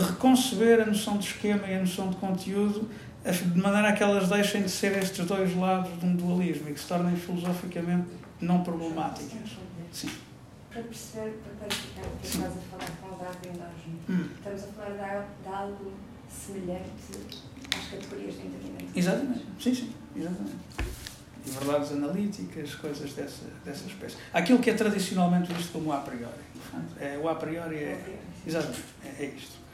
[0.00, 2.88] reconceber a noção de esquema e a noção de conteúdo
[3.32, 6.74] de maneira a que elas deixem de ser estes dois lados de um dualismo e
[6.74, 8.06] que se tornem filosoficamente
[8.40, 9.56] não problemáticas.
[9.92, 10.10] Sim.
[10.70, 14.28] Para perceber, para clarificar o que estás a falar com o dado endógeno, hum.
[14.36, 15.92] estamos a falar de, de algo
[16.28, 17.38] semelhante
[17.76, 18.90] às categorias de entendimento.
[18.94, 20.56] Exatamente, sim, sim, exatamente.
[21.46, 24.16] E verdades analíticas, coisas dessa, dessa espécie.
[24.32, 26.34] Aquilo que é tradicionalmente visto como a priori.
[27.00, 28.18] É, o a priori é.
[28.46, 29.65] Exatamente, é, é isto.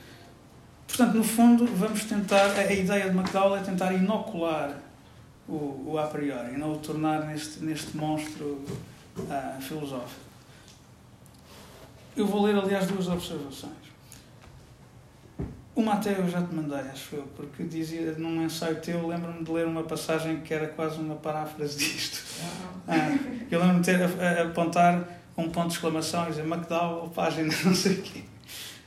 [0.92, 2.50] Portanto, no fundo, vamos tentar.
[2.50, 4.76] A ideia de McDowell é tentar inocular
[5.48, 8.62] o, o a priori, e não o tornar neste, neste monstro
[9.16, 10.20] uh, filosófico.
[12.14, 13.72] Eu vou ler, aliás, duas observações.
[15.74, 19.50] Uma até eu já te mandei, acho eu, porque dizia num ensaio teu, lembro-me de
[19.50, 22.22] ler uma passagem que era quase uma paráfrase disto.
[22.86, 23.16] Ah,
[23.50, 25.08] eu lembro-me de ter a, a apontar
[25.38, 28.24] um ponto de exclamação e dizer McDowell, página não sei o quê.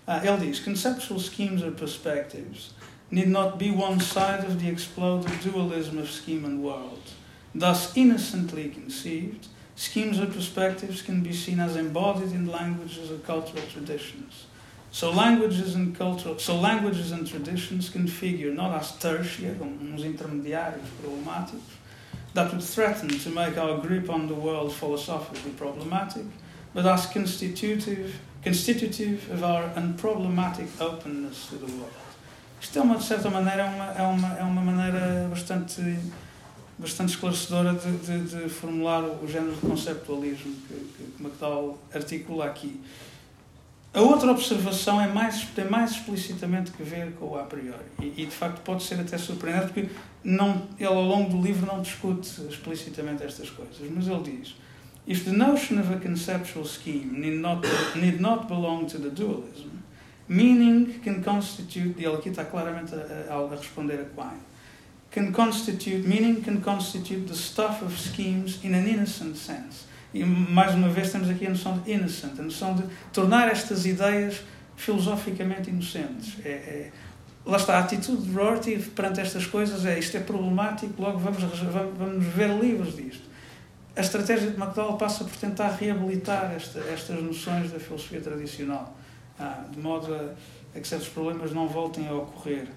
[0.07, 2.73] Uh, Ele diz: Conceptual schemes or perspectives
[3.10, 7.02] need not be one side of the exploded dualism of scheme and world.
[7.53, 13.64] Thus, innocently conceived, schemes or perspectives can be seen as embodied in languages or cultural
[13.72, 14.45] traditions.
[14.91, 20.88] So languages and cultural, so languages and traditions can figure not as tertia, uns intermediários
[21.02, 21.61] problemáticos,
[22.34, 26.26] that would threaten to make our grip on the world philosophically problematic,
[26.73, 28.14] but as constitutive,
[28.45, 31.91] constitutive of our unproblematic openness to the world.
[32.61, 35.81] Isto é uma, de certa maneira, é uma, é uma, é uma maneira bastante,
[36.77, 42.80] bastante esclarecedora de, de, de formular o, género de conceptualismo que, que McDowell articula aqui.
[43.93, 47.85] A outra observação é mais, tem mais explicitamente que ver com o a priori.
[47.99, 49.89] E, e, de facto pode ser até surpreendente porque
[50.23, 53.77] não, ele ao longo do livro não discute explicitamente estas coisas.
[53.89, 54.55] Mas ele diz:
[55.07, 57.65] If the notion of a conceptual scheme need not,
[57.95, 59.84] need not belong to the dualism,
[60.27, 64.41] meaning can constitute, e ele aqui está claramente a, a, responder a Quine,
[65.11, 70.73] can constitute, meaning can constitute the stuff of schemes in an innocent sense e mais
[70.73, 74.41] uma vez temos aqui a noção de innocent, a noção de tornar estas ideias
[74.77, 76.38] filosoficamente inocentes.
[76.45, 76.91] É, é,
[77.45, 81.44] lá está, a atitude de Rorty perante estas coisas é isto é problemático, logo vamos,
[81.98, 83.34] vamos ver livres disto.
[83.95, 88.93] A estratégia de McDowell passa por tentar reabilitar esta, estas noções da filosofia tradicional,
[89.39, 90.34] ah, de modo a,
[90.77, 92.67] a, que certos problemas não voltem a ocorrer.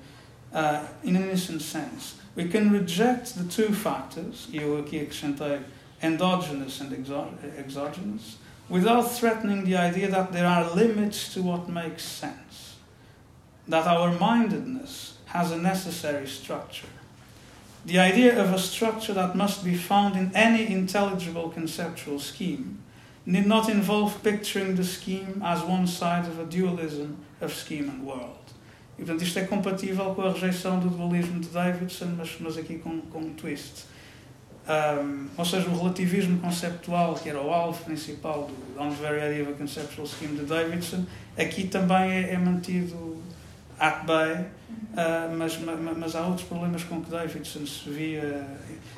[0.52, 5.60] Uh, in an innocent sense, we can reject the two factors, e eu aqui acrescentei
[6.00, 6.92] endogenous and
[7.58, 8.38] exogenous,
[8.70, 12.76] without threatening the idea that there are limits to what makes sense,
[13.66, 16.97] that our mindedness has a necessary structure.
[17.88, 22.82] The idea of a structure that must be found in any intelligible conceptual scheme
[23.24, 28.04] need not involve picturing the scheme as one side of a dualism of scheme and
[28.04, 28.36] world.
[28.98, 32.76] E, portanto, isto é compatível com a rejeição do dualismo de Davidson, mas, mas aqui
[32.76, 33.86] com, com um twist.
[34.68, 40.36] Um, ou seja, o relativismo conceptual, que era o alvo principal do a Conceptual Scheme
[40.36, 41.06] de Davidson,
[41.38, 43.17] aqui também é, é mantido
[43.78, 45.58] at bay, uh, mas,
[45.96, 48.46] mas, há outros problemas com que Davidson se via,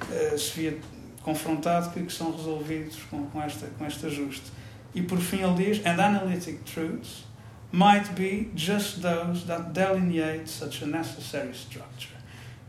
[0.02, 0.78] uh, se via
[1.22, 4.50] confrontado que, que, são resolvidos com, com, esta, com este ajuste.
[4.94, 7.24] E por fim ele diz: And analytic truths
[7.72, 12.18] might be just those that delineate such a necessary structure.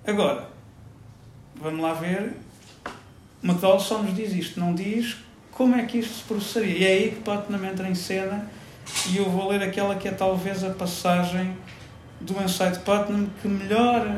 [0.06, 0.50] Agora,
[1.56, 2.34] vamos lá ver
[3.44, 5.18] McDowell só nos diz isto, não diz
[5.52, 6.78] como é que isto se processaria.
[6.78, 8.48] E é aí que Putnam entra em cena
[9.10, 11.56] e eu vou ler aquela que é talvez a passagem
[12.22, 14.10] do ensaio de Putnam que melhor uh,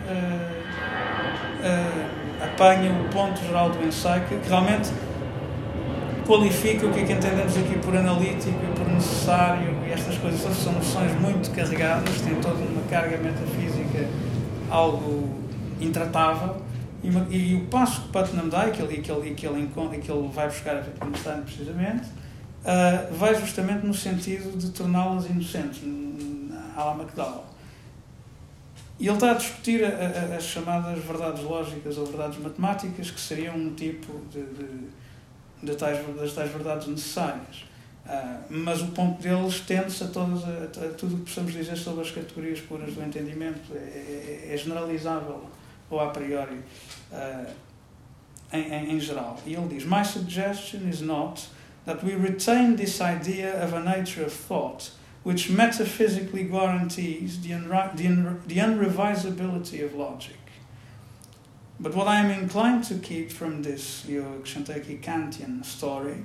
[1.62, 4.92] uh, apanha o ponto geral do ensaio, que, realmente
[6.26, 10.40] qualifica o que é que entendemos aqui por analítico e por necessário e estas coisas
[10.56, 14.08] são noções muito carregadas, têm toda uma carga metafísica
[14.70, 15.30] algo
[15.82, 16.62] intratável
[17.04, 19.68] e, e, e, o passo que Putnam dá, que ele, que ele, que ele,
[20.02, 20.82] que ele vai buscar a
[21.42, 25.82] precisamente, uh, vai justamente no sentido de torná-las inocentes,
[26.76, 27.53] à la McDowell.
[29.00, 33.20] E ele está a discutir a, a, as chamadas verdades lógicas ou verdades matemáticas, que
[33.20, 34.88] seriam um tipo de, de,
[35.64, 37.66] de tais, das tais verdades necessárias.
[38.06, 42.02] Uh, mas o ponto dele estende-se a, a, a, tudo o que possamos dizer sobre
[42.02, 43.74] as categorias puras do entendimento.
[43.74, 45.50] É, é, é generalizável
[45.90, 46.60] ou a priori
[47.12, 47.54] uh,
[48.52, 49.40] em, em, em geral.
[49.46, 51.50] E ele diz: My suggestion is not
[51.86, 54.92] that we retain this idea of a nature of thought
[55.24, 60.36] which metaphysically guarantees the, unri- the, un- the unrevisability of logic,
[61.80, 66.24] But what I am inclined to keep from this Georg Shanteki Kantian story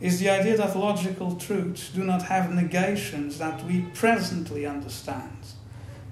[0.00, 5.38] is the idea that logical truths do not have negations that we presently understand.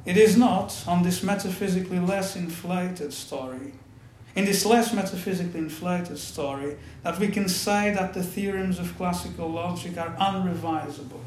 [0.04, 3.72] It is not, on this metaphysically less inflated story,
[4.36, 9.48] in this less metaphysically inflated story, that we can say that the theorems of classical
[9.48, 11.20] logic are unrevisable.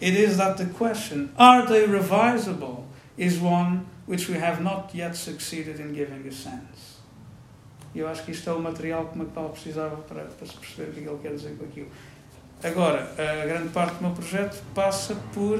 [0.00, 2.84] It is that the question, are they revisable,
[3.16, 6.96] is one which we have not yet succeeded in giving a sense.
[7.94, 10.54] E eu acho que isto é o material que o McDowell precisava para, para se
[10.54, 11.88] perceber o que ele quer dizer com aquilo.
[12.62, 15.58] Agora, a grande parte do meu projeto passa por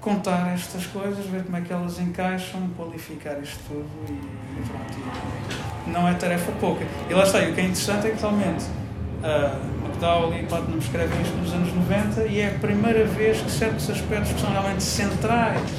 [0.00, 5.90] contar estas coisas, ver como é que elas encaixam, qualificar isto tudo e pronto.
[5.90, 6.84] não é tarefa pouca.
[7.08, 10.78] E lá está, e o que é interessante é que realmente uh, McDowell e Putnam
[10.78, 14.50] escrevem isto nos anos 90 e é a primeira vez que certos aspectos que são
[14.50, 15.70] realmente centrais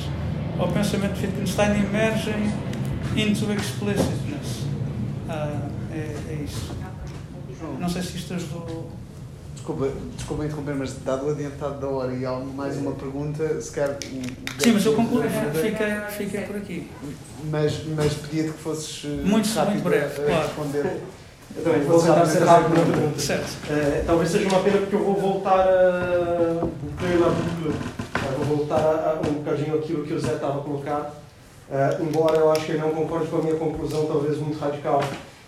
[0.57, 2.53] ao pensamento de Wittgenstein emergem
[3.15, 4.63] into explicitness.
[5.27, 6.73] Uh, é, é isso.
[7.79, 8.89] Não sei se isto ajudou.
[9.53, 13.71] Desculpa, desculpa interromper, mas dado o adiantado da hora e há mais uma pergunta, se
[13.71, 13.97] quer.
[14.59, 16.87] Sim, mas eu concluí, fiquei, fiquei por aqui.
[17.49, 20.49] Mas, mas pedia-te que fosses eh, muito, rápido muito breve, a claro.
[21.57, 23.19] Eu também vou tentar ser rápido na pergunta.
[23.19, 23.57] Certo.
[23.69, 26.67] Eh, talvez seja uma pena porque eu vou voltar a.
[28.37, 31.13] Vou voltar a, a um bocadinho aquilo que o Zé estava a colocar.
[31.71, 35.01] Eh, embora eu acho que ele não concorde com a minha conclusão, talvez muito radical,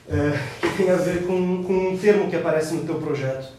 [0.09, 3.57] eh, que tem a ver com, com um termo que aparece no teu projeto.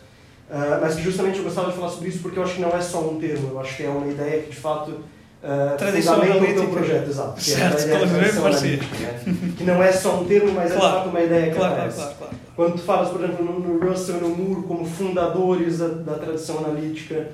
[0.48, 2.70] Uh, mas que justamente eu gostava de falar sobre isso porque eu acho que não
[2.70, 5.04] é só um termo, eu acho que é uma ideia que de fato
[5.42, 6.66] uh, Tradição analítica.
[6.66, 7.34] projeto, exato.
[7.34, 9.20] Que, Certo, é a claro, analítica, né?
[9.56, 11.74] que não é só um termo, mas é de Claro, fato uma ideia que Claro,
[11.74, 11.96] claro, aparece.
[11.96, 12.34] claro, claro.
[12.56, 16.14] Quando tu falas, por exemplo, no, no Russell e no Moore como fundadores da, da
[16.14, 17.28] tradição analítica,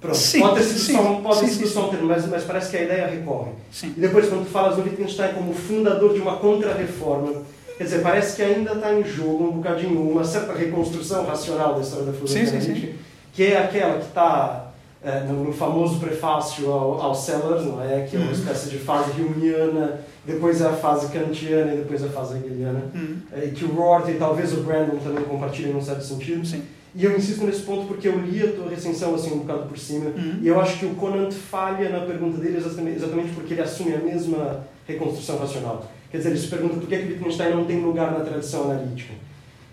[0.00, 1.88] pronto, Sim, pode ter sido, sim, só, um- pode ter sim, sido sim, só um
[1.90, 3.50] termo, mas, mas parece que a ideia recorre.
[3.70, 3.92] Sim.
[3.96, 7.42] E depois, quando tu falas do Wittgenstein como fundador de uma contra-reforma,
[7.76, 11.80] quer dizer, parece que ainda está em jogo um bocadinho uma certa reconstrução racional da
[11.80, 12.94] história da filosofia
[13.34, 14.63] que é aquela que está
[15.04, 18.02] eh, no, famoso prefácio ao, ao Sellers, não é?
[18.08, 18.32] Que é uma Uhum.
[18.32, 22.82] espécie de fase humeana, depois é a fase kantiana e depois a fase hegeliana.
[22.94, 26.46] Hum, Eh, E que o Rorty e talvez o Brandon também compartilhem num certo sentido.
[26.46, 26.62] Sim.
[26.96, 29.76] E eu insisto nesse ponto porque eu li a tua recensão assim um bocado por
[29.78, 30.38] cima Hum.
[30.40, 33.98] e eu acho que o Conant falha na pergunta dele exatamente, porque ele assume a
[33.98, 35.90] mesma reconstrução racional.
[36.10, 39.12] Quer dizer, ele se pergunta por que, que Wittgenstein não tem lugar na tradição analítica.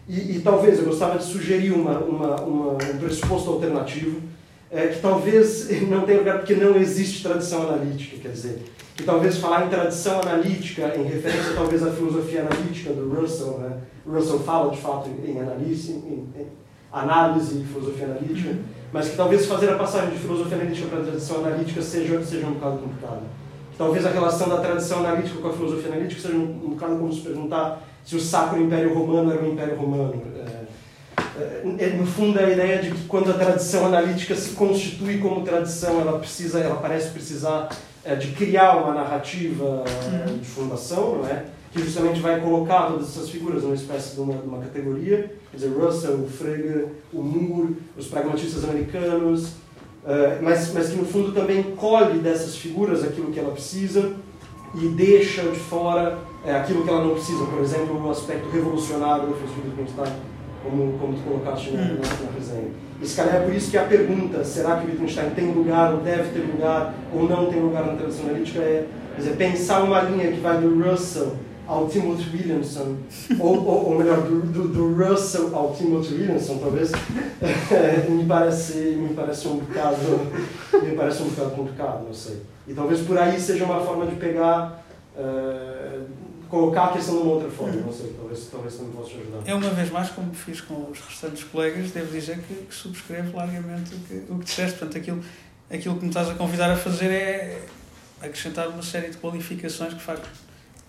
[0.09, 4.19] E, e talvez eu gostava de sugerir uma, uma, uma, um pressuposto alternativo,
[4.71, 8.17] é, que talvez não tenha lugar porque não existe tradição analítica.
[8.17, 8.63] Quer dizer,
[8.95, 13.77] que talvez falar em tradição analítica, em referência talvez à filosofia analítica do Russell, né?
[14.07, 16.47] Russell fala de fato em análise, em, em
[16.91, 18.57] análise e filosofia analítica,
[18.91, 22.47] mas que talvez fazer a passagem de filosofia analítica para a tradição analítica seja, seja
[22.47, 23.21] um bocado complicado.
[23.71, 26.97] Que talvez a relação da tradição analítica com a filosofia analítica seja um, um bocado
[26.97, 30.21] como se perguntar se o Sacro Império Romano era o Império Romano.
[30.35, 30.60] É,
[31.79, 36.01] é, no fundo, a ideia de que quando a tradição analítica se constitui como tradição,
[36.01, 37.69] ela precisa, ela parece precisar
[38.03, 41.45] é, de criar uma narrativa é, de fundação, não é?
[41.71, 45.57] Que justamente vai colocar todas essas figuras numa espécie de uma, de uma categoria, quer
[45.57, 49.53] dizer, Russell, o Frege, o Moore, os pragmatistas americanos,
[50.05, 54.13] é, mas, mas que no fundo também colhe dessas figuras aquilo que ela precisa
[54.75, 59.27] e deixa de fora é, aquilo que ela não precisa, por exemplo, o aspecto revolucionário
[59.27, 60.13] da filosofia do Wittgenstein,
[60.63, 62.71] como, como tu colocaste na, na, na resenha.
[63.01, 66.01] E se calhar é por isso que a pergunta, será que Wittgenstein tem lugar, ou
[66.01, 68.85] deve ter lugar, ou não tem lugar na tradição analítica, é
[69.17, 71.33] dizer, pensar uma linha que vai do Russell
[71.67, 72.97] ao Timothy Williamson,
[73.39, 76.91] ou, ou, ou melhor, do, do, do Russell ao Timothy Williamson, talvez,
[78.09, 79.97] me parece, me parece um bocado,
[80.83, 82.41] me parece um bocado complicado, não sei.
[82.67, 84.83] E talvez por aí seja uma forma de pegar,
[85.17, 85.99] eh,
[86.51, 89.49] colocar a questão de uma outra forma, não sei, talvez, talvez também possa ajudar.
[89.49, 93.37] Eu, uma vez mais, como fiz com os restantes colegas, devo dizer que, que subscrevo
[93.37, 94.77] largamente o que, o que disseste.
[94.77, 95.23] Portanto, aquilo,
[95.71, 97.63] aquilo que me estás a convidar a fazer é
[98.21, 100.29] acrescentar uma série de qualificações que, facto,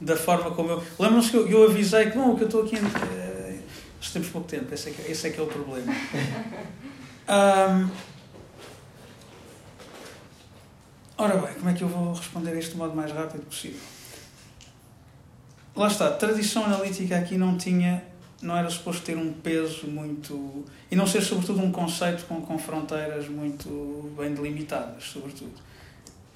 [0.01, 0.82] da forma como eu.
[0.98, 2.76] Lembram-se que eu, eu avisei que não, que eu estou aqui.
[2.76, 3.59] eh,
[3.98, 5.93] Nós temos pouco tempo, esse é que, esse é, que é o problema.
[7.28, 7.89] Ahm,
[11.16, 13.78] ora bem, como é que eu vou responder a isto do modo mais rápido possível?
[15.74, 18.05] Lá está, tradição analítica aqui não tinha,
[18.43, 20.65] não era suposto ter um peso muito.
[20.90, 25.55] e não ser, sobretudo, um conceito com, com fronteiras muito bem delimitadas, sobretudo.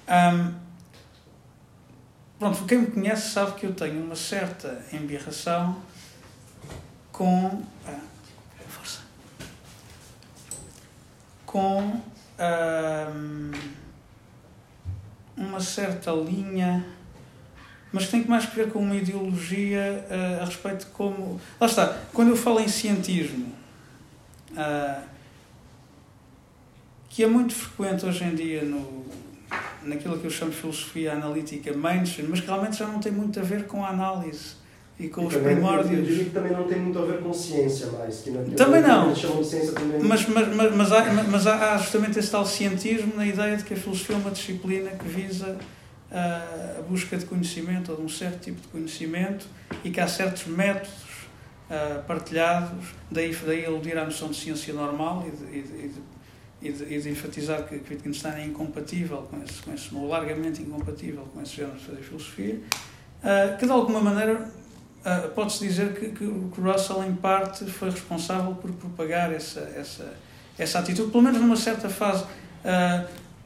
[0.07, 0.53] Ahm,
[2.39, 5.77] pronto, quem me conhece sabe que eu tenho uma certa embirração
[7.11, 7.61] com.
[7.87, 7.99] Ah,
[8.67, 9.01] força.
[11.45, 12.01] Com.
[12.39, 13.51] ahm,
[15.37, 16.96] uma certa linha
[17.91, 21.39] mas que tem mais que ver com uma ideologia uh, a respeito de como.
[21.59, 23.51] Lá está, quando eu falo em cientismo,
[24.51, 25.01] uh,
[27.09, 29.05] que é muito frequente hoje em dia no,
[29.83, 33.39] naquilo que eu chamo de filosofia analítica mainstream, mas que realmente já não tem muito
[33.39, 34.55] a ver com a análise
[34.99, 35.97] e com e os também, primórdios.
[35.97, 38.21] Eu diria que também não tem muito a ver com ciência mais.
[38.21, 39.15] Que também não.
[39.15, 40.01] Ciência também.
[40.03, 43.73] Mas, mas, mas, mas, há, mas há justamente esse tal cientismo na ideia de que
[43.73, 45.57] a filosofia é uma disciplina que visa
[46.11, 49.45] a busca de conhecimento ou de um certo tipo de conhecimento
[49.83, 51.27] e que há certos métodos
[52.07, 56.01] partilhados, daí, daí aludir à noção de ciência normal e de, e de,
[56.61, 60.61] e de, e de enfatizar que, que Wittgenstein é incompatível com esse, com esse, largamente
[60.61, 62.59] incompatível com esse género de fazer filosofia,
[63.59, 64.49] que de alguma maneira
[65.35, 70.13] pode-se dizer que, que Russell, em parte, foi responsável por propagar essa, essa,
[70.57, 72.25] essa atitude, pelo menos numa certa fase.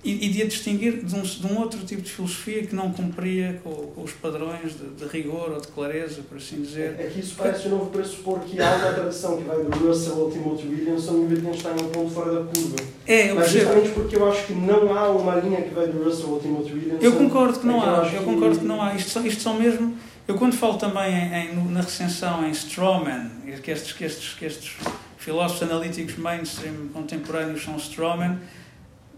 [0.03, 2.91] E, e de a distinguir de um, de um, outro tipo de filosofia que não
[2.91, 6.95] cumpria com, com os padrões de, de, rigor ou de clareza, por assim dizer.
[6.97, 9.69] É, é que isso parece de novo pressupor que há uma tradição que vai do
[9.69, 12.77] Russell ao Timothy Williamson e o Wittgenstein é um ponto fora da curva.
[13.05, 13.65] É, eu Mas percebo.
[13.65, 16.73] justamente porque eu acho que não há uma linha que vai do Russell ao Timothy
[16.73, 17.05] Williamson.
[17.05, 18.61] Eu concordo que não é há, eu, eu concordo que...
[18.61, 18.95] que não há.
[18.95, 19.95] Isto são, isto são mesmo.
[20.27, 23.29] Eu quando falo também em, em, na recensão em Strawman,
[23.61, 24.77] que estes, que estes, que estes
[25.17, 28.39] filósofos analíticos mainstream contemporâneos são Strawman,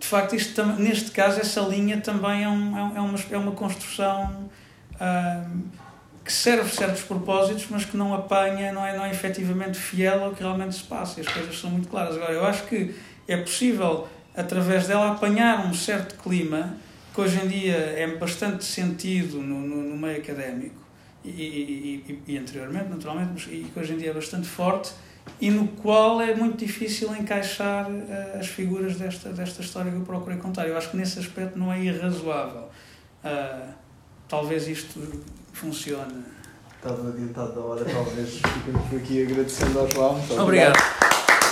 [0.04, 4.50] de facto, isto, neste caso, essa linha também é, um, é, uma, é uma construção
[6.26, 10.34] que serve certos propósitos, mas que não apanha, não é, não é efetivamente fiel ao
[10.34, 11.22] que realmente se passa.
[11.22, 12.18] E as coisas são muito claras.
[12.18, 12.94] Agora, eu acho que
[13.30, 14.06] é possível,
[14.36, 16.76] através dela, apanhar um certo clima
[17.16, 20.84] que hoje em dia é bastante sentido no, no, no meio académico
[21.24, 24.92] e, e, e, e, anteriormente, naturalmente, mas e que hoje em dia é bastante forte
[25.40, 30.04] e no qual é muito difícil encaixar uh, as figuras desta, desta história que eu
[30.04, 30.68] procurei contar.
[30.68, 32.70] Eu acho que nesse aspecto não é irrazoável.
[33.24, 33.74] Uh,
[34.28, 35.00] talvez isto
[35.52, 36.24] funcione.
[36.76, 40.16] Estava adiantado da hora, talvez ficamos por aqui agradecendo ao João.
[40.16, 40.41] Obrigado.
[40.41, 41.43] obrigado.